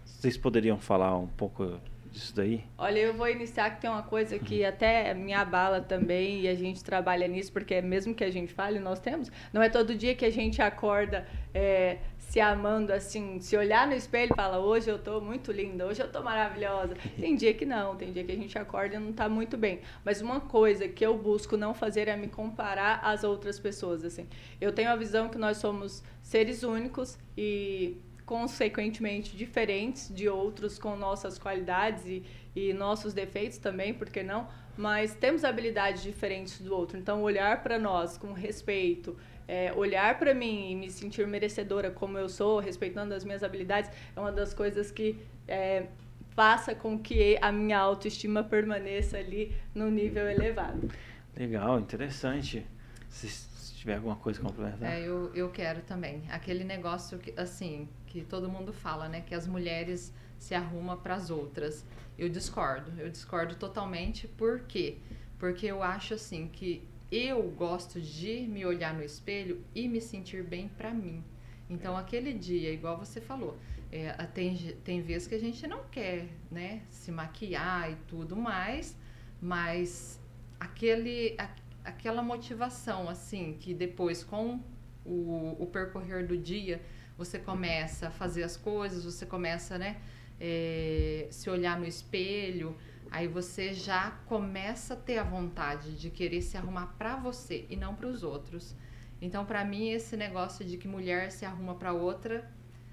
Vocês 0.05 0.37
poderiam 0.37 0.77
falar 0.77 1.17
um 1.17 1.29
pouco 1.29 1.81
disso 2.19 2.35
daí? 2.35 2.65
Olha, 2.77 2.99
eu 2.99 3.15
vou 3.15 3.29
iniciar 3.29 3.71
que 3.71 3.81
tem 3.81 3.89
uma 3.89 4.03
coisa 4.03 4.39
que 4.39 4.63
uhum. 4.63 4.69
até 4.69 5.15
me 5.15 5.33
abala 5.33 5.81
também 5.81 6.43
e 6.43 6.49
a 6.49 6.55
gente 6.55 6.83
trabalha 6.83 7.27
nisso, 7.29 7.53
porque 7.53 7.81
mesmo 7.81 8.15
que 8.15 8.25
a 8.25 8.31
gente 8.31 8.53
fale, 8.53 8.79
nós 8.79 8.99
temos. 8.99 9.31
Não 9.53 9.63
é 9.63 9.69
todo 9.69 9.95
dia 9.95 10.15
que 10.15 10.25
a 10.25 10.31
gente 10.31 10.61
acorda 10.61 11.27
é, 11.55 11.99
se 12.19 12.41
amando 12.41 12.93
assim, 12.93 13.41
se 13.41 13.57
olhar 13.57 13.87
no 13.87 13.95
espelho 13.95 14.33
e 14.33 14.37
fala, 14.37 14.59
hoje 14.59 14.91
eu 14.91 14.99
tô 14.99 15.21
muito 15.21 15.53
linda, 15.53 15.87
hoje 15.87 16.03
eu 16.03 16.11
tô 16.11 16.23
maravilhosa. 16.23 16.95
Tem 17.19 17.35
dia 17.37 17.55
que 17.55 17.65
não, 17.65 17.97
tem 17.97 18.13
dia 18.13 18.25
que 18.25 18.33
a 18.33 18.37
gente 18.37 18.59
acorda 18.59 18.97
e 18.97 18.99
não 18.99 19.13
tá 19.13 19.29
muito 19.29 19.57
bem. 19.57 19.81
Mas 20.05 20.21
uma 20.21 20.41
coisa 20.41 20.89
que 20.89 21.07
eu 21.07 21.17
busco 21.17 21.57
não 21.57 21.73
fazer 21.73 22.09
é 22.09 22.17
me 22.17 22.29
comparar 22.29 23.01
às 23.03 23.25
outras 23.25 23.59
pessoas, 23.59 24.05
assim. 24.05 24.27
Eu 24.61 24.73
tenho 24.73 24.91
a 24.91 24.97
visão 24.97 25.29
que 25.29 25.39
nós 25.39 25.59
somos 25.59 26.03
seres 26.21 26.63
únicos 26.63 27.19
e 27.37 27.97
consequentemente 28.29 29.35
diferentes 29.35 30.15
de 30.15 30.29
outros 30.29 30.79
com 30.79 30.95
nossas 30.95 31.39
qualidades 31.39 32.05
e, 32.05 32.23
e 32.55 32.75
nossos 32.75 33.15
defeitos 33.15 33.57
também, 33.57 33.95
por 33.95 34.11
que 34.11 34.23
não? 34.23 34.47
Mas 34.77 35.15
temos 35.15 35.45
habilidades 35.45 36.03
diferentes 36.03 36.61
do 36.61 36.75
outro. 36.75 36.99
Então, 36.99 37.23
olhar 37.23 37.63
para 37.63 37.79
nós 37.79 38.19
com 38.19 38.35
respeito, 38.35 39.17
é, 39.49 39.73
olhar 39.73 40.19
para 40.19 40.35
mim 40.35 40.73
e 40.73 40.77
me 40.77 40.91
sentir 40.91 41.27
merecedora 41.27 41.91
como 41.91 42.19
eu 42.19 42.29
sou, 42.29 42.59
respeitando 42.61 43.15
as 43.15 43.25
minhas 43.25 43.43
habilidades, 43.43 43.91
é 44.15 44.21
uma 44.21 44.31
das 44.31 44.53
coisas 44.53 44.91
que 44.91 45.17
é, 45.49 45.87
faça 46.33 46.75
com 46.75 46.99
que 46.99 47.39
a 47.41 47.51
minha 47.51 47.79
autoestima 47.79 48.45
permaneça 48.45 49.17
ali 49.17 49.57
no 49.75 49.91
nível 49.91 50.29
elevado. 50.29 50.91
Legal, 51.35 51.81
interessante. 51.81 52.67
Se, 53.09 53.49
tiver 53.79 53.95
alguma 53.95 54.17
coisa 54.17 54.41
complementar. 54.41 54.93
É, 54.93 55.01
eu, 55.01 55.33
eu 55.35 55.49
quero 55.51 55.81
também. 55.83 56.25
Aquele 56.29 56.65
negócio 56.65 57.17
que, 57.19 57.33
assim, 57.41 57.89
que 58.09 58.25
todo 58.25 58.49
mundo 58.49 58.73
fala, 58.73 59.09
né? 59.09 59.21
Que 59.21 59.35
as 59.35 59.47
mulheres 59.47 60.13
se 60.39 60.55
arrumam 60.55 60.97
para 60.97 61.15
as 61.15 61.31
outras. 61.31 61.85
Eu 62.19 62.29
discordo. 62.29 62.91
Eu 62.99 63.09
discordo 63.11 63.55
totalmente. 63.55 64.27
Por 64.27 64.61
quê? 64.61 64.99
Porque 65.39 65.67
eu 65.67 65.83
acho 65.83 66.15
assim 66.15 66.49
que 66.49 66.83
eu 67.11 67.43
gosto 67.51 68.01
de 68.01 68.47
me 68.47 68.67
olhar 68.67 68.93
no 68.95 69.03
espelho 69.03 69.65
e 69.75 69.89
me 69.89 70.01
sentir 70.01 70.43
bem 70.43 70.69
para 70.69 70.93
mim. 70.93 71.23
Então, 71.71 71.97
aquele 71.97 72.33
dia, 72.33 72.73
igual 72.73 72.99
você 72.99 73.21
falou, 73.21 73.57
é, 73.93 74.11
tem, 74.27 74.57
tem 74.85 75.01
vezes 75.01 75.29
que 75.29 75.35
a 75.35 75.41
gente 75.41 75.67
não 75.67 75.85
quer, 75.91 76.29
né, 76.51 76.83
se 76.91 77.11
maquiar 77.11 77.91
e 77.91 77.97
tudo 78.07 78.37
mais, 78.37 78.97
mas 79.41 80.21
aquele, 80.59 81.35
a, 81.39 81.49
aquela 81.85 82.23
motivação, 82.23 83.09
assim, 83.09 83.57
que 83.59 83.73
depois 83.73 84.25
com 84.25 84.61
o, 85.05 85.57
o 85.59 85.67
percorrer 85.67 86.27
do 86.27 86.37
dia, 86.37 86.81
você 87.19 87.37
começa 87.37 88.07
a 88.07 88.11
fazer 88.11 88.45
as 88.45 88.57
coisas, 88.57 89.05
você 89.05 89.27
começa, 89.27 89.77
né, 89.77 89.97
é, 90.41 91.27
se 91.31 91.51
olhar 91.51 91.79
no 91.79 91.85
espelho, 91.85 92.77
aí 93.11 93.27
você 93.27 93.75
já 93.75 94.13
começa 94.27 94.95
a 94.95 94.97
ter 94.97 95.19
a 95.19 95.25
vontade 95.25 95.97
de 95.97 96.11
querer 96.11 96.41
se 96.41 96.57
arrumar 96.57 96.95
para 96.97 97.17
você 97.17 97.67
e 97.69 97.75
não 97.75 97.93
para 97.95 98.07
os 98.07 98.23
outros. 98.23 98.77
Então, 99.21 99.45
para 99.45 99.65
mim, 99.65 99.91
esse 99.91 100.17
negócio 100.17 100.65
de 100.65 100.77
que 100.77 100.87
mulher 100.87 101.33
se 101.33 101.45
arruma 101.45 101.75
para 101.75 101.93
outra, 101.93 102.49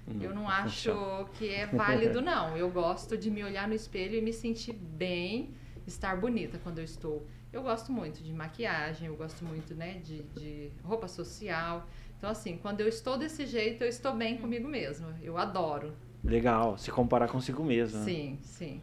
hum, 0.08 0.18
eu 0.20 0.34
não 0.34 0.48
acho 0.48 0.92
que 1.34 1.48
é 1.48 1.66
válido, 1.66 2.20
não. 2.20 2.56
Eu 2.56 2.68
gosto 2.68 3.16
de 3.16 3.30
me 3.30 3.44
olhar 3.44 3.68
no 3.68 3.74
espelho 3.74 4.16
e 4.16 4.20
me 4.20 4.32
sentir 4.32 4.72
bem, 4.72 5.54
estar 5.86 6.16
bonita 6.16 6.58
quando 6.58 6.78
eu 6.78 6.84
estou. 6.84 7.24
Eu 7.52 7.62
gosto 7.62 7.92
muito 7.92 8.24
de 8.24 8.32
maquiagem, 8.32 9.06
eu 9.06 9.14
gosto 9.14 9.44
muito, 9.44 9.72
né, 9.72 10.00
de, 10.00 10.22
de 10.34 10.72
roupa 10.82 11.06
social. 11.06 11.88
Então, 12.18 12.30
assim, 12.30 12.56
quando 12.56 12.80
eu 12.80 12.88
estou 12.88 13.18
desse 13.18 13.46
jeito, 13.46 13.82
eu 13.82 13.88
estou 13.88 14.14
bem 14.14 14.38
comigo 14.38 14.66
mesma. 14.68 15.14
Eu 15.22 15.36
adoro. 15.36 15.94
Legal, 16.24 16.76
se 16.78 16.90
comparar 16.90 17.28
consigo 17.28 17.62
mesma. 17.62 18.02
Sim, 18.02 18.38
sim. 18.42 18.82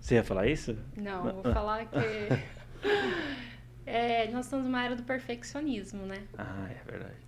Você 0.00 0.16
ia 0.16 0.24
falar 0.24 0.46
isso? 0.46 0.76
Não, 0.96 1.26
eu 1.26 1.34
vou 1.42 1.52
falar 1.52 1.86
que 1.86 1.96
é, 3.86 4.30
nós 4.30 4.46
estamos 4.46 4.66
numa 4.66 4.84
era 4.84 4.96
do 4.96 5.02
perfeccionismo, 5.02 6.04
né? 6.06 6.26
Ah, 6.36 6.68
é 6.70 6.90
verdade. 6.90 7.20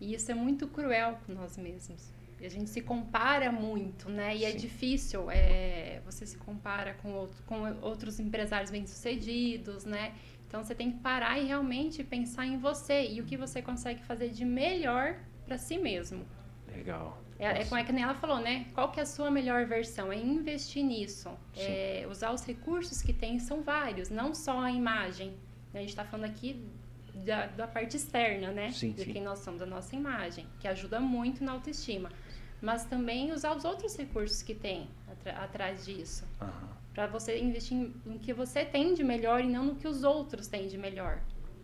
E 0.00 0.14
isso 0.14 0.30
é 0.30 0.34
muito 0.34 0.66
cruel 0.68 1.18
com 1.26 1.34
nós 1.34 1.58
mesmos. 1.58 2.10
E 2.40 2.46
a 2.46 2.48
gente 2.48 2.70
se 2.70 2.80
compara 2.80 3.52
muito, 3.52 4.08
né? 4.08 4.34
E 4.34 4.44
é 4.44 4.50
Sim. 4.50 4.56
é 4.56 4.58
difícil, 4.58 5.30
é, 5.30 6.00
você 6.06 6.24
se 6.24 6.38
compara 6.38 6.94
com, 6.94 7.12
outro, 7.12 7.42
com 7.44 7.60
outros 7.82 8.18
empresários 8.18 8.70
bem-sucedidos, 8.70 9.84
né? 9.84 10.14
Então 10.50 10.64
você 10.64 10.74
tem 10.74 10.90
que 10.90 10.98
parar 10.98 11.38
e 11.38 11.46
realmente 11.46 12.02
pensar 12.02 12.44
em 12.44 12.58
você 12.58 13.08
e 13.08 13.20
o 13.20 13.24
que 13.24 13.36
você 13.36 13.62
consegue 13.62 14.02
fazer 14.02 14.30
de 14.30 14.44
melhor 14.44 15.14
para 15.46 15.56
si 15.56 15.78
mesmo. 15.78 16.26
Legal. 16.66 17.22
É, 17.38 17.60
é 17.60 17.64
como 17.64 17.80
é 17.80 17.84
que 17.84 17.92
ela 17.92 18.14
falou, 18.14 18.40
né? 18.40 18.66
Qual 18.74 18.90
que 18.90 18.98
é 18.98 19.04
a 19.04 19.06
sua 19.06 19.30
melhor 19.30 19.64
versão? 19.66 20.12
É 20.12 20.16
investir 20.16 20.82
nisso. 20.82 21.30
É, 21.56 22.04
usar 22.10 22.32
os 22.32 22.44
recursos 22.44 23.00
que 23.00 23.12
tem, 23.12 23.38
são 23.38 23.62
vários, 23.62 24.10
não 24.10 24.34
só 24.34 24.58
a 24.58 24.72
imagem. 24.72 25.36
A 25.72 25.78
gente 25.78 25.90
está 25.90 26.04
falando 26.04 26.28
aqui 26.28 26.68
da, 27.14 27.46
da, 27.46 27.68
parte 27.68 27.96
externa, 27.96 28.50
né? 28.50 28.72
Sim, 28.72 28.90
de 28.90 29.04
sim. 29.04 29.12
quem 29.12 29.22
nós 29.22 29.38
somos, 29.38 29.60
da 29.60 29.66
nossa 29.66 29.94
imagem, 29.94 30.48
que 30.58 30.66
ajuda 30.66 30.98
muito 30.98 31.44
na 31.44 31.52
autoestima. 31.52 32.10
Mas 32.60 32.84
também 32.86 33.30
usar 33.30 33.54
os 33.54 33.64
outros 33.64 33.96
recursos 33.96 34.42
que 34.42 34.54
tem 34.54 34.88
atrás 35.36 35.86
disso. 35.86 36.26
Uhum. 36.40 36.79
Para 36.94 37.06
você 37.06 37.38
investir 37.38 37.92
no 38.04 38.18
que 38.18 38.32
você 38.32 38.64
tem 38.64 38.94
de 38.94 39.04
melhor 39.04 39.40
e 39.40 39.46
não 39.46 39.64
no 39.64 39.74
que 39.76 39.86
os 39.86 40.02
outros 40.02 40.48
têm 40.48 40.66
de 40.66 40.76
melhor. 40.76 41.20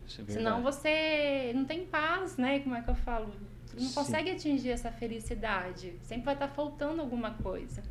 É 0.07 0.33
Senão 0.33 0.63
você 0.63 1.53
não 1.55 1.65
tem 1.65 1.85
paz, 1.85 2.37
né? 2.37 2.61
Como 2.61 2.75
é 2.75 2.83
que 2.83 2.91
eu 2.91 2.95
falo? 2.95 3.33
não 3.79 3.93
consegue 3.93 4.31
atingir 4.31 4.71
essa 4.71 4.91
felicidade. 4.91 5.95
Sempre 6.03 6.25
vai 6.25 6.35
estar 6.35 6.49
faltando 6.49 7.03
alguma 7.03 7.33
coisa. 7.33 7.83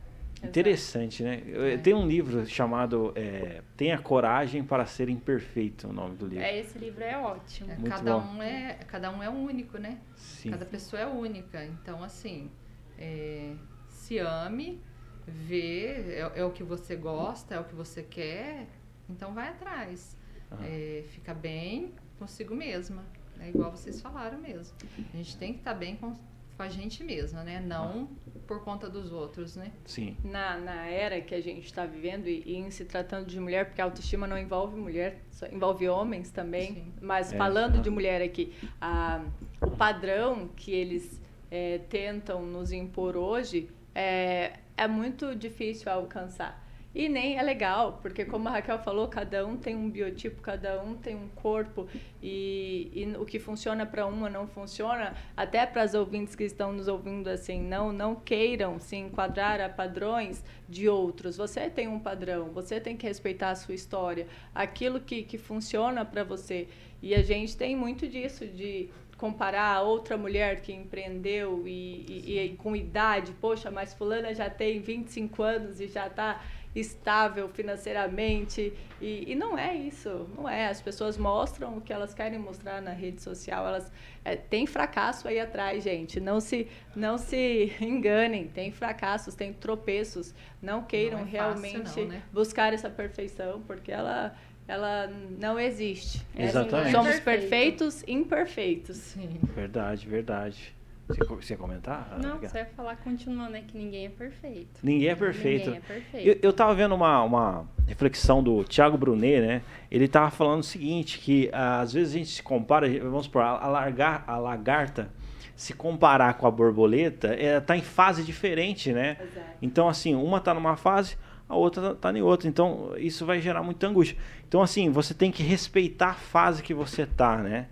Interessante, 0.43 1.23
né? 1.23 1.41
É. 1.73 1.77
Tem 1.77 1.93
um 1.93 2.07
livro 2.07 2.45
chamado 2.45 3.13
é, 3.15 3.61
Tenha 3.75 3.97
Coragem 3.97 4.63
para 4.63 4.85
Ser 4.85 5.09
Imperfeito, 5.09 5.87
o 5.87 5.93
nome 5.93 6.15
do 6.15 6.27
livro. 6.27 6.43
É, 6.43 6.59
esse 6.59 6.77
livro 6.77 7.03
é 7.03 7.17
ótimo. 7.17 7.71
É, 7.71 7.89
cada, 7.89 8.17
um 8.17 8.43
é, 8.43 8.77
cada 8.87 9.11
um 9.11 9.23
é 9.23 9.29
único, 9.29 9.77
né? 9.77 9.99
Sim. 10.15 10.51
Cada 10.51 10.65
pessoa 10.65 11.01
é 11.01 11.07
única. 11.07 11.63
Então, 11.65 12.03
assim, 12.03 12.51
é, 12.97 13.53
se 13.87 14.19
ame, 14.19 14.79
vê, 15.27 16.13
é, 16.13 16.31
é, 16.35 16.45
o 16.45 16.51
que 16.51 16.63
você 16.63 16.95
gosta, 16.95 17.55
é 17.55 17.59
o 17.59 17.63
que 17.63 17.75
você 17.75 18.03
quer, 18.03 18.67
então 19.09 19.33
vai 19.33 19.49
atrás. 19.49 20.15
Uhum. 20.51 21.03
fica 21.09 21.33
bem 21.33 21.91
consigo 22.19 22.55
mesma. 22.55 23.03
É 23.39 23.49
igual 23.49 23.71
vocês 23.71 24.01
falaram 24.01 24.37
mesmo. 24.37 24.75
A 25.13 25.17
gente 25.17 25.35
tem 25.37 25.53
que 25.53 25.59
estar 25.59 25.73
tá 25.73 25.77
bem 25.77 25.95
com, 25.95 26.13
com 26.13 26.63
a 26.63 26.69
gente 26.69 27.03
mesma, 27.03 27.43
né? 27.43 27.59
Não 27.59 28.09
por 28.47 28.63
conta 28.63 28.89
dos 28.89 29.11
outros, 29.11 29.55
né? 29.55 29.71
Sim. 29.85 30.15
Na, 30.23 30.57
na 30.57 30.85
era 30.85 31.19
que 31.19 31.33
a 31.33 31.41
gente 31.41 31.65
está 31.65 31.85
vivendo 31.85 32.27
e, 32.27 32.43
e, 32.45 32.55
em 32.55 32.69
se 32.69 32.85
tratando 32.85 33.25
de 33.25 33.39
mulher, 33.39 33.65
porque 33.65 33.81
a 33.81 33.85
autoestima 33.85 34.27
não 34.27 34.37
envolve 34.37 34.77
mulher, 34.79 35.19
envolve 35.51 35.87
homens 35.89 36.31
também. 36.31 36.75
Sim. 36.75 36.93
Mas 37.01 37.33
é, 37.33 37.37
falando 37.37 37.81
de 37.81 37.89
mulher 37.89 38.21
aqui, 38.21 38.53
a, 38.79 39.23
o 39.61 39.71
padrão 39.71 40.47
que 40.55 40.71
eles 40.71 41.21
é, 41.49 41.79
tentam 41.89 42.45
nos 42.45 42.71
impor 42.71 43.17
hoje 43.17 43.69
é, 43.93 44.59
é 44.77 44.87
muito 44.87 45.35
difícil 45.35 45.91
alcançar. 45.91 46.65
E 46.95 47.09
nem 47.09 47.37
é 47.37 47.41
legal, 47.43 47.99
porque 48.01 48.23
como 48.23 48.47
a 48.47 48.51
Raquel 48.51 48.79
falou, 48.79 49.09
cada 49.09 49.45
um 49.45 49.57
tem 49.57 49.75
um 49.75 49.89
biotipo, 49.89 50.41
cada 50.41 50.81
um 50.81 50.95
tem 50.95 51.13
um 51.13 51.27
corpo 51.27 51.89
e, 52.23 52.89
e 52.95 53.17
o 53.17 53.25
que 53.25 53.37
funciona 53.37 53.85
para 53.85 54.05
uma 54.05 54.29
não 54.29 54.47
funciona. 54.47 55.13
Até 55.35 55.65
para 55.65 55.81
as 55.81 55.93
ouvintes 55.93 56.37
que 56.37 56.45
estão 56.45 56.71
nos 56.71 56.87
ouvindo 56.87 57.27
assim, 57.27 57.61
não 57.61 57.91
não 57.91 58.15
queiram 58.15 58.79
se 58.79 58.95
enquadrar 58.95 59.59
a 59.59 59.67
padrões 59.67 60.41
de 60.69 60.87
outros. 60.87 61.35
Você 61.35 61.69
tem 61.69 61.89
um 61.89 61.99
padrão, 61.99 62.51
você 62.53 62.79
tem 62.79 62.95
que 62.95 63.05
respeitar 63.05 63.49
a 63.49 63.55
sua 63.55 63.75
história, 63.75 64.25
aquilo 64.53 65.01
que, 65.01 65.21
que 65.23 65.37
funciona 65.37 66.05
para 66.05 66.23
você. 66.23 66.69
E 67.01 67.13
a 67.13 67.21
gente 67.21 67.57
tem 67.57 67.75
muito 67.75 68.07
disso 68.07 68.47
de 68.47 68.89
comparar 69.25 69.77
a 69.77 69.81
outra 69.81 70.15
mulher 70.15 70.61
que 70.61 70.71
empreendeu 70.71 71.67
e, 71.67 72.05
e, 72.07 72.39
e, 72.39 72.55
com 72.57 72.75
idade, 72.75 73.31
poxa, 73.41 73.71
mas 73.71 73.91
fulana 73.91 74.35
já 74.35 74.51
tem 74.51 74.79
25 74.79 75.41
anos 75.41 75.81
e 75.81 75.87
já 75.87 76.05
está 76.05 76.43
estável 76.75 77.49
financeiramente. 77.49 78.71
E, 79.01 79.31
e, 79.31 79.33
não 79.33 79.57
é 79.57 79.75
isso, 79.75 80.29
não 80.37 80.47
é. 80.47 80.67
As 80.67 80.79
pessoas 80.79 81.17
mostram 81.17 81.77
o 81.77 81.81
que 81.81 81.91
elas 81.91 82.13
querem 82.13 82.37
mostrar 82.37 82.83
na 82.83 82.91
rede 82.91 83.19
social. 83.19 83.67
Elas 83.67 83.91
é, 84.23 84.35
tem 84.35 84.67
fracasso 84.67 85.27
aí 85.27 85.39
atrás, 85.39 85.83
gente. 85.83 86.19
Não 86.19 86.39
se, 86.39 86.67
não 86.95 87.17
se 87.17 87.73
enganem. 87.81 88.47
Tem 88.47 88.71
fracassos, 88.71 89.33
tem 89.33 89.53
tropeços. 89.53 90.35
Não 90.61 90.83
queiram 90.83 91.19
não 91.19 91.25
é 91.25 91.29
realmente 91.31 91.99
não, 91.99 92.07
né? 92.09 92.21
buscar 92.31 92.73
essa 92.73 92.91
perfeição, 92.91 93.63
porque 93.65 93.91
ela 93.91 94.35
ela 94.67 95.07
não 95.39 95.59
existe. 95.59 96.25
Exatamente. 96.37 96.91
Somos 96.91 97.19
perfeitos, 97.19 98.03
imperfeitos. 98.07 98.97
Sim. 98.97 99.39
Verdade, 99.55 100.07
verdade. 100.07 100.75
Você, 101.07 101.53
ia 101.53 101.57
comentar? 101.57 102.17
Não, 102.19 102.39
você 102.39 102.57
ia 102.57 102.65
falar 102.65 102.95
continuando, 102.97 103.51
né? 103.51 103.63
Que 103.67 103.77
ninguém 103.77 104.07
é 104.07 104.09
perfeito. 104.09 104.79
Ninguém 104.81 105.09
é 105.09 105.15
perfeito. 105.15 105.65
Ninguém 105.65 105.77
é 105.77 105.81
perfeito. 105.81 106.27
Eu, 106.27 106.39
eu 106.41 106.53
tava 106.53 106.73
vendo 106.73 106.95
uma, 106.95 107.21
uma 107.21 107.69
reflexão 107.87 108.41
do 108.41 108.63
Thiago 108.63 108.97
Brunet, 108.97 109.39
né? 109.39 109.61
Ele 109.91 110.07
tava 110.07 110.31
falando 110.31 110.61
o 110.61 110.63
seguinte, 110.63 111.19
que 111.19 111.47
ah, 111.53 111.81
às 111.81 111.93
vezes 111.93 112.15
a 112.15 112.17
gente 112.17 112.29
se 112.31 112.41
compara, 112.41 112.87
vamos 112.99 113.25
supor, 113.25 113.43
a, 113.43 113.67
largar, 113.67 114.23
a 114.25 114.37
lagarta 114.37 115.09
se 115.55 115.73
comparar 115.73 116.33
com 116.33 116.47
a 116.47 116.51
borboleta, 116.51 117.27
ela 117.27 117.61
tá 117.61 117.77
em 117.77 117.81
fase 117.81 118.23
diferente, 118.23 118.91
né? 118.91 119.17
Exato. 119.21 119.47
Então, 119.61 119.87
assim, 119.87 120.13
uma 120.15 120.41
tá 120.41 120.53
numa 120.53 120.75
fase, 120.75 121.17
a 121.47 121.55
outra 121.55 121.89
tá, 121.89 121.95
tá 122.11 122.17
em 122.17 122.21
outra. 122.21 122.47
Então, 122.47 122.93
isso 122.97 123.25
vai 123.25 123.39
gerar 123.39 123.61
muita 123.63 123.87
angústia. 123.87 124.17
Então, 124.47 124.61
assim, 124.61 124.89
você 124.89 125.13
tem 125.13 125.31
que 125.31 125.43
respeitar 125.43 126.09
a 126.09 126.13
fase 126.13 126.63
que 126.63 126.73
você 126.73 127.05
tá, 127.05 127.37
né? 127.37 127.67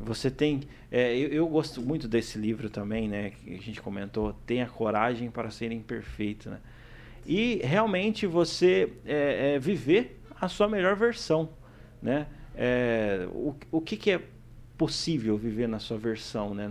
Você 0.00 0.30
tem. 0.30 0.62
É, 0.90 1.16
eu, 1.16 1.28
eu, 1.28 1.48
gosto 1.48 1.82
muito 1.82 2.08
desse 2.08 2.38
livro 2.38 2.70
também, 2.70 3.08
né? 3.08 3.30
Que 3.30 3.54
a 3.54 3.60
gente 3.60 3.82
comentou. 3.82 4.32
Tenha 4.46 4.66
coragem 4.66 5.30
para 5.30 5.50
ser 5.50 5.72
imperfeito, 5.72 6.48
né? 6.48 6.58
E 7.26 7.60
realmente 7.62 8.26
você 8.26 8.92
é, 9.04 9.54
é, 9.54 9.58
viver 9.58 10.20
a 10.40 10.48
sua 10.48 10.68
melhor 10.68 10.96
versão, 10.96 11.50
né? 12.00 12.26
É, 12.54 13.28
o, 13.30 13.54
o 13.70 13.80
que, 13.80 13.96
que 13.96 14.10
é 14.12 14.22
possível 14.78 15.36
viver 15.36 15.68
na 15.68 15.78
sua 15.78 15.98
versão, 15.98 16.54
né? 16.54 16.70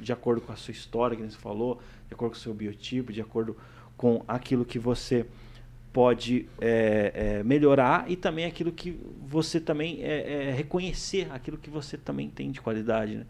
De 0.00 0.12
acordo 0.12 0.40
com 0.40 0.52
a 0.52 0.56
sua 0.56 0.72
história, 0.72 1.16
que 1.16 1.22
você 1.22 1.36
falou, 1.36 1.80
de 2.08 2.14
acordo 2.14 2.32
com 2.32 2.38
o 2.38 2.40
seu 2.40 2.54
biotipo, 2.54 3.12
de 3.12 3.20
acordo 3.20 3.56
com 3.96 4.24
aquilo 4.26 4.64
que 4.64 4.78
você 4.78 5.26
pode 5.92 6.48
é, 6.60 7.12
é, 7.14 7.42
melhorar 7.42 8.10
e 8.10 8.16
também 8.16 8.46
aquilo 8.46 8.72
que 8.72 8.98
você 9.20 9.60
também 9.60 10.02
é, 10.02 10.48
é, 10.48 10.50
reconhecer 10.52 11.28
aquilo 11.30 11.58
que 11.58 11.68
você 11.68 11.98
também 11.98 12.30
tem 12.30 12.50
de 12.50 12.60
qualidade 12.60 13.16
né? 13.16 13.26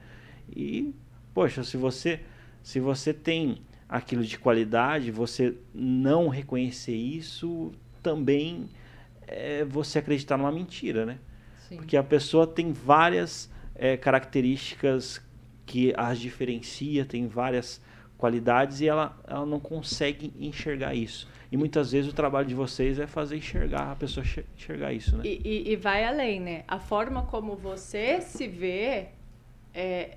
e 0.54 0.94
poxa 1.34 1.64
se 1.64 1.76
você 1.76 2.20
se 2.62 2.78
você 2.78 3.12
tem 3.12 3.62
aquilo 3.88 4.22
de 4.22 4.38
qualidade 4.38 5.10
você 5.10 5.54
não 5.74 6.28
reconhecer 6.28 6.94
isso 6.94 7.72
também 8.00 8.68
é 9.26 9.64
você 9.64 9.98
acreditar 9.98 10.36
numa 10.36 10.52
mentira 10.52 11.04
né 11.04 11.18
Sim. 11.68 11.76
porque 11.76 11.96
a 11.96 12.02
pessoa 12.02 12.46
tem 12.46 12.72
várias 12.72 13.50
é, 13.74 13.96
características 13.96 15.20
que 15.66 15.92
as 15.96 16.20
diferencia 16.20 17.04
tem 17.04 17.26
várias 17.26 17.82
qualidades 18.16 18.80
e 18.80 18.86
ela, 18.86 19.20
ela 19.26 19.44
não 19.44 19.58
consegue 19.58 20.32
enxergar 20.38 20.94
isso 20.94 21.26
e 21.52 21.56
muitas 21.58 21.92
vezes 21.92 22.10
o 22.10 22.14
trabalho 22.14 22.46
de 22.46 22.54
vocês 22.54 22.98
é 22.98 23.06
fazer 23.06 23.36
enxergar, 23.36 23.92
a 23.92 23.94
pessoa 23.94 24.24
enxergar 24.56 24.90
isso, 24.90 25.18
né? 25.18 25.22
E, 25.26 25.42
e, 25.44 25.72
e 25.72 25.76
vai 25.76 26.02
além, 26.02 26.40
né? 26.40 26.64
A 26.66 26.78
forma 26.78 27.26
como 27.26 27.54
você 27.54 28.22
se 28.22 28.48
vê 28.48 29.08
é, 29.74 30.16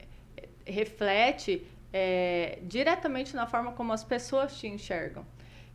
reflete 0.65 1.67
é, 1.91 2.59
diretamente 2.63 3.35
na 3.35 3.45
forma 3.45 3.73
como 3.73 3.91
as 3.91 4.01
pessoas 4.01 4.57
te 4.57 4.67
enxergam. 4.67 5.25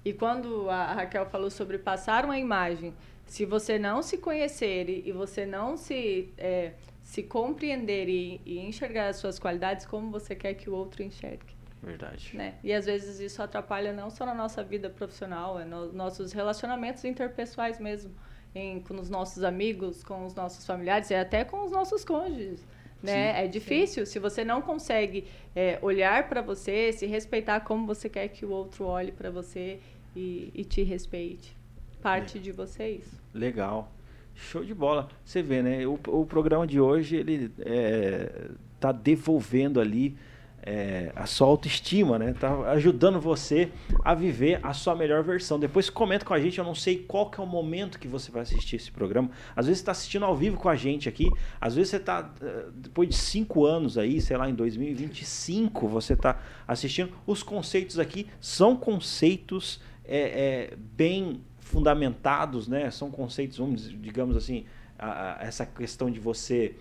E 0.02 0.14
quando 0.14 0.70
a 0.70 0.94
Raquel 0.94 1.26
falou 1.26 1.50
sobre 1.50 1.76
passar 1.76 2.24
uma 2.24 2.38
imagem, 2.38 2.94
se 3.26 3.44
você 3.44 3.78
não 3.78 4.00
se 4.02 4.16
conhecer 4.16 4.88
e, 4.88 5.12
você 5.12 5.44
não 5.44 5.76
se, 5.76 6.32
é, 6.38 6.72
se 7.02 7.22
compreender 7.22 8.08
e, 8.08 8.40
e 8.46 8.60
enxergar 8.60 9.08
as 9.08 9.16
suas 9.16 9.38
qualidades 9.38 9.84
como 9.84 10.10
você 10.10 10.34
quer 10.34 10.54
que 10.54 10.70
o 10.70 10.72
outro 10.72 11.02
enxergue. 11.02 11.59
Verdade. 11.82 12.36
Né? 12.36 12.54
E 12.62 12.72
às 12.72 12.86
vezes 12.86 13.20
isso 13.20 13.42
atrapalha 13.42 13.92
não 13.92 14.10
só 14.10 14.26
na 14.26 14.34
nossa 14.34 14.62
vida 14.62 14.90
profissional, 14.90 15.58
é 15.58 15.64
nos 15.64 15.92
nossos 15.92 16.32
relacionamentos 16.32 17.04
interpessoais 17.04 17.80
mesmo, 17.80 18.14
em, 18.54 18.80
com 18.80 18.94
os 19.00 19.08
nossos 19.08 19.42
amigos, 19.42 20.04
com 20.04 20.26
os 20.26 20.34
nossos 20.34 20.66
familiares 20.66 21.10
e 21.10 21.14
até 21.14 21.44
com 21.44 21.64
os 21.64 21.70
nossos 21.70 22.04
cônjuges. 22.04 22.66
Né? 23.02 23.32
Sim, 23.32 23.38
é 23.38 23.48
difícil 23.48 24.04
sim. 24.04 24.12
se 24.12 24.18
você 24.18 24.44
não 24.44 24.60
consegue 24.60 25.24
é, 25.56 25.78
olhar 25.80 26.28
para 26.28 26.42
você, 26.42 26.92
se 26.92 27.06
respeitar 27.06 27.60
como 27.60 27.86
você 27.86 28.10
quer 28.10 28.28
que 28.28 28.44
o 28.44 28.50
outro 28.50 28.84
olhe 28.84 29.10
para 29.10 29.30
você 29.30 29.80
e, 30.14 30.50
e, 30.54 30.64
te 30.64 30.82
respeite. 30.82 31.56
Parte 32.02 32.36
é. 32.36 32.40
de 32.40 32.52
você 32.52 32.82
é 32.82 32.90
isso. 32.90 33.18
Legal. 33.32 33.90
Show 34.34 34.62
de 34.62 34.74
bola. 34.74 35.08
Você 35.24 35.42
vê, 35.42 35.62
né? 35.62 35.86
O, 35.86 35.98
o 36.08 36.26
programa 36.26 36.66
de 36.66 36.78
hoje 36.78 37.16
ele 37.16 37.50
é, 37.60 38.50
tá 38.78 38.92
devolvendo 38.92 39.80
ali 39.80 40.16
é, 40.62 41.10
a 41.16 41.26
sua 41.26 41.46
autoestima, 41.46 42.18
né? 42.18 42.34
Tá 42.38 42.70
ajudando 42.72 43.20
você 43.20 43.70
a 44.04 44.14
viver 44.14 44.60
a 44.62 44.72
sua 44.72 44.94
melhor 44.94 45.22
versão. 45.22 45.58
Depois 45.58 45.88
comenta 45.88 46.24
com 46.24 46.34
a 46.34 46.40
gente, 46.40 46.58
eu 46.58 46.64
não 46.64 46.74
sei 46.74 46.98
qual 46.98 47.30
que 47.30 47.40
é 47.40 47.42
o 47.42 47.46
momento 47.46 47.98
que 47.98 48.06
você 48.06 48.30
vai 48.30 48.42
assistir 48.42 48.76
esse 48.76 48.90
programa. 48.90 49.30
Às 49.56 49.66
vezes 49.66 49.78
você 49.78 49.82
está 49.82 49.92
assistindo 49.92 50.24
ao 50.24 50.36
vivo 50.36 50.56
com 50.56 50.68
a 50.68 50.76
gente 50.76 51.08
aqui, 51.08 51.28
às 51.60 51.74
vezes 51.74 51.90
você 51.90 51.96
está, 51.96 52.30
eh, 52.42 52.66
depois 52.74 53.08
de 53.08 53.16
cinco 53.16 53.64
anos 53.64 53.96
aí, 53.96 54.20
sei 54.20 54.36
lá, 54.36 54.48
em 54.48 54.54
2025, 54.54 55.88
você 55.88 56.12
está 56.12 56.40
assistindo. 56.68 57.10
Os 57.26 57.42
conceitos 57.42 57.98
aqui 57.98 58.26
são 58.40 58.76
conceitos 58.76 59.80
é, 60.04 60.18
é, 60.18 60.76
bem 60.76 61.40
fundamentados, 61.58 62.68
né? 62.68 62.90
São 62.90 63.10
conceitos, 63.10 63.58
vamos, 63.58 63.88
digamos 63.88 64.36
assim, 64.36 64.66
a, 64.98 65.40
a, 65.40 65.44
essa 65.44 65.64
questão 65.64 66.10
de 66.10 66.20
você 66.20 66.74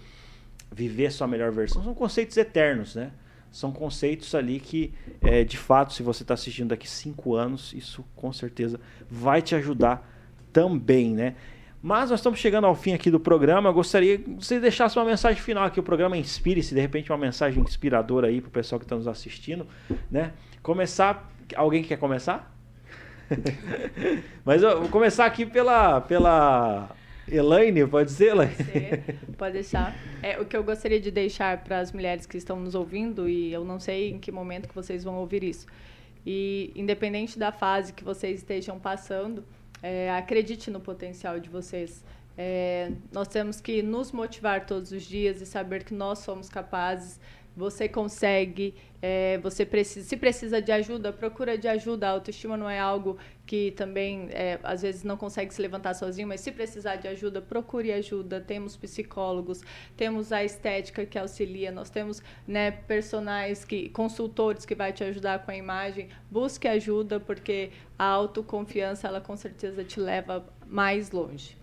viver 0.71 1.11
sua 1.11 1.27
melhor 1.27 1.51
versão, 1.51 1.83
são 1.83 1.93
conceitos 1.93 2.35
eternos, 2.37 2.95
né? 2.95 3.11
São 3.51 3.71
conceitos 3.71 4.35
ali 4.35 4.59
que, 4.59 4.93
é, 5.21 5.43
de 5.43 5.57
fato, 5.57 5.93
se 5.93 6.03
você 6.03 6.23
está 6.23 6.33
assistindo 6.33 6.69
daqui 6.69 6.87
cinco 6.87 7.35
anos, 7.35 7.73
isso 7.73 8.05
com 8.15 8.31
certeza 8.31 8.79
vai 9.09 9.41
te 9.41 9.55
ajudar 9.55 10.07
também, 10.53 11.13
né? 11.13 11.35
Mas 11.81 12.09
nós 12.09 12.19
estamos 12.19 12.39
chegando 12.39 12.67
ao 12.67 12.75
fim 12.75 12.93
aqui 12.93 13.09
do 13.09 13.19
programa. 13.19 13.69
Eu 13.69 13.73
gostaria 13.73 14.17
que 14.17 14.29
você 14.31 14.59
deixasse 14.59 14.97
uma 14.99 15.05
mensagem 15.05 15.41
final 15.41 15.63
aqui. 15.63 15.79
O 15.79 15.83
programa 15.83 16.17
Inspire-se, 16.17 16.75
de 16.75 16.81
repente, 16.81 17.09
uma 17.09 17.17
mensagem 17.17 17.63
inspiradora 17.63 18.27
aí 18.27 18.41
para 18.41 18.49
o 18.49 18.51
pessoal 18.51 18.79
que 18.79 18.85
está 18.85 18.97
nos 18.97 19.07
assistindo, 19.07 19.65
né? 20.11 20.33
Começar. 20.61 21.31
Alguém 21.55 21.81
quer 21.81 21.97
começar? 21.97 22.53
Mas 24.43 24.61
eu 24.61 24.81
vou 24.81 24.89
começar 24.89 25.25
aqui 25.25 25.45
pela, 25.45 26.01
pela 26.01 26.89
Elaine, 27.31 27.87
pode 27.87 28.11
ser, 28.11 28.29
Elaine? 28.29 28.55
Pode 28.55 28.71
ser, 28.71 29.15
pode 29.37 29.53
deixar. 29.53 29.95
É, 30.21 30.39
o 30.39 30.45
que 30.45 30.55
eu 30.55 30.63
gostaria 30.63 30.99
de 30.99 31.11
deixar 31.11 31.63
para 31.63 31.79
as 31.79 31.91
mulheres 31.91 32.25
que 32.25 32.37
estão 32.37 32.59
nos 32.59 32.75
ouvindo, 32.75 33.27
e 33.29 33.51
eu 33.51 33.63
não 33.63 33.79
sei 33.79 34.11
em 34.11 34.19
que 34.19 34.31
momento 34.31 34.67
que 34.67 34.75
vocês 34.75 35.03
vão 35.03 35.15
ouvir 35.15 35.43
isso, 35.43 35.65
e 36.25 36.71
independente 36.75 37.39
da 37.39 37.51
fase 37.51 37.93
que 37.93 38.03
vocês 38.03 38.39
estejam 38.39 38.79
passando, 38.79 39.43
é, 39.81 40.11
acredite 40.11 40.69
no 40.69 40.79
potencial 40.79 41.39
de 41.39 41.49
vocês. 41.49 42.03
É, 42.37 42.91
nós 43.11 43.27
temos 43.27 43.59
que 43.59 43.81
nos 43.81 44.11
motivar 44.11 44.65
todos 44.65 44.91
os 44.91 45.03
dias 45.03 45.41
e 45.41 45.45
saber 45.45 45.83
que 45.83 45.93
nós 45.93 46.19
somos 46.19 46.47
capazes 46.47 47.19
você 47.59 47.89
consegue, 47.89 48.73
é, 49.01 49.37
você 49.39 49.65
precisa, 49.65 50.07
se 50.07 50.15
precisa 50.15 50.61
de 50.61 50.71
ajuda, 50.71 51.11
procura 51.11 51.57
de 51.57 51.67
ajuda. 51.67 52.07
A 52.07 52.11
autoestima 52.11 52.55
não 52.55 52.69
é 52.69 52.79
algo 52.79 53.17
que 53.45 53.71
também 53.71 54.29
é, 54.31 54.57
às 54.63 54.81
vezes 54.81 55.03
não 55.03 55.17
consegue 55.17 55.53
se 55.53 55.61
levantar 55.61 55.93
sozinho, 55.93 56.25
mas 56.25 56.39
se 56.39 56.53
precisar 56.53 56.95
de 56.95 57.09
ajuda, 57.09 57.41
procure 57.41 57.91
ajuda. 57.91 58.39
Temos 58.39 58.77
psicólogos, 58.77 59.61
temos 59.97 60.31
a 60.31 60.41
estética 60.41 61.05
que 61.05 61.19
auxilia, 61.19 61.69
nós 61.69 61.89
temos 61.89 62.23
né, 62.47 62.71
personagens 62.71 63.65
que, 63.65 63.89
consultores 63.89 64.65
que 64.65 64.73
vai 64.73 64.93
te 64.93 65.03
ajudar 65.03 65.43
com 65.43 65.51
a 65.51 65.55
imagem. 65.57 66.07
Busque 66.31 66.65
ajuda, 66.65 67.19
porque 67.19 67.71
a 67.97 68.05
autoconfiança 68.05 69.05
ela 69.05 69.19
com 69.19 69.35
certeza 69.35 69.83
te 69.83 69.99
leva 69.99 70.45
mais 70.65 71.11
longe. 71.11 71.57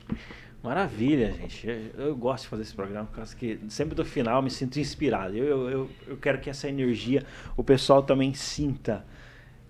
Maravilha, 0.67 1.31
gente. 1.31 1.93
Eu, 1.97 2.17
gosto 2.17 2.43
de 2.43 2.49
fazer 2.49 2.63
esse 2.63 2.75
programa, 2.75 3.09
porque 3.15 3.61
sempre 3.69 3.95
do 3.95 4.05
final 4.05 4.43
me 4.43 4.51
sinto 4.51 4.81
inspirado. 4.81 5.37
Eu, 5.37 5.71
eu, 5.71 5.91
eu 6.09 6.17
quero 6.17 6.41
que 6.41 6.51
essa 6.51 6.69
energia 6.69 7.25
o 7.57 7.63
pessoal 7.63 8.03
também 8.03 8.35
sinta. 8.35 9.07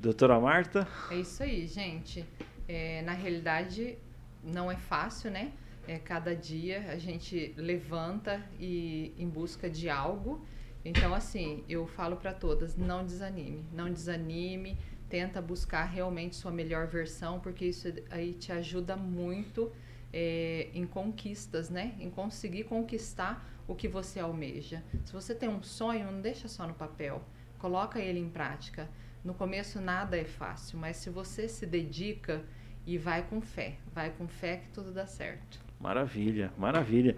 Doutora 0.00 0.40
Marta? 0.40 0.88
É 1.10 1.16
isso 1.16 1.42
aí, 1.42 1.66
gente. 1.66 2.24
É, 2.66 3.02
na 3.02 3.12
realidade, 3.12 3.98
não 4.42 4.72
é 4.72 4.76
fácil, 4.76 5.30
né? 5.30 5.52
É, 5.86 5.98
cada 5.98 6.34
dia 6.34 6.86
a 6.88 6.96
gente 6.96 7.52
levanta 7.58 8.42
e 8.58 9.12
em 9.18 9.28
busca 9.28 9.68
de 9.68 9.90
algo. 9.90 10.46
Então, 10.82 11.12
assim, 11.12 11.62
eu 11.68 11.86
falo 11.86 12.16
para 12.16 12.32
todas: 12.32 12.74
não 12.74 13.04
desanime, 13.04 13.66
não 13.70 13.92
desanime. 13.92 14.78
Tenta 15.10 15.42
buscar 15.42 15.84
realmente 15.84 16.36
sua 16.36 16.50
melhor 16.50 16.86
versão, 16.86 17.38
porque 17.38 17.66
isso 17.66 17.92
aí 18.10 18.32
te 18.32 18.50
ajuda 18.50 18.96
muito 18.96 19.70
é, 20.18 20.70
em 20.72 20.86
conquistas, 20.86 21.68
né? 21.68 21.94
Em 22.00 22.08
conseguir 22.08 22.64
conquistar 22.64 23.46
o 23.68 23.74
que 23.74 23.86
você 23.86 24.18
almeja. 24.18 24.82
Se 25.04 25.12
você 25.12 25.34
tem 25.34 25.46
um 25.46 25.62
sonho, 25.62 26.10
não 26.10 26.22
deixa 26.22 26.48
só 26.48 26.66
no 26.66 26.72
papel, 26.72 27.22
coloca 27.58 28.00
ele 28.00 28.18
em 28.18 28.30
prática. 28.30 28.88
No 29.22 29.34
começo 29.34 29.78
nada 29.78 30.16
é 30.16 30.24
fácil, 30.24 30.78
mas 30.78 30.96
se 30.96 31.10
você 31.10 31.46
se 31.46 31.66
dedica 31.66 32.42
e 32.86 32.96
vai 32.96 33.24
com 33.28 33.42
fé, 33.42 33.76
vai 33.92 34.08
com 34.08 34.26
fé 34.26 34.56
que 34.56 34.70
tudo 34.70 34.90
dá 34.90 35.06
certo. 35.06 35.60
Maravilha, 35.78 36.50
maravilha. 36.56 37.14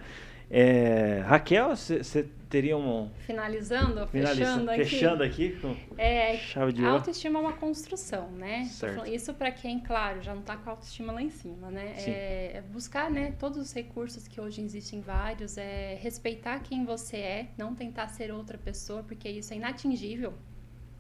É, 0.50 1.22
Raquel, 1.26 1.76
você 1.76 2.26
teria 2.48 2.76
um. 2.76 3.10
Finalizando, 3.26 4.06
fechando 4.06 4.70
aqui. 4.70 4.84
Fechando 4.84 5.22
aqui 5.22 5.58
com 5.60 5.76
é, 5.98 6.36
chave 6.38 6.72
de 6.72 6.80
ouro. 6.80 6.92
A 6.92 6.96
autoestima 6.96 7.38
é 7.38 7.42
uma 7.42 7.52
construção, 7.52 8.30
né? 8.30 8.64
Certo. 8.64 9.06
Isso 9.06 9.34
para 9.34 9.50
quem, 9.50 9.80
claro, 9.80 10.22
já 10.22 10.32
não 10.32 10.40
está 10.40 10.56
com 10.56 10.70
a 10.70 10.72
autoestima 10.72 11.12
lá 11.12 11.22
em 11.22 11.30
cima, 11.30 11.70
né? 11.70 11.94
É, 11.98 12.52
é, 12.56 12.62
buscar 12.72 13.10
né, 13.10 13.34
todos 13.38 13.58
os 13.58 13.72
recursos 13.72 14.26
que 14.26 14.40
hoje 14.40 14.62
existem 14.62 15.00
vários, 15.00 15.58
é 15.58 15.98
respeitar 16.00 16.60
quem 16.60 16.84
você 16.84 17.16
é, 17.18 17.48
não 17.58 17.74
tentar 17.74 18.08
ser 18.08 18.32
outra 18.32 18.56
pessoa, 18.56 19.02
porque 19.02 19.28
isso 19.28 19.52
é 19.52 19.56
inatingível. 19.56 20.32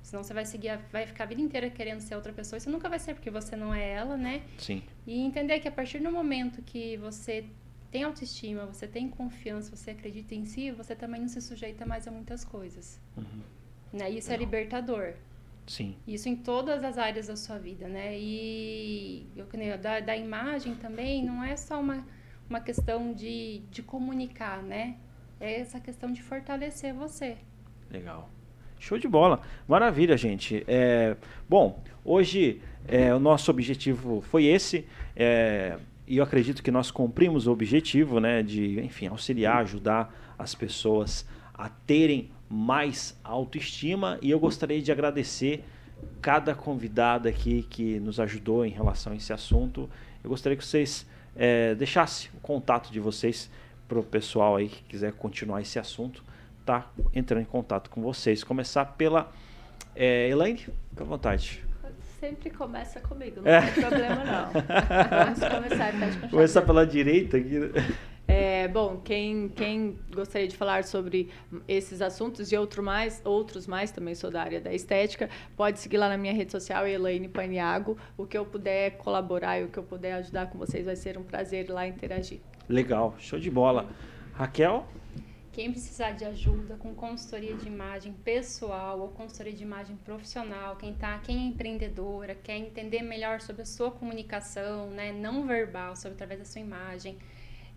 Senão 0.02 0.22
você 0.22 0.32
vai 0.32 0.44
seguir, 0.44 0.78
vai 0.90 1.06
ficar 1.06 1.24
a 1.24 1.26
vida 1.26 1.40
inteira 1.40 1.68
querendo 1.68 2.00
ser 2.00 2.14
outra 2.14 2.32
pessoa 2.32 2.58
você 2.58 2.70
nunca 2.70 2.88
vai 2.88 2.98
ser 2.98 3.14
porque 3.14 3.30
você 3.30 3.54
não 3.56 3.74
é 3.74 3.90
ela, 3.90 4.16
né? 4.16 4.42
Sim. 4.56 4.82
E 5.06 5.20
entender 5.20 5.60
que 5.60 5.68
a 5.68 5.72
partir 5.72 5.98
do 5.98 6.10
momento 6.10 6.62
que 6.62 6.96
você 6.96 7.44
tem 7.90 8.04
autoestima, 8.04 8.66
você 8.66 8.86
tem 8.86 9.08
confiança, 9.08 9.74
você 9.74 9.92
acredita 9.92 10.34
em 10.34 10.44
si, 10.44 10.70
você 10.70 10.94
também 10.94 11.20
não 11.20 11.28
se 11.28 11.40
sujeita 11.40 11.86
mais 11.86 12.06
a 12.06 12.10
muitas 12.10 12.44
coisas. 12.44 13.00
Uhum. 13.16 13.42
Né? 13.92 14.10
Isso 14.10 14.30
é 14.30 14.34
não. 14.34 14.40
libertador. 14.40 15.14
Sim. 15.66 15.96
Isso 16.06 16.28
em 16.28 16.36
todas 16.36 16.82
as 16.82 16.96
áreas 16.96 17.26
da 17.26 17.36
sua 17.36 17.58
vida, 17.58 17.88
né? 17.88 18.18
E 18.18 19.26
eu, 19.36 19.46
da, 19.78 20.00
da 20.00 20.16
imagem 20.16 20.74
também 20.74 21.22
não 21.22 21.44
é 21.44 21.56
só 21.56 21.78
uma, 21.78 22.06
uma 22.48 22.60
questão 22.60 23.12
de, 23.12 23.60
de 23.70 23.82
comunicar, 23.82 24.62
né? 24.62 24.96
É 25.38 25.60
essa 25.60 25.78
questão 25.78 26.10
de 26.10 26.22
fortalecer 26.22 26.94
você. 26.94 27.36
Legal. 27.90 28.30
Show 28.78 28.98
de 28.98 29.08
bola. 29.08 29.42
Maravilha, 29.66 30.16
gente. 30.16 30.64
É, 30.66 31.16
bom, 31.48 31.82
hoje 32.04 32.62
é, 32.86 33.14
o 33.14 33.18
nosso 33.18 33.50
objetivo 33.50 34.20
foi 34.22 34.46
esse. 34.46 34.86
É, 35.14 35.78
e 36.08 36.16
eu 36.16 36.24
acredito 36.24 36.62
que 36.62 36.70
nós 36.70 36.90
cumprimos 36.90 37.46
o 37.46 37.52
objetivo, 37.52 38.18
né, 38.18 38.42
de, 38.42 38.80
enfim, 38.80 39.06
auxiliar, 39.08 39.58
ajudar 39.58 40.12
as 40.38 40.54
pessoas 40.54 41.26
a 41.52 41.68
terem 41.68 42.30
mais 42.48 43.18
autoestima. 43.22 44.18
E 44.22 44.30
eu 44.30 44.40
gostaria 44.40 44.80
de 44.80 44.90
agradecer 44.90 45.62
cada 46.22 46.54
convidada 46.54 47.28
aqui 47.28 47.62
que 47.68 48.00
nos 48.00 48.18
ajudou 48.18 48.64
em 48.64 48.70
relação 48.70 49.12
a 49.12 49.16
esse 49.16 49.34
assunto. 49.34 49.88
Eu 50.24 50.30
gostaria 50.30 50.56
que 50.56 50.64
vocês 50.64 51.06
é, 51.36 51.74
deixassem 51.74 52.30
o 52.34 52.40
contato 52.40 52.90
de 52.90 52.98
vocês 52.98 53.50
para 53.86 53.98
o 53.98 54.02
pessoal 54.02 54.56
aí 54.56 54.68
que 54.68 54.82
quiser 54.84 55.12
continuar 55.12 55.60
esse 55.60 55.78
assunto, 55.78 56.24
tá 56.64 56.90
entrando 57.14 57.42
em 57.42 57.46
contato 57.46 57.90
com 57.90 58.00
vocês. 58.00 58.42
Começar 58.42 58.84
pela 58.96 59.30
é, 59.94 60.30
Elaine, 60.30 60.58
fica 60.58 61.02
à 61.02 61.04
vontade 61.04 61.67
sempre 62.20 62.50
começa 62.50 63.00
comigo, 63.00 63.40
não 63.42 63.50
é. 63.50 63.60
tem 63.70 63.82
problema 63.82 64.24
não. 64.24 64.50
Vamos 64.52 65.38
começar, 65.38 65.92
pede 65.92 66.28
Começar 66.30 66.62
pela 66.62 66.86
direita 66.86 67.36
aqui. 67.36 67.58
Né? 67.58 67.68
É, 68.26 68.68
bom, 68.68 69.00
quem, 69.02 69.48
quem 69.48 69.98
gostaria 70.14 70.46
de 70.46 70.56
falar 70.56 70.84
sobre 70.84 71.30
esses 71.66 72.02
assuntos 72.02 72.52
e 72.52 72.56
outro 72.56 72.82
mais, 72.82 73.22
outros 73.24 73.66
mais, 73.66 73.90
também 73.90 74.14
sou 74.14 74.30
da 74.30 74.42
área 74.42 74.60
da 74.60 74.72
estética, 74.72 75.30
pode 75.56 75.80
seguir 75.80 75.96
lá 75.96 76.10
na 76.10 76.18
minha 76.18 76.34
rede 76.34 76.52
social, 76.52 76.86
Elaine 76.86 77.28
Paniago. 77.28 77.96
O 78.18 78.26
que 78.26 78.36
eu 78.36 78.44
puder 78.44 78.98
colaborar 78.98 79.60
e 79.60 79.64
o 79.64 79.68
que 79.68 79.78
eu 79.78 79.82
puder 79.82 80.12
ajudar 80.14 80.50
com 80.50 80.58
vocês 80.58 80.84
vai 80.84 80.96
ser 80.96 81.16
um 81.16 81.22
prazer 81.22 81.70
lá 81.70 81.86
interagir. 81.86 82.40
Legal, 82.68 83.14
show 83.18 83.38
de 83.38 83.50
bola. 83.50 83.88
Raquel? 84.34 84.86
Quem 85.58 85.72
precisar 85.72 86.12
de 86.12 86.24
ajuda 86.24 86.76
com 86.76 86.94
consultoria 86.94 87.56
de 87.56 87.66
imagem 87.66 88.12
pessoal 88.12 89.00
ou 89.00 89.08
consultoria 89.08 89.52
de 89.52 89.64
imagem 89.64 89.96
profissional, 89.96 90.76
quem 90.76 90.94
tá, 90.94 91.18
quem 91.18 91.36
é 91.36 91.40
empreendedora, 91.48 92.32
quer 92.36 92.56
entender 92.56 93.02
melhor 93.02 93.40
sobre 93.40 93.62
a 93.62 93.64
sua 93.64 93.90
comunicação, 93.90 94.88
né, 94.90 95.10
não 95.10 95.48
verbal, 95.48 95.96
sobre 95.96 96.12
através 96.14 96.38
da 96.38 96.46
sua 96.46 96.60
imagem, 96.60 97.18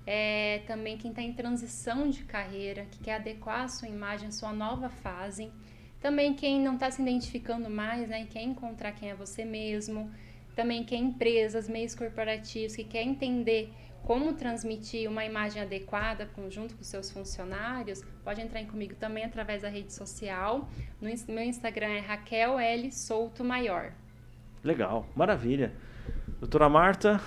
é, 0.06 0.62
também 0.68 0.96
quem 0.96 1.10
está 1.10 1.24
em 1.24 1.34
transição 1.34 2.08
de 2.08 2.24
carreira, 2.24 2.86
que 2.86 3.00
quer 3.00 3.16
adequar 3.16 3.62
a 3.62 3.68
sua 3.68 3.88
imagem 3.88 4.28
à 4.28 4.32
sua 4.32 4.54
nova 4.54 4.88
fase. 4.88 5.52
Também 6.00 6.36
quem 6.36 6.62
não 6.62 6.76
está 6.76 6.92
se 6.92 7.02
identificando 7.02 7.68
mais, 7.68 8.08
né, 8.10 8.28
quer 8.30 8.44
encontrar 8.44 8.92
quem 8.92 9.10
é 9.10 9.16
você 9.16 9.44
mesmo. 9.44 10.08
Também 10.56 10.84
quem 10.84 11.06
empresas, 11.06 11.70
meios 11.70 11.96
corporativos, 11.96 12.76
que 12.76 12.84
quer 12.84 13.04
entender 13.04 13.74
como 14.04 14.34
transmitir 14.34 15.10
uma 15.10 15.24
imagem 15.24 15.62
adequada 15.62 16.28
junto 16.50 16.76
com 16.76 16.84
seus 16.84 17.12
funcionários, 17.12 18.04
pode 18.24 18.42
entrar 18.42 18.60
em 18.60 18.66
comigo 18.66 18.96
também 18.96 19.24
através 19.24 19.62
da 19.62 19.70
rede 19.70 19.94
social. 19.94 20.68
No 21.00 21.10
meu 21.34 21.44
Instagram 21.44 21.88
é 21.88 22.00
Raquel 22.00 22.60
L 22.60 22.92
Souto 22.92 23.44
Maior. 23.44 23.94
Legal, 24.64 25.08
maravilha. 25.16 25.72
Doutora 26.40 26.68
Marta? 26.68 27.22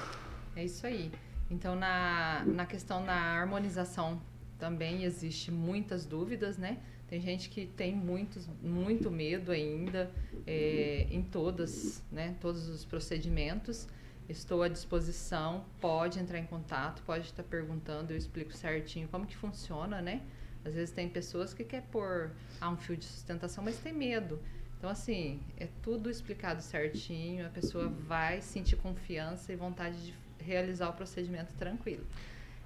É 0.57 0.64
isso 0.64 0.87
aí. 0.87 1.11
Então, 1.51 1.77
na, 1.77 2.43
na 2.47 2.66
questão 2.66 3.05
da 3.05 3.14
harmonização 3.14 4.20
também 4.59 5.05
existe 5.05 5.51
muitas 5.51 6.05
dúvidas, 6.05 6.59
né? 6.59 6.79
Tem 7.15 7.21
gente 7.21 7.49
que 7.49 7.65
tem 7.65 7.95
muitos, 7.95 8.49
muito 8.61 9.09
medo 9.09 9.53
ainda 9.53 10.11
é, 10.45 11.07
em 11.09 11.23
todas, 11.23 12.03
né, 12.11 12.35
todos 12.41 12.69
os 12.69 12.85
procedimentos. 12.85 13.87
Estou 14.29 14.65
à 14.65 14.69
disposição, 14.69 15.65
pode 15.81 16.19
entrar 16.19 16.41
em 16.41 16.45
contato, 16.45 17.05
pode 17.07 17.27
estar 17.27 17.45
perguntando, 17.45 18.12
eu 18.12 18.17
explico 18.17 18.53
certinho 18.53 19.07
como 19.07 19.27
que 19.27 19.37
funciona, 19.37 20.03
né? 20.03 20.23
Às 20.65 20.75
vezes 20.75 20.91
tem 20.91 21.09
pessoas 21.09 21.55
que 21.55 21.62
quer 21.62 21.83
pôr 21.83 22.33
ah, 22.61 22.69
um 22.69 22.77
fio 22.77 22.97
de 22.97 23.05
sustentação, 23.05 23.62
mas 23.62 23.79
tem 23.79 23.93
medo. 23.93 24.41
Então, 24.77 24.91
assim, 24.91 25.41
é 25.57 25.69
tudo 25.83 26.11
explicado 26.11 26.62
certinho, 26.62 27.47
a 27.47 27.51
pessoa 27.51 27.87
vai 27.87 28.41
sentir 28.41 28.75
confiança 28.75 29.53
e 29.53 29.57
vontade 29.57 30.07
de 30.07 30.15
realizar 30.41 30.89
o 30.89 30.95
procedimento 30.95 31.55
tranquilo. 31.55 32.05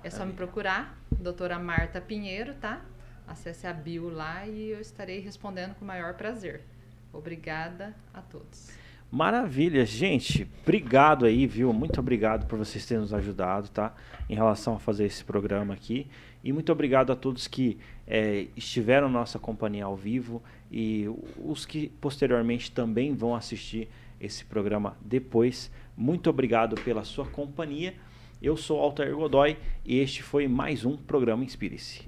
É 0.03 0.09
só 0.09 0.25
me 0.25 0.33
procurar, 0.33 0.99
doutora 1.21 1.59
Marta 1.59 2.01
Pinheiro, 2.01 2.55
tá? 2.55 2.83
Acesse 3.29 3.66
a 3.66 3.72
bio 3.72 4.09
lá 4.09 4.47
e 4.47 4.70
eu 4.70 4.81
estarei 4.81 5.20
respondendo 5.20 5.74
com 5.74 5.85
o 5.85 5.89
maior 5.89 6.14
prazer. 6.14 6.62
Obrigada 7.12 7.95
a 8.12 8.22
todos. 8.22 8.70
Maravilha, 9.11 9.87
gente. 9.87 10.47
Obrigado 10.62 11.24
aí, 11.24 11.47
viu? 11.47 11.72
Muito 11.72 12.01
obrigado 12.01 12.47
por 12.47 12.59
vocês 12.59 12.85
terem 12.85 13.03
nos 13.03 13.14
ajudado, 13.14 13.68
tá? 13.68 13.95
Em 14.29 14.35
relação 14.35 14.76
a 14.76 14.79
fazer 14.79 15.05
esse 15.05 15.24
programa 15.24 15.72
aqui. 15.72 16.07
E 16.43 16.53
muito 16.53 16.70
obrigado 16.72 17.11
a 17.11 17.16
todos 17.16 17.47
que 17.47 17.79
é, 18.07 18.47
estiveram 18.57 19.09
nossa 19.09 19.39
companhia 19.39 19.85
ao 19.85 19.97
vivo 19.97 20.43
e 20.70 21.07
os 21.37 21.66
que 21.66 21.89
posteriormente 22.01 22.70
também 22.70 23.14
vão 23.14 23.35
assistir 23.35 23.89
esse 24.20 24.45
programa 24.45 24.97
depois. 25.01 25.70
Muito 25.97 26.31
obrigado 26.31 26.76
pela 26.83 27.05
sua 27.05 27.26
companhia. 27.26 27.95
Eu 28.41 28.57
sou 28.57 28.81
Altair 28.81 29.14
Godoy 29.14 29.57
e 29.85 29.99
este 29.99 30.22
foi 30.22 30.47
mais 30.47 30.85
um 30.85 30.97
programa 30.97 31.45
Inspire-se. 31.45 32.08